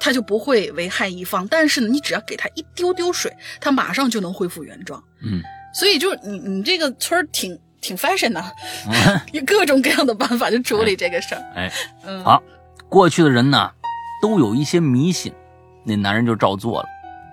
[0.00, 1.46] 它就不会危害一方。
[1.46, 5.00] 但是呢，你只要给它一丢丢水，它马上就能恢复原状。
[5.22, 5.40] 嗯。
[5.72, 8.44] 所以就是你你这个村儿挺挺 fashion 的，
[9.32, 11.42] 有各种各样的办法去处理这个事儿。
[11.54, 11.72] 哎，
[12.04, 12.42] 嗯，好，
[12.88, 13.70] 过去的人呢
[14.20, 15.32] 都有一些迷信，
[15.84, 16.88] 那男人就照做了。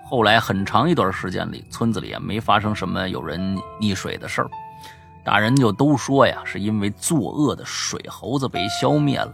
[0.07, 4.49] 后来很长一段时间里，村子里也没发生什么有人溺水的事儿，
[5.23, 9.31] 大人就都说呀，是因为作恶的水猴子被消灭了。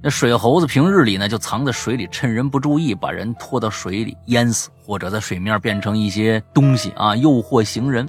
[0.00, 8.08] 那水猴子平日里呢，就藏在水里，趁人不注意，把人拖到水里淹死，或者在水面变成一些东西啊，诱惑行人。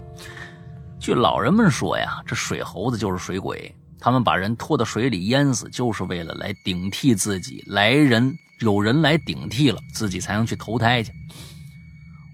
[0.99, 11.11] 据老人们说呀，这水猴子就是水鬼，他们把人拖到水里淹死，就是为了来顶替自己，来人有人来顶替了，自己才能去投胎去。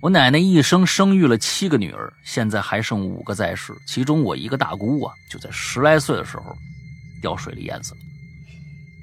[0.02, 6.53] 我奶奶一生生育了七个女儿，现在还剩五个在世，其中我一个大姑啊，就在十来岁的时候
[7.22, 7.99] 掉水里淹死了。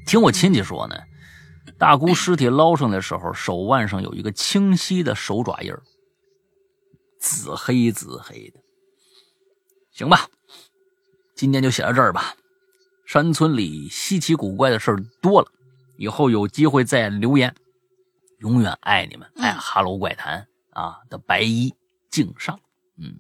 [0.07, 0.97] 听我亲戚说呢，
[1.79, 5.73] 大姑尸体捞上来的时候，手腕上有一个清晰的手爪印
[7.19, 8.61] 紫黑紫黑的。
[9.93, 10.29] 行吧，
[11.35, 12.35] 今天就写到这儿吧。
[13.07, 15.49] 山村里稀奇古怪的事儿多了，
[15.97, 17.55] 以后有机会再留言。
[18.39, 21.73] 永远爱你们，爱哈喽怪谈啊的白衣
[22.11, 22.59] 敬上，
[22.99, 23.17] 嗯。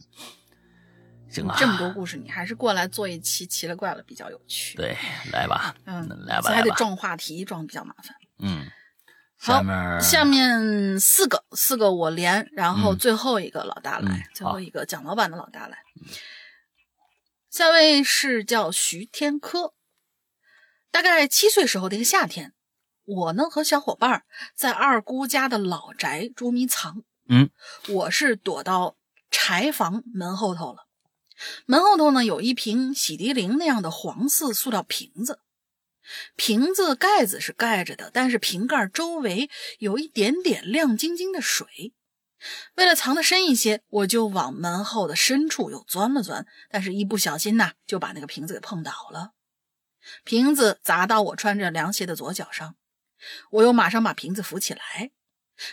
[1.33, 4.77] 行啊，这么多故事，你还是过来做一期奇了怪了比较有趣。
[4.77, 4.97] 对，
[5.33, 8.15] 来吧，嗯，来吧，还得撞话题，撞比较麻烦。
[8.39, 8.67] 嗯，
[9.39, 9.63] 好，
[9.99, 15.79] 下面四个，四个我连，然后最后一个老大来，最后一个蒋老板的老大来。
[17.51, 19.75] 下位是叫徐天科，
[20.91, 22.53] 大概七岁时候的一个夏天，
[23.05, 27.03] 我呢和小伙伴在二姑家的老宅捉迷藏。
[27.29, 27.51] 嗯，
[27.89, 28.97] 我是躲到
[29.31, 30.89] 柴房门后头了。
[31.67, 35.41] 门后头呢有一瓶洗涤灵那样的黄色塑料瓶子，
[36.37, 41.93] 瓶子盖子是盖着的，但是瓶盖周围有一点点亮晶晶的水。
[42.75, 49.31] 为了藏得深一些，我就往门后的深处又钻了钻，但是一不小心呐，就把那个瓶子给碰倒了。
[50.25, 52.75] 瓶子砸到我穿着凉鞋的左脚上，
[53.53, 55.13] 我又马上把瓶子扶起来。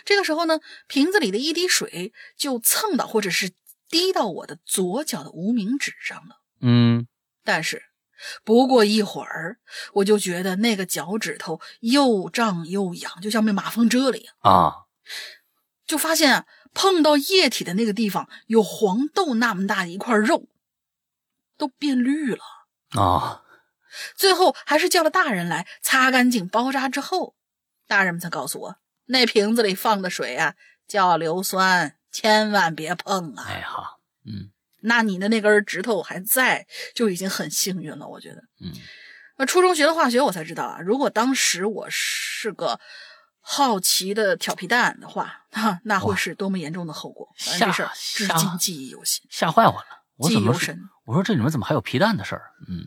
[0.04, 3.50] 这个时候呢，瓶子里的一滴水就蹭到或者是
[3.90, 6.40] 滴到我的左脚的无名指上了。
[6.62, 7.06] 嗯，
[7.44, 7.82] 但是
[8.44, 9.58] 不过一会儿，
[9.94, 14.34] 我就觉得那个脚趾头又胀又痒，就像被马蜂蛰了一样。
[14.40, 14.72] 啊，
[15.86, 20.48] 就发现啊，碰到液体的那个地方有黄豆那么大的一块肉，
[21.56, 22.44] 都变绿了。
[22.90, 23.42] 啊，
[24.14, 27.34] 最后还是叫了大人来擦干净包扎之后，
[27.86, 28.76] 大人们才告诉我，
[29.06, 30.54] 那瓶子里放的水啊
[30.86, 33.44] 叫硫酸，千万别碰啊。
[33.48, 34.50] 哎好，嗯
[34.82, 38.42] 那你的那根指头还在，就已经很幸运了，我觉得。
[38.60, 38.72] 嗯，
[39.36, 42.80] 那初中学的化学，我才知道啊，如果当时我是个
[43.40, 47.28] 好奇的调皮蛋的话，哈，那会是多么严重的后果。
[47.36, 49.22] 反正这事儿至吓今记忆犹新。
[49.28, 52.50] 吓坏我了，我记忆怎么是犹深我说这里面怎么还有皮蛋的事儿？
[52.66, 52.86] 嗯，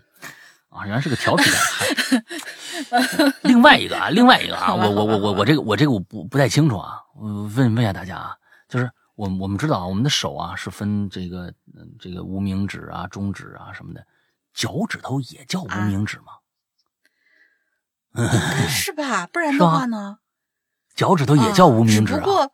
[0.69, 3.33] 啊，原来是个调皮蛋。
[3.43, 8.35] 另外一个啊，另外一个啊，我我我我我这个我这个我不不太清楚啊，我问问一下大家啊，
[8.67, 14.05] 就是我我们知道啊，我们的手啊是分这个嗯这个无名指啊、中指啊什么的，
[14.53, 16.33] 脚趾头也叫无啊名指吗？
[18.69, 19.25] 是吧？
[19.27, 20.19] 不然的话呢？
[20.95, 22.17] 脚趾头也叫无名指啊？
[22.17, 22.51] 啊只不过，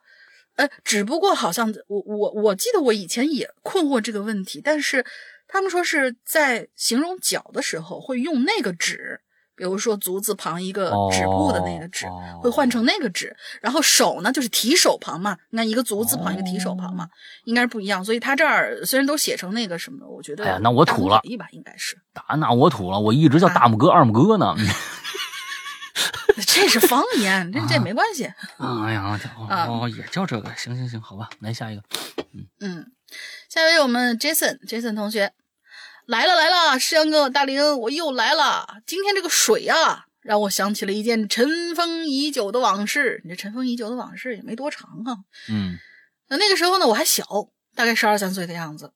[0.56, 5.06] 呃，只不过好像我我我记得我以前也困惑这个问题，但是
[5.48, 9.22] 他们说是在形容脚的时候会用那个指，
[9.60, 17.10] 比如说足字旁一个止步的那个止，哦会换成那个止，然后手呢就是提手旁嘛，那一个足字旁一个提手旁嘛，哦
[17.44, 21.98] 应该是不一样，所以他这儿虽然都写成那个什么，我觉得哎呀那我土了小异吧，应该是。
[22.14, 24.56] 打那我土了，我一直叫啊大拇哥、二拇哥呢。
[26.48, 28.24] 这是方言， 这这没关系。
[28.58, 29.20] 哎呀，
[29.68, 31.84] 哦也叫这个，行行行，好吧，来下一个。
[32.62, 32.86] 嗯，
[33.50, 35.34] 下一位我们 Jason，Jason 同学
[36.10, 38.82] 来了来了，世阳哥大林，我又来了。
[38.88, 43.22] 今天这个水啊，让我想起了一件尘封已久的往事。
[43.24, 45.18] 你这尘封已久的往事也没多长啊。
[45.50, 45.78] 嗯
[46.28, 47.24] 那那个时候呢，我还小，
[47.76, 48.92] 大概十二三岁的样子。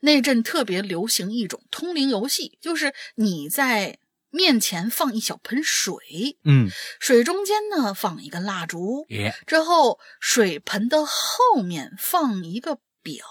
[0.00, 4.00] 那阵特别流行一种通灵游戏，就是你在
[4.30, 13.24] 面前放一小盆水，嗯，水中间呢放一个蜡烛，耶，之后水盆的后面放一个表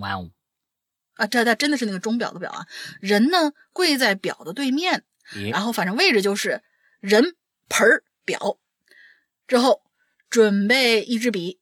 [0.00, 0.30] 哇哦，
[1.22, 2.66] 啊，这这真的是那个钟表的表啊。
[3.00, 5.04] 人呢跪在表的对面，
[5.52, 6.62] 然后反正位置就是
[6.98, 7.36] 人
[7.68, 8.58] 盆儿表，
[9.46, 9.84] 之后
[10.28, 11.60] 准备一支笔，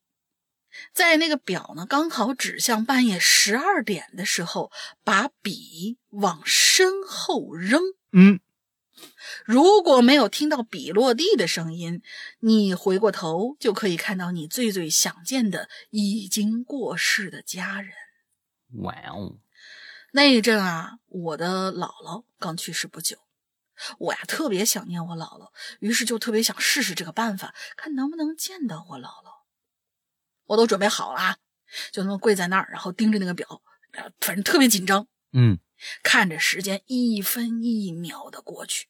[0.95, 4.73] 在那个表呢刚好指向半夜十二点的时候，
[5.05, 7.83] 把笔往身后扔。
[8.13, 8.41] 嗯，
[9.45, 12.01] 如果没有听到笔落地的声音，
[12.39, 17.93] 你回过头就可以看到你最最想见的已经过世的家人。
[18.83, 19.37] 哇哦，
[20.13, 23.19] 那一阵啊，我的姥姥刚去世不久，
[23.99, 29.41] 我呀特别想念我姥姥，于是就特别想试试这个办法，看能不能见到我姥姥。
[30.47, 31.39] 我都准备好了啊，
[31.93, 33.63] 就那么跪在那儿，然后盯着那个表，
[33.93, 35.61] 呃反正特别紧张，嗯，
[36.03, 38.89] 看着时间一分一秒的过去，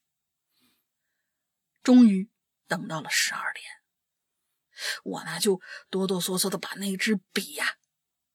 [1.83, 2.31] 终于
[2.67, 3.67] 等到了十二点，
[5.05, 5.61] 我呢就
[5.91, 7.77] 哆哆嗦嗦的把那支笔呀、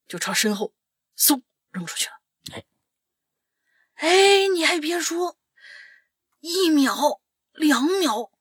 [0.08, 0.76] 就朝身后
[1.18, 1.42] 嗖
[1.72, 2.12] 扔出去了。
[2.54, 2.64] 哎，
[3.96, 5.38] 哎，你还别说，
[6.42, 7.22] 一秒、
[7.54, 8.32] 两秒、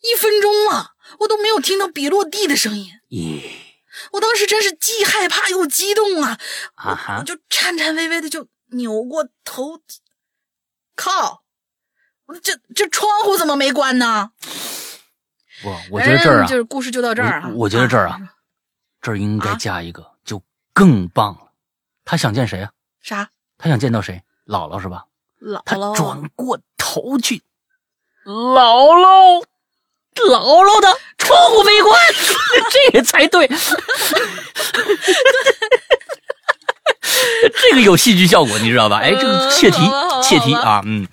[0.00, 2.92] 一分钟啊，我都没有听到笔落地的声音。
[3.10, 3.42] 咦，
[4.12, 6.38] 我当时真是既害怕又激动啊！
[6.74, 9.80] 啊哈我，就颤颤巍巍的就扭过头，
[10.96, 11.42] 靠！
[12.42, 14.32] 这这窗户怎么没关呢？
[15.62, 17.48] 不，我觉得这儿啊就是故事就到这儿啊。
[17.48, 18.18] 我我觉得这儿啊
[19.02, 20.42] 这儿应该加一个，就
[20.72, 21.52] 更棒了。
[22.04, 22.72] 他想见谁啊？
[23.02, 23.30] 啥？
[23.58, 24.22] 他想见到谁？
[24.50, 25.04] 姥姥是吧？
[25.64, 27.42] 他姥姥转过头去，
[28.26, 29.44] 姥姥，
[30.28, 31.98] 姥姥的窗户没关，
[32.70, 33.48] 这个才对。
[37.62, 38.98] 这个有戏剧效果，你知道吧？
[38.98, 39.78] 哎，这个切题
[40.22, 41.06] 切题啊，嗯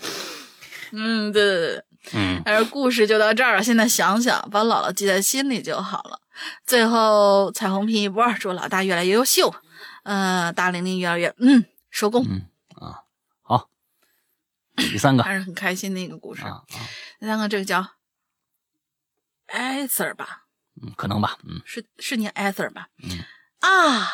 [0.91, 1.83] 嗯，对对对，
[2.13, 3.63] 嗯，但是故事就到这儿了。
[3.63, 6.19] 现在想想，把姥姥记在心里就好了。
[6.65, 9.53] 最后，彩虹拼一波，祝老大越来越优秀，
[10.03, 12.41] 呃，大玲玲越来越嗯，收工，嗯
[14.77, 16.43] 第三个啊还是很开心的一个故事。
[16.43, 16.63] 啊，
[17.19, 17.85] 第三个这个叫
[19.47, 20.45] 艾 Sir 吧，
[20.81, 22.89] 嗯，可能吧，嗯是是念艾 Sir 吧？
[23.03, 23.23] 嗯
[23.59, 24.11] 啊，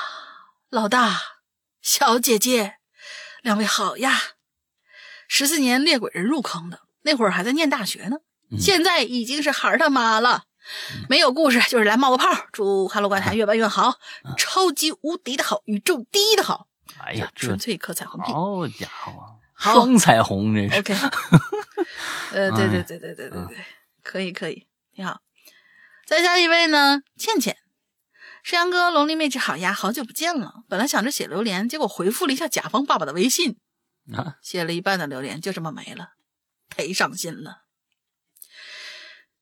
[0.69, 1.19] 老大，
[1.81, 2.77] 小姐姐，
[3.41, 4.19] 两位好呀！
[5.27, 8.17] 十四年猎鬼人入坑的，那会儿还在念大学呢，
[8.51, 10.45] 嗯现在已经是孩儿他妈了。
[11.09, 12.47] 没有故事，就是来冒个泡。
[12.53, 13.99] 祝《哈喽怪谈》越办越好，
[14.37, 16.69] 超级无敌的好，宇宙第一的好。
[16.99, 18.31] 哎呀，纯粹磕彩虹屁。
[18.31, 19.32] 好家伙，好
[19.71, 20.79] 双彩虹这是。
[20.79, 20.93] OK，
[22.33, 23.57] 呃，对对哎对对对对对，
[24.01, 25.21] 可以可以，挺好。
[26.05, 27.57] 再下一位呢，倩倩，
[28.43, 30.63] 山羊哥、龙鳞妹纸好呀，好久不见了。
[30.67, 33.57] 本来想着写榴莲，结果回复了一下甲方爸爸的微信，
[34.13, 36.09] 啊，写了一半的榴莲就这么没了，
[36.75, 37.63] 忒伤心了。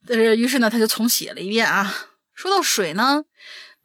[0.05, 1.93] 但是，于是呢，他就重写了一遍啊。
[2.33, 3.23] 说到水呢，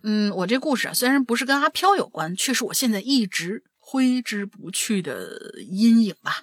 [0.03, 6.43] 嗯，我这故事啊，虽然不是跟阿飘有关，却是我现在一直挥之不去的阴影吧。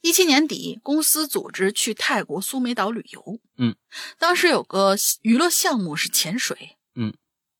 [0.00, 3.74] 一七年底，公司组织去泰国苏梅岛旅游，嗯，
[4.16, 7.12] 当时有个娱乐项目是潜水，嗯，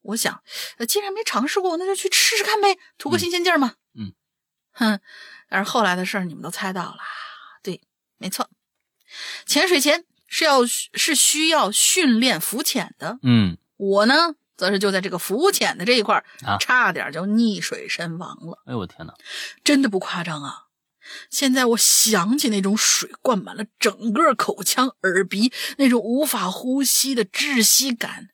[0.03, 0.41] 我想，
[0.77, 4.13] 呃，既然没尝试过，那就去试试看呗，图个新鲜劲儿嘛，嗯，
[4.71, 5.01] 哼，
[5.49, 6.99] 但是后来的事儿你们都猜到了，
[7.61, 7.81] 对，
[8.19, 8.49] 没错，
[9.47, 18.63] 潜水前是要是需要训练浮潜的，嗯，我呢，则是就在这个浮潜的这一块啊差点就溺水身亡了。
[18.67, 19.15] 哎呦我天哪，
[19.63, 20.63] 真的不夸张啊！
[21.31, 28.31] 现在我想起那种水灌满了整个口腔、耳鼻，那种无法呼吸的窒息感，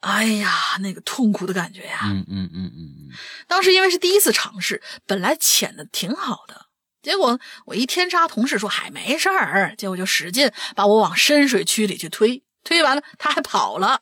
[0.00, 2.00] 哎呀，那个痛苦的感觉呀！
[2.04, 3.16] 嗯嗯嗯嗯嗯，
[3.46, 6.68] 当时因为是第一次尝试，本来潜的挺好的，
[7.02, 14.00] 结果我一天杀同事说还没事儿，结果就使劲把我往深水区里去推，推完了他还跑了。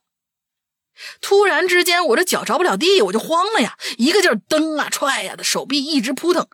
[1.20, 6.48] 突然之间，我这脚着不了地，我就慌了呀，一个劲儿蹬啊踹呀的，手臂一直扑腾，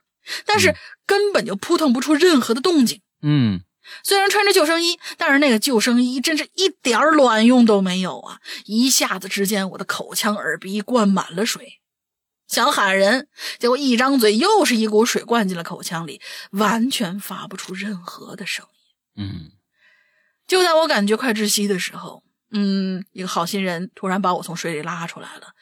[0.44, 0.74] 但是
[1.06, 3.00] 根本就扑腾不出任何的动静。
[3.22, 3.60] 嗯，
[4.02, 8.40] 虽然穿着救生衣，但是那个救生衣真是一点儿卵用都没有啊！
[8.66, 11.80] 一下子之间，我的口腔、耳鼻灌满了水，
[12.46, 13.28] 想喊人，
[13.58, 16.20] 结果一张嘴又是一股水灌进了口腔里，
[16.50, 19.24] 完全发不出任何的声音。
[19.24, 19.52] 嗯，
[20.46, 25.54] 就在我感觉快窒息的时候，嗯，一个好心人突然把我从水里拉出来了。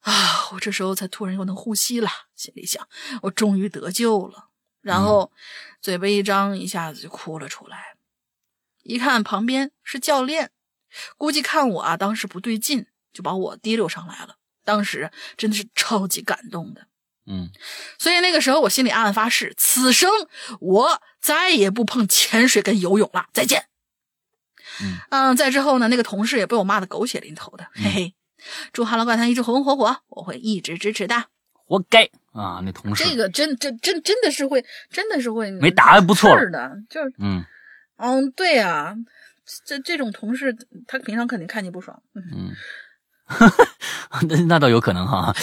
[0.00, 0.50] 啊！
[0.52, 2.86] 我这时候才突然又能呼吸了，心里想，
[3.22, 4.50] 我终于得救了。
[4.82, 5.32] 然后
[5.80, 7.96] 嘴巴一张，一下子就哭了出来。
[8.82, 10.50] 一看旁边是教练，
[11.16, 14.36] 估计看我啊当时不对劲，就把我提溜上来了。
[14.62, 16.86] 当时真的是超级感动的。
[17.24, 17.50] 嗯，
[17.98, 20.10] 所以那个时候我心里暗暗发誓，此生
[20.60, 23.68] 我再也不碰潜水跟游泳了，再见。
[25.10, 28.14] 嗯在之后呢，那个同事也被我骂的狗血淋头的，嘿嘿。
[28.72, 31.24] 祝《哈喽怪谈》一直红红火火，我会一直支持的。
[31.66, 32.60] 活该啊！
[32.62, 37.42] 那同事这个真真真真的是会，真的是会没打还不错了事儿的，就是嗯
[37.96, 38.94] 嗯，对呀、
[39.64, 40.54] 这这种同事，
[40.86, 42.02] 他平常肯定看你不爽。
[42.14, 42.52] 嗯嗯，
[44.28, 45.34] 那那倒有可能哈。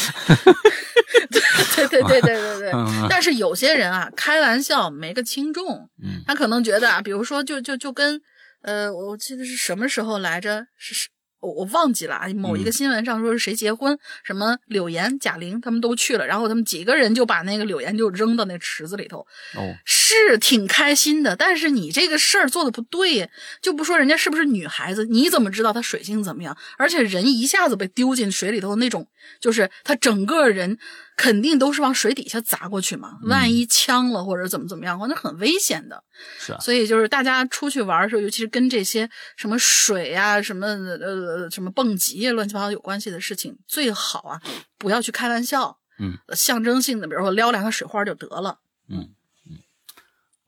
[1.75, 2.71] 对对对对对对。
[2.71, 8.21] 对但是有些人啊，开玩笑没个轻重，嗯他可能觉得啊，比如说就就就跟
[8.61, 10.67] 呃，我记得是什么时候来着？
[10.77, 11.09] 是是。
[11.41, 19.25] 我我忘记了啊，某一个嗯新闻上说是谁结婚，什么柳岩、贾玲他们都去了，然后他们几个人就把那个柳岩就扔到那池子里头，
[19.55, 19.75] 哦，
[20.15, 23.29] 是挺开心的，但是你这个事儿做的不对，
[23.61, 26.57] 就不说人家是不是女孩子，你怎么知道她水性怎么样？
[26.77, 29.07] 而且人一下子被丢进水里头，那种
[29.39, 30.77] 就是她整个人
[31.15, 36.03] 肯定都是往水底下砸过去嘛，万一呛了或者怎么怎么样，那很危险的。
[36.39, 44.41] 是啊，所以就是大家出去玩的时候，尤其是跟这些什么水啊、什么呃什么蹦极啊、乱七八糟有关系的事情，最好啊
[44.77, 45.77] 不要去开玩笑。
[45.99, 48.57] 嗯，象征性的，比如说撩两个水花就得了。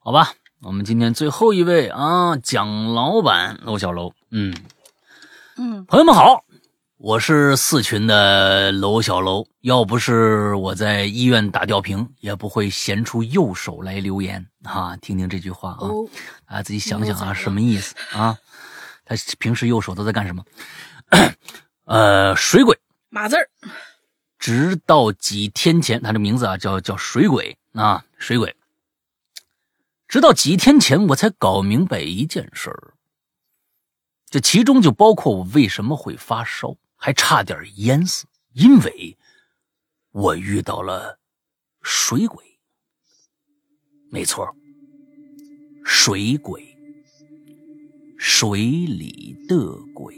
[0.06, 4.54] 好吧，我们今天最后一位啊，蒋老板楼小楼，嗯，
[5.56, 6.44] 嗯朋友们好，
[6.98, 9.46] 我是四群的楼小楼。
[9.62, 14.94] 要不是我在医院打吊瓶，也不会闲出右手来留言啊。
[14.98, 16.06] 听听这句话啊，哦，
[16.46, 18.36] 大家自己想想啊，什么意思啊？
[19.06, 20.44] 他平时右手都在干什么？
[21.86, 22.78] 呃，水鬼，
[23.08, 23.48] 马字儿。
[24.38, 28.54] 直到几天前，他的名字啊叫叫水鬼啊，水鬼。
[30.14, 32.94] 直到几天前，我才搞明白一件事儿，
[34.30, 39.18] 这其中就包括我为什么会发烧，还差点淹死，因为
[40.12, 41.18] 我遇到了
[41.82, 42.44] 水鬼。
[44.08, 44.54] 没错，
[45.84, 46.64] 水鬼，
[48.16, 49.56] 水里的
[49.92, 50.14] 鬼。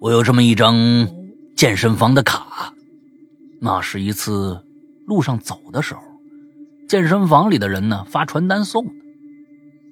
[0.00, 0.74] 我有这么一张
[1.54, 2.74] 健身房的卡，
[3.60, 4.60] 那是一次
[5.06, 6.02] 路上走的时候，
[6.92, 8.92] 健身房里的人呢发传单送的。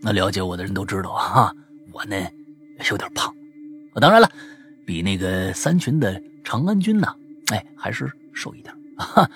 [0.03, 1.57] 那了解我的人都知道哈，
[1.93, 2.15] 我呢
[2.91, 3.35] 有点胖，
[3.95, 4.31] 当然了，
[4.85, 7.15] 比那个三群的长安君呐，
[7.53, 9.31] 哎，还是瘦一点哈。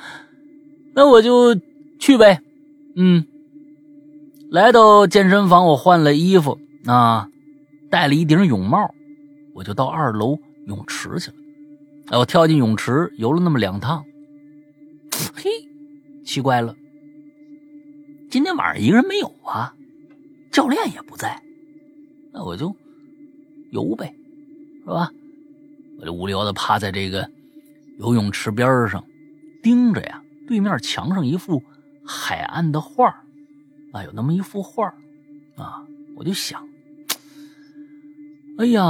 [0.94, 1.58] 那我就
[1.98, 2.42] 去呗，
[2.96, 3.24] 嗯。
[4.50, 7.30] 来到健身房，我换了衣服啊，
[7.90, 8.94] 戴了一顶泳帽，
[9.54, 11.36] 我就到二楼泳池去了。
[12.08, 14.04] 哎，我跳进泳池游了那么两趟，
[15.34, 15.50] 嘿，
[16.26, 16.76] 奇怪了，
[18.34, 19.72] 今天晚上一个人没有啊，
[20.50, 21.40] 教练也不在，
[22.32, 22.74] 那我就
[23.70, 24.12] 游呗，
[24.80, 25.08] 是吧？
[26.00, 27.30] 我就无聊的趴在这个
[28.00, 29.04] 游泳池边上，
[29.62, 31.62] 盯着呀对面墙上一幅
[32.04, 33.22] 海岸的画
[33.92, 34.92] 啊，有那么一幅画
[35.54, 35.86] 啊，
[36.16, 36.60] 我就想。
[38.58, 38.82] 哎呀，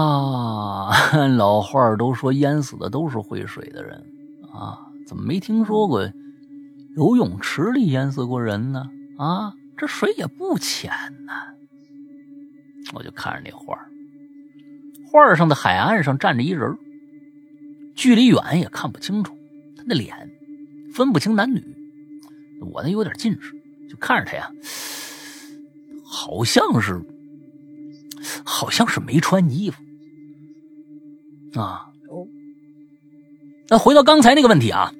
[1.36, 4.06] 老话都说淹死的都是会水的人
[4.54, 6.10] 啊，怎么没听说过
[6.96, 8.88] 游泳池里淹死过人呢？
[9.16, 10.90] 啊，这水也不浅
[11.26, 11.32] 呢。
[12.92, 13.78] 我就看着那画
[15.10, 16.78] 画上的海岸上站着一人，
[17.94, 19.36] 距离远也看不清楚
[19.76, 20.30] 他的脸，
[20.92, 21.62] 分不清男女。
[22.72, 23.52] 我呢有点近视，
[23.88, 24.50] 就看着他呀，
[26.04, 27.00] 好像是。
[28.42, 29.82] 好像是没穿衣服
[31.60, 31.90] 啊。
[33.68, 34.94] 那回到刚才那个问题啊，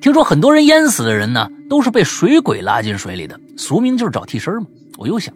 [0.00, 4.68] 听说很多人淹死的人呢，都是被水鬼拉进水里的，俗名就是找替身嘛。
[4.98, 5.34] 我又想，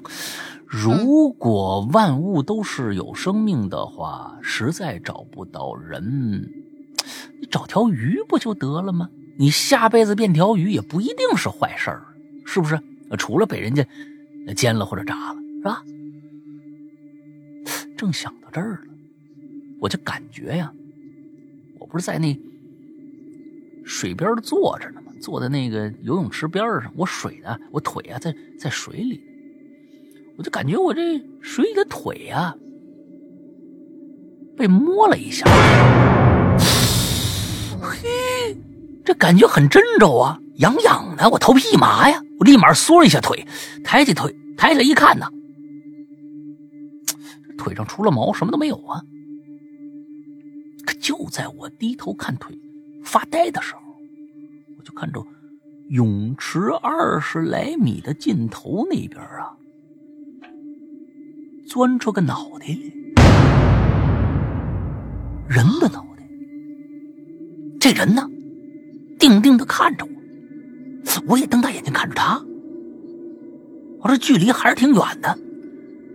[0.65, 6.49] 如果万物都是有生命的话，实在找不到人，
[7.41, 9.09] 你找条鱼不就得了吗？
[9.37, 12.05] 你下辈子变条鱼也不一定是坏事儿，
[12.45, 12.79] 是不是？
[13.19, 13.85] 除了被人家
[14.55, 15.83] 煎了或者炸了，是吧？
[17.97, 18.81] 正想到这儿了，
[19.81, 20.73] 我就感觉呀，
[21.79, 22.39] 我不是在那
[23.85, 25.13] 水边坐着呢嘛？
[25.21, 29.23] 坐在那个游泳池边上，我水呢，我腿啊在在水里，
[30.39, 32.55] 我就感觉我这水里的腿呀
[34.57, 35.47] 被摸了一下，
[37.81, 38.57] 嘿，
[39.05, 43.47] 这感觉很真着啊，痒痒的，我头皮一麻呀，我立马缩了一下腿，
[43.85, 45.27] 抬起腿抬起来一看呢。
[47.59, 49.03] 腿上除了毛什么都没有啊！
[50.87, 52.59] 可就在我低头看腿
[53.05, 53.81] 发呆的时候，
[54.79, 55.25] 我就看着
[55.89, 59.57] 泳池二十来米的尽头那边啊，
[61.67, 62.75] 钻出个脑袋来，
[65.49, 66.25] 人的脑袋。
[67.81, 68.29] 这人呢，
[69.19, 70.11] 定定的看着我，
[71.29, 72.41] 我也瞪大眼睛看着他。
[74.03, 75.39] 我这距离还是挺远的，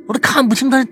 [0.07, 0.85] 我都看不清他。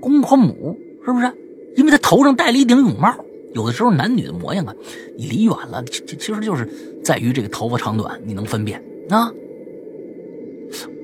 [0.00, 1.32] 公和母是不是？
[1.76, 3.12] 因为他头上戴了一顶泳帽。
[3.54, 4.74] 有的时候男女的模样啊，
[5.16, 6.68] 你离远了，其其实就是
[7.02, 9.32] 在于这个头发长短，你能分辨啊。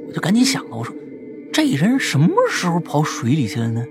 [0.08, 0.92] 我就赶紧想了，我说
[1.52, 3.84] 这人什么时候跑水里去了呢？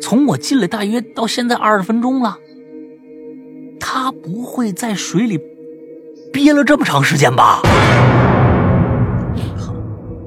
[0.00, 2.38] 从我进来大约到现在二十分钟了，
[3.78, 5.38] 他不会在水里
[6.32, 7.60] 憋了这么长时间吧？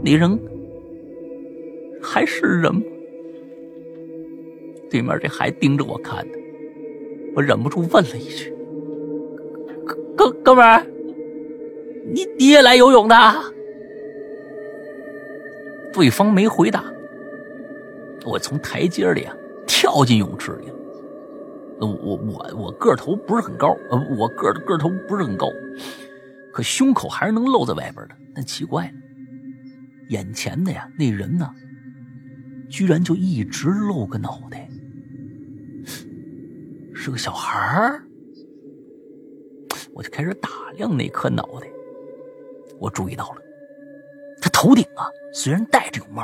[0.04, 0.40] 那人
[2.02, 2.82] 还是人吗？
[4.92, 6.34] 对面这还盯着我看呢，
[7.36, 8.54] 我忍不住问了一句
[9.86, 10.86] ：“哥哥哥们儿，
[12.14, 13.16] 你你也来游泳的？”
[15.92, 16.84] 对方没回答。
[18.26, 19.36] 我从台阶里啊
[19.68, 20.76] 跳进泳池里了。
[21.80, 25.48] 我我我个头不是很高，呃，我个个头不是很高，
[26.54, 28.16] 可胸口还是能露在外边的。
[28.34, 28.94] 但奇怪了，
[30.10, 31.50] 眼前的呀那人呢，
[32.70, 34.70] 居然就一直露个脑袋。
[37.04, 38.02] 是个小孩儿，
[39.94, 40.48] 我就开始打
[40.78, 41.68] 量那颗脑袋。
[42.80, 43.42] 我注意到了，
[44.42, 46.24] 他头顶啊，虽然戴着个帽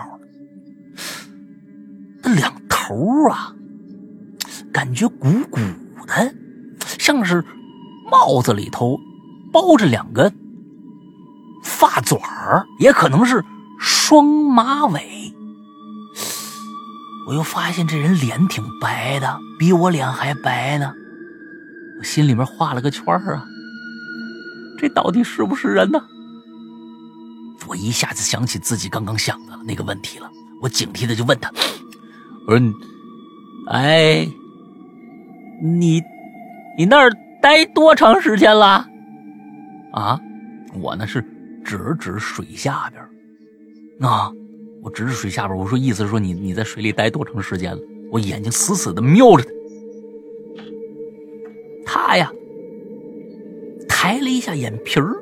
[2.24, 3.54] 那两头啊，
[4.72, 5.60] 感觉鼓鼓
[6.08, 6.34] 的，
[6.98, 7.44] 像是
[8.10, 8.98] 帽子里头
[9.52, 10.32] 包着两个
[11.62, 13.44] 发卷儿，也可能是
[13.78, 15.19] 双马尾。
[17.30, 20.92] 我又发现这人脸挺白的，比我脸还白呢。
[22.00, 23.46] 我心里面画了个圈儿啊，
[24.80, 26.02] 这到底是不是人呢？
[27.68, 30.28] 我一下子想起自己刚刚想的那个问题了，
[30.60, 31.52] 我警惕的就问他
[32.50, 32.74] ：“我说，
[33.68, 34.28] 哎，
[35.62, 36.02] 你
[36.80, 37.12] 你那儿
[37.44, 38.88] 待多长时间了？”
[39.94, 40.20] 啊，
[40.74, 41.22] 我呢是
[41.64, 44.32] 指指水下边啊。
[44.82, 47.82] 我指着水下边，我说：“意思是说你你在水里待多长时间了？”
[48.12, 49.44] 我眼睛死死的瞄着
[51.86, 52.32] 他，他呀，
[53.88, 55.16] 抬了一下眼皮儿，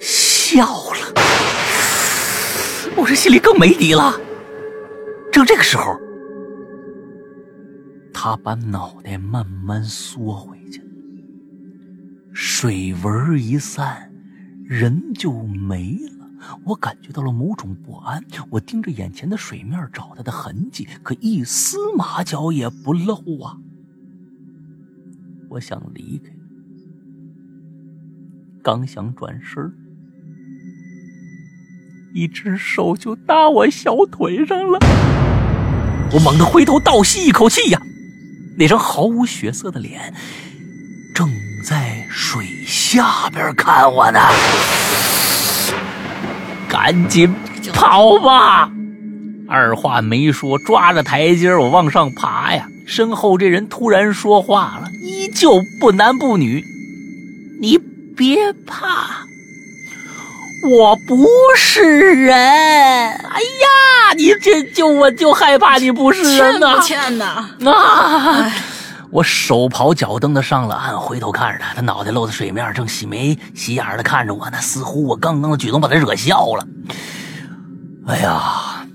[0.00, 1.14] 笑了。
[2.96, 4.20] 我这心里更没底了。
[5.30, 5.96] 正这个时候，
[8.12, 10.82] 他把脑袋慢慢缩回去，
[12.34, 14.12] 水纹一散，
[14.68, 16.17] 人就没了。
[16.64, 18.22] 我感觉到了某种不安。
[18.50, 23.56] 我盯着眼前的水面找他的痕迹，可一丝马脚也不露啊！
[25.50, 26.30] 我想离开，
[28.62, 29.72] 刚想转身，
[32.14, 34.78] 一只手就搭我小腿上了。
[36.12, 37.80] 我猛地回头，倒吸一口气呀，
[38.58, 40.14] 那张毫无血色的脸
[41.14, 41.30] 正
[41.64, 44.20] 在水下边看我呢。
[46.68, 47.34] 赶紧
[47.72, 48.70] 跑吧！
[49.48, 52.68] 二话没说，抓着台阶我往上爬呀。
[52.86, 56.64] 身后这人突然说话了，依旧不男不女
[57.60, 57.78] ：“你
[58.16, 59.26] 别怕，
[60.70, 61.26] 我不
[61.56, 66.80] 是人。”哎呀，你这就我就害怕你不是人呐！
[66.80, 67.50] 欠不欠呐？
[67.70, 68.52] 啊！
[69.10, 74.58] 我手刨脚蹬的上了岸，回头看着他，他脑袋露在水面，正喜眉喜眼的看着我呢。
[74.60, 76.66] 似乎我刚刚的举动把他惹笑了。
[78.06, 78.86] 哎呀，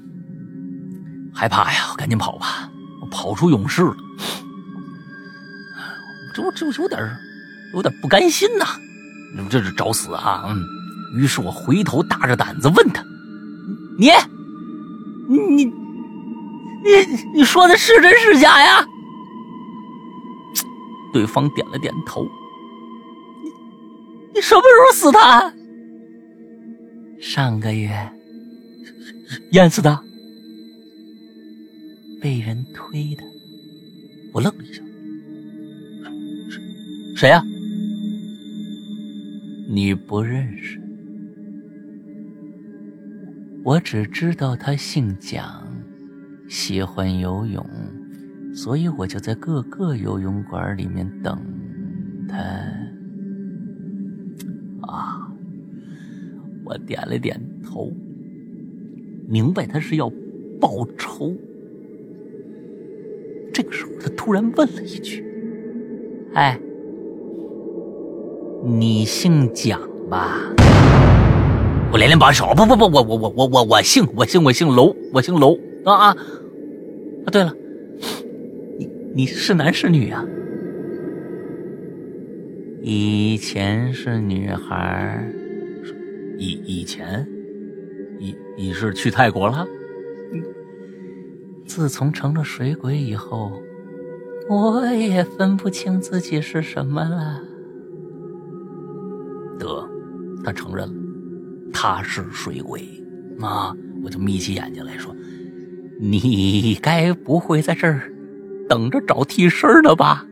[1.33, 1.93] 害怕呀！
[1.97, 2.69] 赶紧跑吧！
[3.01, 3.95] 我跑出勇士了。
[6.35, 7.17] 这我这有点
[7.73, 8.65] 有点不甘心呐！
[9.49, 10.45] 这是找死啊！
[10.47, 10.63] 嗯。
[11.15, 13.03] 于是我回头大着胆子问他
[13.99, 14.09] ：“你，
[15.29, 15.71] 你，你，
[17.35, 18.83] 你说的是真是假呀？”
[21.13, 22.27] 对方点了点头。
[24.25, 25.19] 你你什么时候死的？
[27.21, 27.91] 上个月
[29.51, 29.99] 淹死的，
[32.19, 33.23] 被人推的。
[34.33, 34.81] 我愣了一下，
[37.15, 37.43] 谁呀？
[39.69, 40.81] 你不认识？
[43.63, 45.65] 我只知道他姓蒋，
[46.49, 47.63] 喜欢游泳。
[48.53, 51.37] 所以我就在各个游泳馆里面等
[52.29, 52.37] 他。
[54.87, 55.27] 啊，
[56.63, 57.91] 我点了点头，
[59.27, 60.07] 明白他是要
[60.61, 61.33] 报仇。
[63.51, 65.25] 这个时候，他突然问了一句
[66.35, 66.59] ：“哎，
[68.63, 70.37] 你姓蒋吧？”
[71.91, 76.07] 我连连摆手：“不不不，我我我我我我姓我姓我姓楼，我姓楼啊啊！
[76.09, 76.17] 啊，
[77.31, 77.55] 对了。”
[79.15, 80.25] 你是男是女啊？
[82.81, 85.31] 以前是女孩，
[86.39, 87.27] 以以前，
[88.17, 89.67] 你你是去泰国了？
[91.67, 93.61] 自从成了水鬼以后，
[94.49, 97.39] 我也分不清自己是什么了。
[99.59, 99.87] 得，
[100.43, 100.93] 他承认了，
[101.71, 102.81] 他是水鬼
[103.39, 103.77] 啊！
[104.03, 105.15] 我就眯起眼睛来说
[106.01, 108.09] ：“你该不会在这儿？”
[108.73, 110.25] 等着找替身呢吧？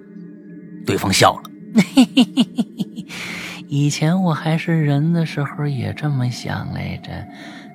[0.83, 1.43] 对方笑了。
[3.69, 7.11] 以前我还是人的时候也这么想来着，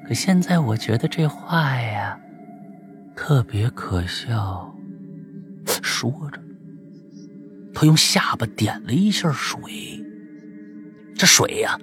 [0.08, 2.18] 可现在我觉得这话呀
[3.14, 4.74] 特别可笑。
[5.82, 6.40] 说着，
[7.72, 9.56] 他用下巴点了一下水。
[11.14, 11.78] 这水呀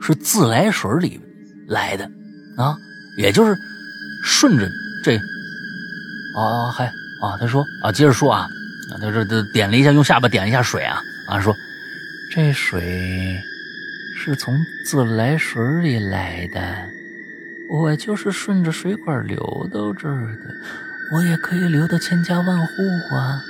[0.00, 1.20] 是自来水里
[1.68, 2.10] 来的
[2.56, 2.74] 啊，
[3.18, 3.54] 也就是
[4.24, 4.66] 顺着
[5.04, 5.14] 这
[6.38, 6.90] 啊还。
[7.20, 8.48] 啊，他说啊，接着说啊，
[9.00, 11.56] 他这这点了一下，用下巴点了一下水啊啊，说
[12.32, 13.40] 这水
[14.18, 16.88] 是从自来水里来的，
[17.70, 20.54] 我就是顺着水管流到这儿的，
[21.12, 22.72] 我也可以流到千家万户
[23.14, 23.40] 啊。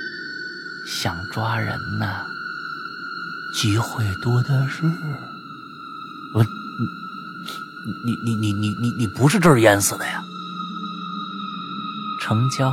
[0.87, 2.23] 想抓人呐，
[3.55, 4.83] 机会多的是。
[6.33, 6.43] 我，
[8.05, 10.23] 你你你你你你不是这儿淹死的呀？
[12.21, 12.71] 成交。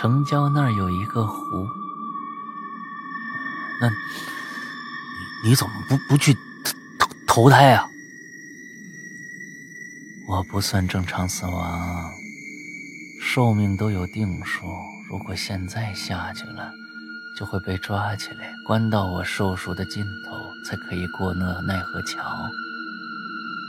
[0.00, 1.68] 城郊那儿有一个湖，
[3.80, 3.90] 那，
[5.42, 6.32] 你怎么不不去
[6.96, 7.84] 投投胎啊？
[10.28, 12.12] 我不算正常死亡，
[13.20, 14.68] 寿命都有定数。
[15.10, 16.70] 如果现在下去了，
[17.36, 22.22] 就会被抓起来，关到我寿数的尽头，才可以过那奈何桥。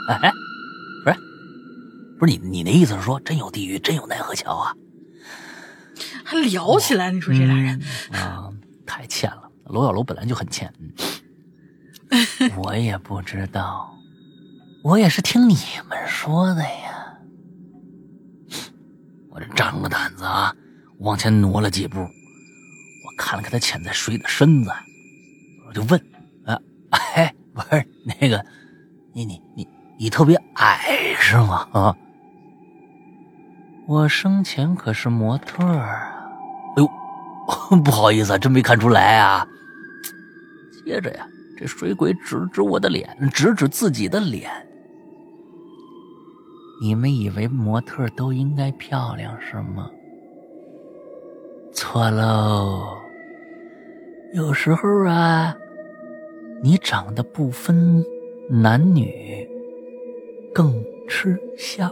[0.10, 0.32] 哎，
[1.04, 1.20] 不是，
[2.20, 4.72] 不是你，你那意思是说，真有地狱，真有奈何桥啊？
[6.30, 7.82] 还聊起来，你说这俩人
[8.12, 8.48] 啊，
[8.86, 9.50] 太欠了。
[9.66, 10.72] 罗小楼本来就很欠，
[12.56, 13.92] 我也不知道，
[14.84, 15.56] 我也是听你
[15.90, 17.18] 们说的呀。
[19.32, 20.54] 我这张个胆子啊，
[21.00, 22.08] 往前挪了几步，我
[23.18, 24.70] 看了看他潜在水里的身子，
[25.68, 26.00] 我就问
[26.46, 26.60] 啊，
[26.92, 28.46] 哎，不是那个，
[29.14, 31.68] 你你你你特别矮是吗？
[31.72, 31.98] 啊，
[33.88, 36.18] 我生前可是模特啊。
[37.84, 39.48] 不好意思，真没看出来啊。
[40.86, 41.28] 接着呀，
[41.58, 44.50] 这水鬼指指我的脸，指指自己的脸，
[46.82, 49.90] 你们以为模特都应该漂亮是吗？
[51.74, 52.98] 错喽！
[54.34, 55.56] 有时候啊，
[56.64, 58.04] 你长得不分
[58.50, 59.48] 男女，
[60.54, 60.74] 更
[61.08, 61.92] 吃香。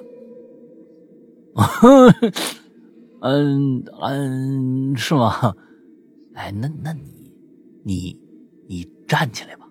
[3.22, 5.54] 嗯嗯，是吗？
[6.36, 7.34] 哎，那那你
[7.84, 8.20] 你
[8.68, 9.66] 你站起来吧。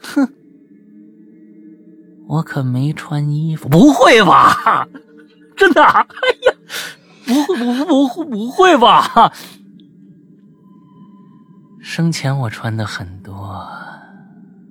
[0.00, 0.28] 哼，
[2.28, 3.68] 我可没穿衣服。
[3.68, 4.86] 不会吧？
[5.56, 5.82] 真的？
[5.82, 6.54] 哎呀，
[7.26, 9.32] 不会不不不不会吧？
[11.80, 13.60] 生前我穿的很多，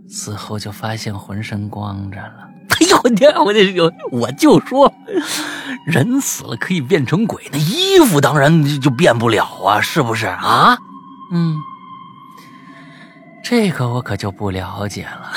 [0.07, 2.49] 死后就发现浑身光着了。
[2.81, 3.31] 哎呦我天！
[3.35, 4.91] 我这有我就说，
[5.85, 10.75] 人死了可以变成鬼，那衣服当然就变不了啊，是不是啊？
[11.31, 11.57] 嗯，
[13.43, 15.31] 这个我可就不了解了。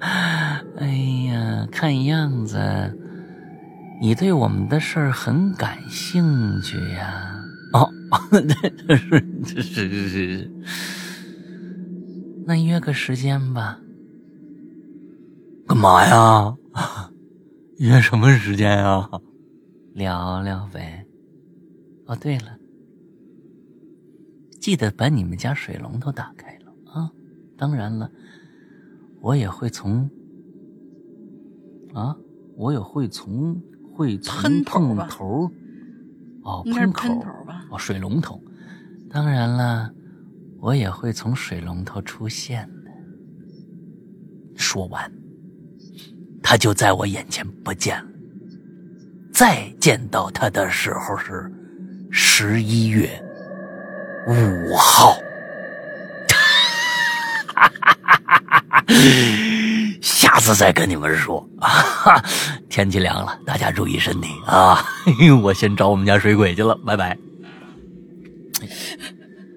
[0.78, 0.86] 哎
[1.32, 2.94] 呀，看样子
[4.00, 7.34] 你对我们的事儿很感兴趣呀。
[7.72, 7.90] 哦，
[9.46, 10.50] 是是是是，
[12.46, 13.78] 那约个时间吧。
[15.68, 16.56] 干嘛呀？
[17.76, 19.06] 约什么时间呀？
[19.92, 21.04] 聊聊呗。
[22.06, 22.58] 哦，对了，
[24.58, 27.12] 记得把你们家水龙头打开了啊！
[27.58, 28.10] 当然了，
[29.20, 30.08] 我也会从
[31.92, 32.16] 啊，
[32.56, 33.60] 我也会从
[33.92, 35.50] 会从碰头
[36.44, 37.08] 哦，喷口
[37.70, 38.42] 哦，水龙头。
[39.10, 39.92] 当然了，
[40.60, 42.90] 我也会从水龙头出现的。
[44.56, 45.12] 说完。
[46.48, 48.08] 他就在我眼前不见了。
[49.34, 51.52] 再见到他的时候是
[52.10, 53.22] 十一月
[54.26, 55.14] 五号。
[60.00, 62.24] 下次再跟你们说啊！
[62.70, 64.82] 天气凉了，大家注意身体啊！
[65.42, 67.14] 我先找我们家水鬼去了，拜拜。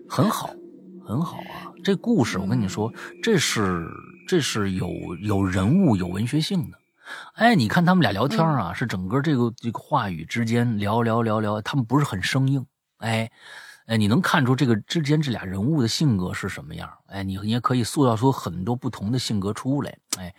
[0.09, 0.49] 很好，
[1.07, 1.71] 很好啊！
[1.85, 2.91] 这故事我跟你说，
[3.23, 3.87] 这是
[4.27, 4.89] 这是有
[5.21, 6.80] 有人物、有文学性的。
[7.33, 12.65] 哎，你看他们俩聊天啊，是整个这个这个话语之间聊聊聊聊，他们不是很生硬。
[12.97, 13.31] 哎，
[13.87, 16.89] 哎，你能看出这个之间这俩人物的性格是什么样？
[17.07, 19.97] 哎，你你也可以塑造出很多不同的性格出来。
[20.17, 20.33] 哎，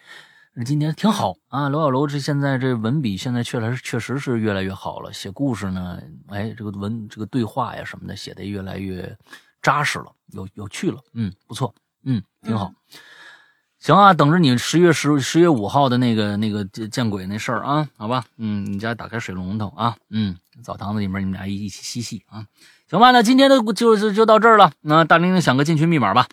[0.64, 9.16] 今天挺好啊，楼小楼这现在这文笔现在确实确实是越来越好了，写故事呢，哎，这个文这个对话呀什么的写的越来越
[9.62, 11.74] 扎实了，有有趣了，嗯，不错，
[12.04, 12.72] 嗯，挺好。
[13.82, 22.46] 行啊，等着你十月十十月五号的那个那个见鬼那事儿啊，好吧，嗯，你家打开水龙头啊，嗯，澡堂子里面你们俩一起嬉戏啊，
[22.88, 26.28] 行吧，那今天的就就就到这儿了，那大玲玲想个进群密码吧。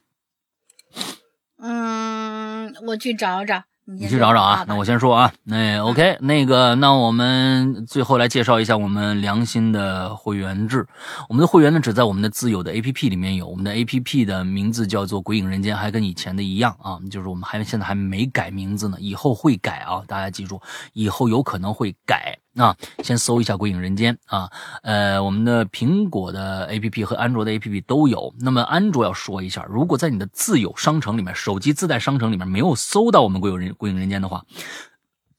[1.57, 3.63] 嗯，我去找找。
[3.98, 10.86] 你去找找啊，那我先说啊，那 OK，那个，那我们最后来介绍一下我们良心的会员制。
[11.28, 20.61] 我们的会员呢，只在我们的自有的 APP 里面有，我们的 APP 的名字叫做《鬼影人间》，还跟以前的一样啊，就是我们还现在还没改名字呢，以后会改啊，大家记住，
[20.94, 22.39] 以后有可能会改。
[22.55, 24.51] 啊，先搜一下《鬼影人间》啊，
[24.81, 28.34] 呃，我们的苹果的 APP 和安卓的 APP 都有。
[28.39, 34.43] 那么安卓要说一下，如果在你的自有商城里面，手机自带商城里面没有搜到我们《鬼影人鬼影人间》的话，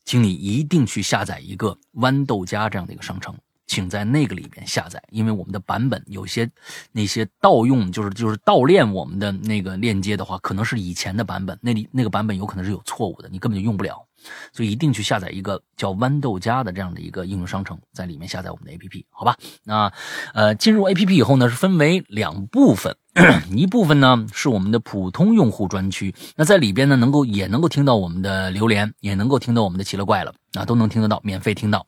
[0.04, 3.34] 请你一定去下载一个豌豆荚这样的一个商城，
[3.66, 6.48] 请在那个里边下载，因为我们的版本有些
[6.92, 14.06] 那些盗用，就是就是盗链我们的那个链接的话，可能是以前的版本，那里那个版本有可能是有错误的，你根本就用不了。
[14.52, 19.36] 所以一定去下载一个叫豌豆荚的这样的一个应用商城，在里面下载我们的 APP，好吧？
[19.64, 19.92] 那
[20.34, 22.96] 呃，进入 APP 以后呢，是分为两部分，
[23.54, 31.86] 一部分呢是我们的普通用户专区，那在里边呢能够也能够听到我们的榴莲，也能够听到我们的奇了怪了，啊，都能听得到，免费听到。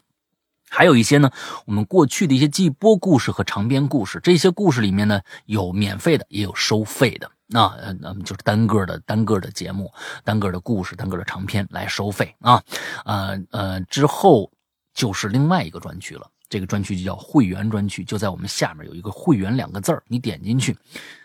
[0.75, 1.31] 还有一些呢，
[1.67, 7.31] 我们过去的一些季播故事和长篇故事，这些故事里面呢有免费的，也有收费的。
[7.53, 9.93] 那，那么就是单个的、单个的节目、
[10.25, 12.63] 单个的故事、单个的长篇来收费啊，
[13.05, 14.51] 呃呃，之后
[14.95, 16.27] 就是另外一个专区了。
[16.49, 20.77] 这个专区就叫会员专区，就在我们下面有一个“会员”两个字儿，你点进去，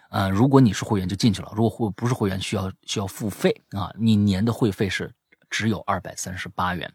[0.10, 3.92] 呃，如果你是会员就进去了；如果会不是会员，需要需要付费啊。
[4.00, 5.14] 你年的会费是
[5.50, 6.90] 只有二百三十八元。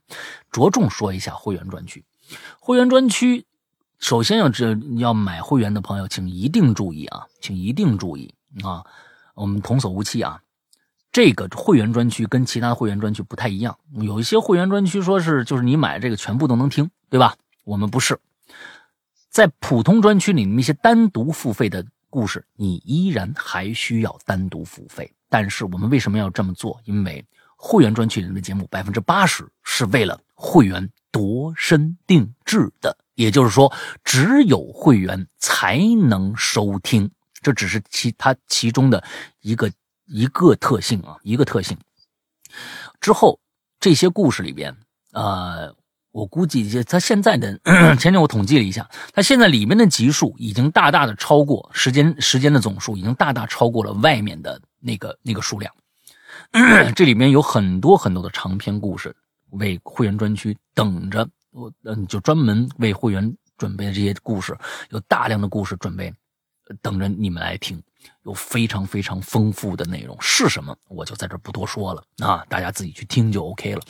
[0.50, 2.02] 着重说一下会员专区，
[2.58, 3.44] 会员专区
[3.98, 8.82] 首先要这要买会员的朋友，请一定注意啊，请一定注意啊。
[9.34, 10.40] 我们童叟无欺啊，
[11.10, 13.78] 这个会员专区跟其他会员专区不太一样。
[14.00, 17.34] 有一些会员专区说是就是你买这个全部都能听，对吧？
[17.64, 18.18] 我们不是，
[19.30, 25.12] 在普通专区里面一些单独付费的故事，你依然还需要单独付费。
[25.28, 26.80] 但是我们为什么要这么做？
[26.84, 27.24] 因为
[27.56, 33.72] 会员专区里的节目，百分之八十是为了会员度身定制的，也就是说，
[34.04, 35.78] 只有会员才
[36.08, 37.10] 能收听。
[37.42, 39.02] 这只是其它其中的
[39.40, 39.70] 一个
[40.06, 41.76] 一个特性啊，一个特性。
[43.00, 43.40] 之后
[43.80, 44.76] 这些故事里边，
[45.12, 45.74] 呃，
[46.12, 47.58] 我估计他现在的
[47.98, 55.72] 前天我统计了一下，他现在里面的集数已经大大的超过时间时间的总数，已经大大超过了外面的那个那个数量。
[56.94, 59.14] 这里面有很多很多的长篇故事，
[59.50, 64.56] 为会员专区等着我，嗯，就专门为会员准备的这些故事，
[64.90, 66.12] 有大量的故事准备。
[66.80, 67.82] 等着你们来听，
[68.24, 70.76] 有非常非常丰富的内容是什么？
[70.88, 73.82] 我就在这不多说了啊，大家自己去听就 OK 了。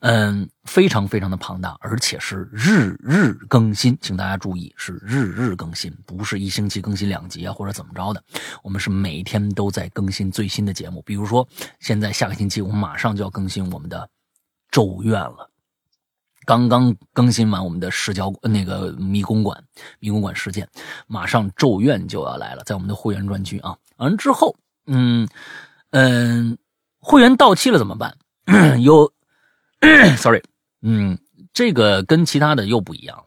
[0.00, 8.22] 嗯，非常非常的庞大，而且是日日更新，请大家注意是日日更新，不是一星期更新两集啊或者怎么着的。
[8.62, 11.46] 我们是每天都在更新最新的节目，比如说
[11.80, 13.98] 现在下个星期我们马上就要更新我们的
[14.70, 15.50] 《咒怨》了。
[16.50, 19.56] 刚刚更新完我们的视角那个迷宫馆
[20.00, 20.68] 迷宫馆事件，
[21.06, 23.76] 马上咒怨就要来了，在我们的会员专区啊。
[23.98, 24.56] 完之后，
[24.88, 25.28] 嗯
[25.90, 26.58] 嗯，
[26.98, 28.18] 会员到期了怎么办？
[28.82, 29.12] 有，
[30.18, 30.42] sorry，
[30.82, 31.16] 嗯，
[31.52, 33.24] 这个跟其他的又不一样。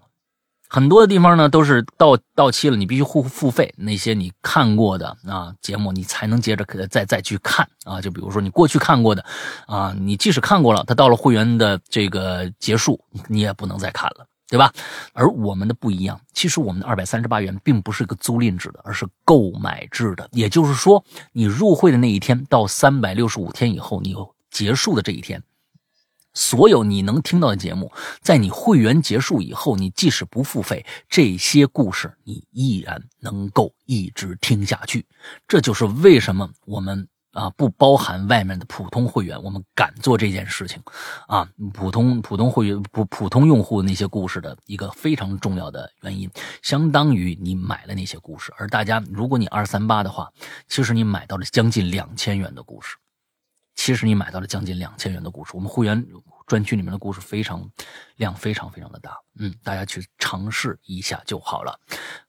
[0.74, 3.72] 很多的地方呢都是到到期了，你必须付付费。
[3.78, 8.02] 那些你看过的啊节目，你才能接着再再去看啊。
[8.02, 9.24] 就比如说你过去看过的
[9.68, 14.74] 啊，你即使看过了，它到了会员的这个结束，你也不能再看了，对吧？
[15.14, 20.28] 而我们的不一样，其实我们的二百三十八元并不是个租赁制的，而是购买制的。
[20.32, 24.16] 也就是说，你入会的那一天到三百六十五天以后，你
[24.50, 25.44] 结束的这一天。
[26.34, 27.92] 所有你能听到的节目，
[28.22, 35.06] 在你会员结束以后，你即使不付费，这些故事你依然能够一直听下去。
[35.48, 40.82] 这就是为什么我们啊不包含外面的普通会员，我们敢做这件事情，
[41.28, 46.30] 啊，普通普通会员普普通用户那些故事的一个非常重要的原因，
[46.62, 48.52] 相当于你买了那些故事。
[48.58, 50.32] 而大家，如果你二三八的话，
[50.68, 52.96] 其实你买到了将近两千元的故事。
[53.76, 56.06] 其实你买到了将近两千元的故事，我们会员
[56.46, 57.68] 专区里面的故事非常
[58.18, 61.80] 量非常非常的大，嗯，大家去尝试一下就好了，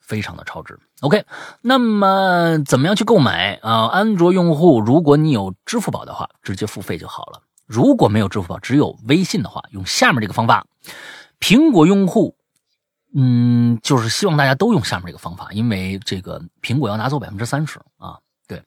[0.00, 0.78] 非常的超值。
[1.00, 1.24] OK，
[1.60, 3.86] 那么怎么样去购买啊？
[3.88, 10.66] 安卓用户，如果你有支付宝的话，直接付费就好了；如果没有支付宝，只有微信的话，用下面这个方法。
[11.40, 12.36] 苹果用户，
[13.14, 18.62] 嗯，就是希望大家都用下面这个方法，因为这个苹果要拿走百分之三十啊，对。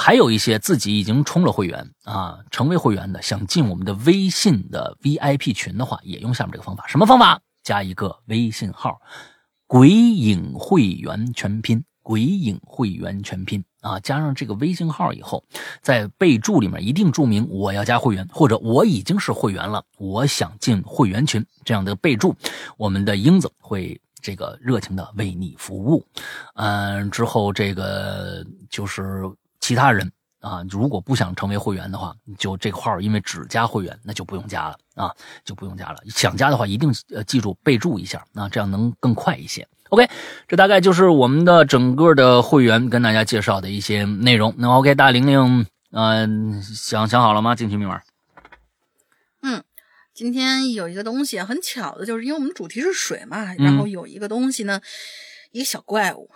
[0.00, 6.86] 还有一些自己已经充了会员啊，成为会员的，想进我们的微信的 VIP 群的话，也用下面这个方法。
[6.86, 7.40] 什么方法？
[7.64, 9.00] 加一个微信号
[9.66, 15.42] “鬼影会员全拼”，“鬼影会员全拼”啊，加上这个微信号以后，
[15.82, 22.36] 在备注里面一定注明我要加会员，或者我已经是会员了，我想进会员群这样的备注，
[22.76, 26.06] 我们的英子会这个热情的为你服务。
[26.54, 29.24] 嗯，之后这个就是。
[29.60, 30.10] 其他人
[30.40, 35.12] 啊，如果不想成为会员的话，就这个号，因为只加会员，那就不用加了啊，
[35.44, 35.98] 就不用加了。
[36.06, 39.66] 想加的话，一定呃记住备注一下啊，这样能更快一些。
[39.90, 40.08] OK，
[40.46, 44.54] 这大概就是我们的整个的会员跟大家介绍的一些内容。
[44.58, 47.54] 那 OK，大玲玲，嗯，想想好了吗？
[47.54, 48.00] 进群密码。
[49.42, 49.64] 嗯，
[50.14, 54.80] 今天有一个东西很巧的，就是因为我们主题是水嘛，然后有一个东西呢。
[55.50, 56.30] 一个小怪物，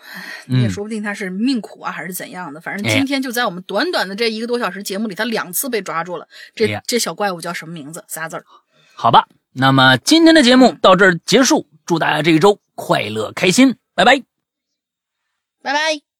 [0.47, 2.61] 你也说不定他是命苦啊，还是怎样的。
[2.61, 6.27] 反正今天就在我们短短的这一个多小时节目里，他两次被抓住了。
[6.55, 8.05] 这这小怪物叫什么名字？
[8.09, 8.45] 仨字儿？
[8.95, 11.67] 好吧，那么今天的节目到这儿结束。
[11.85, 14.23] 祝大家这一周快乐开心，拜拜，
[15.63, 16.12] 拜拜。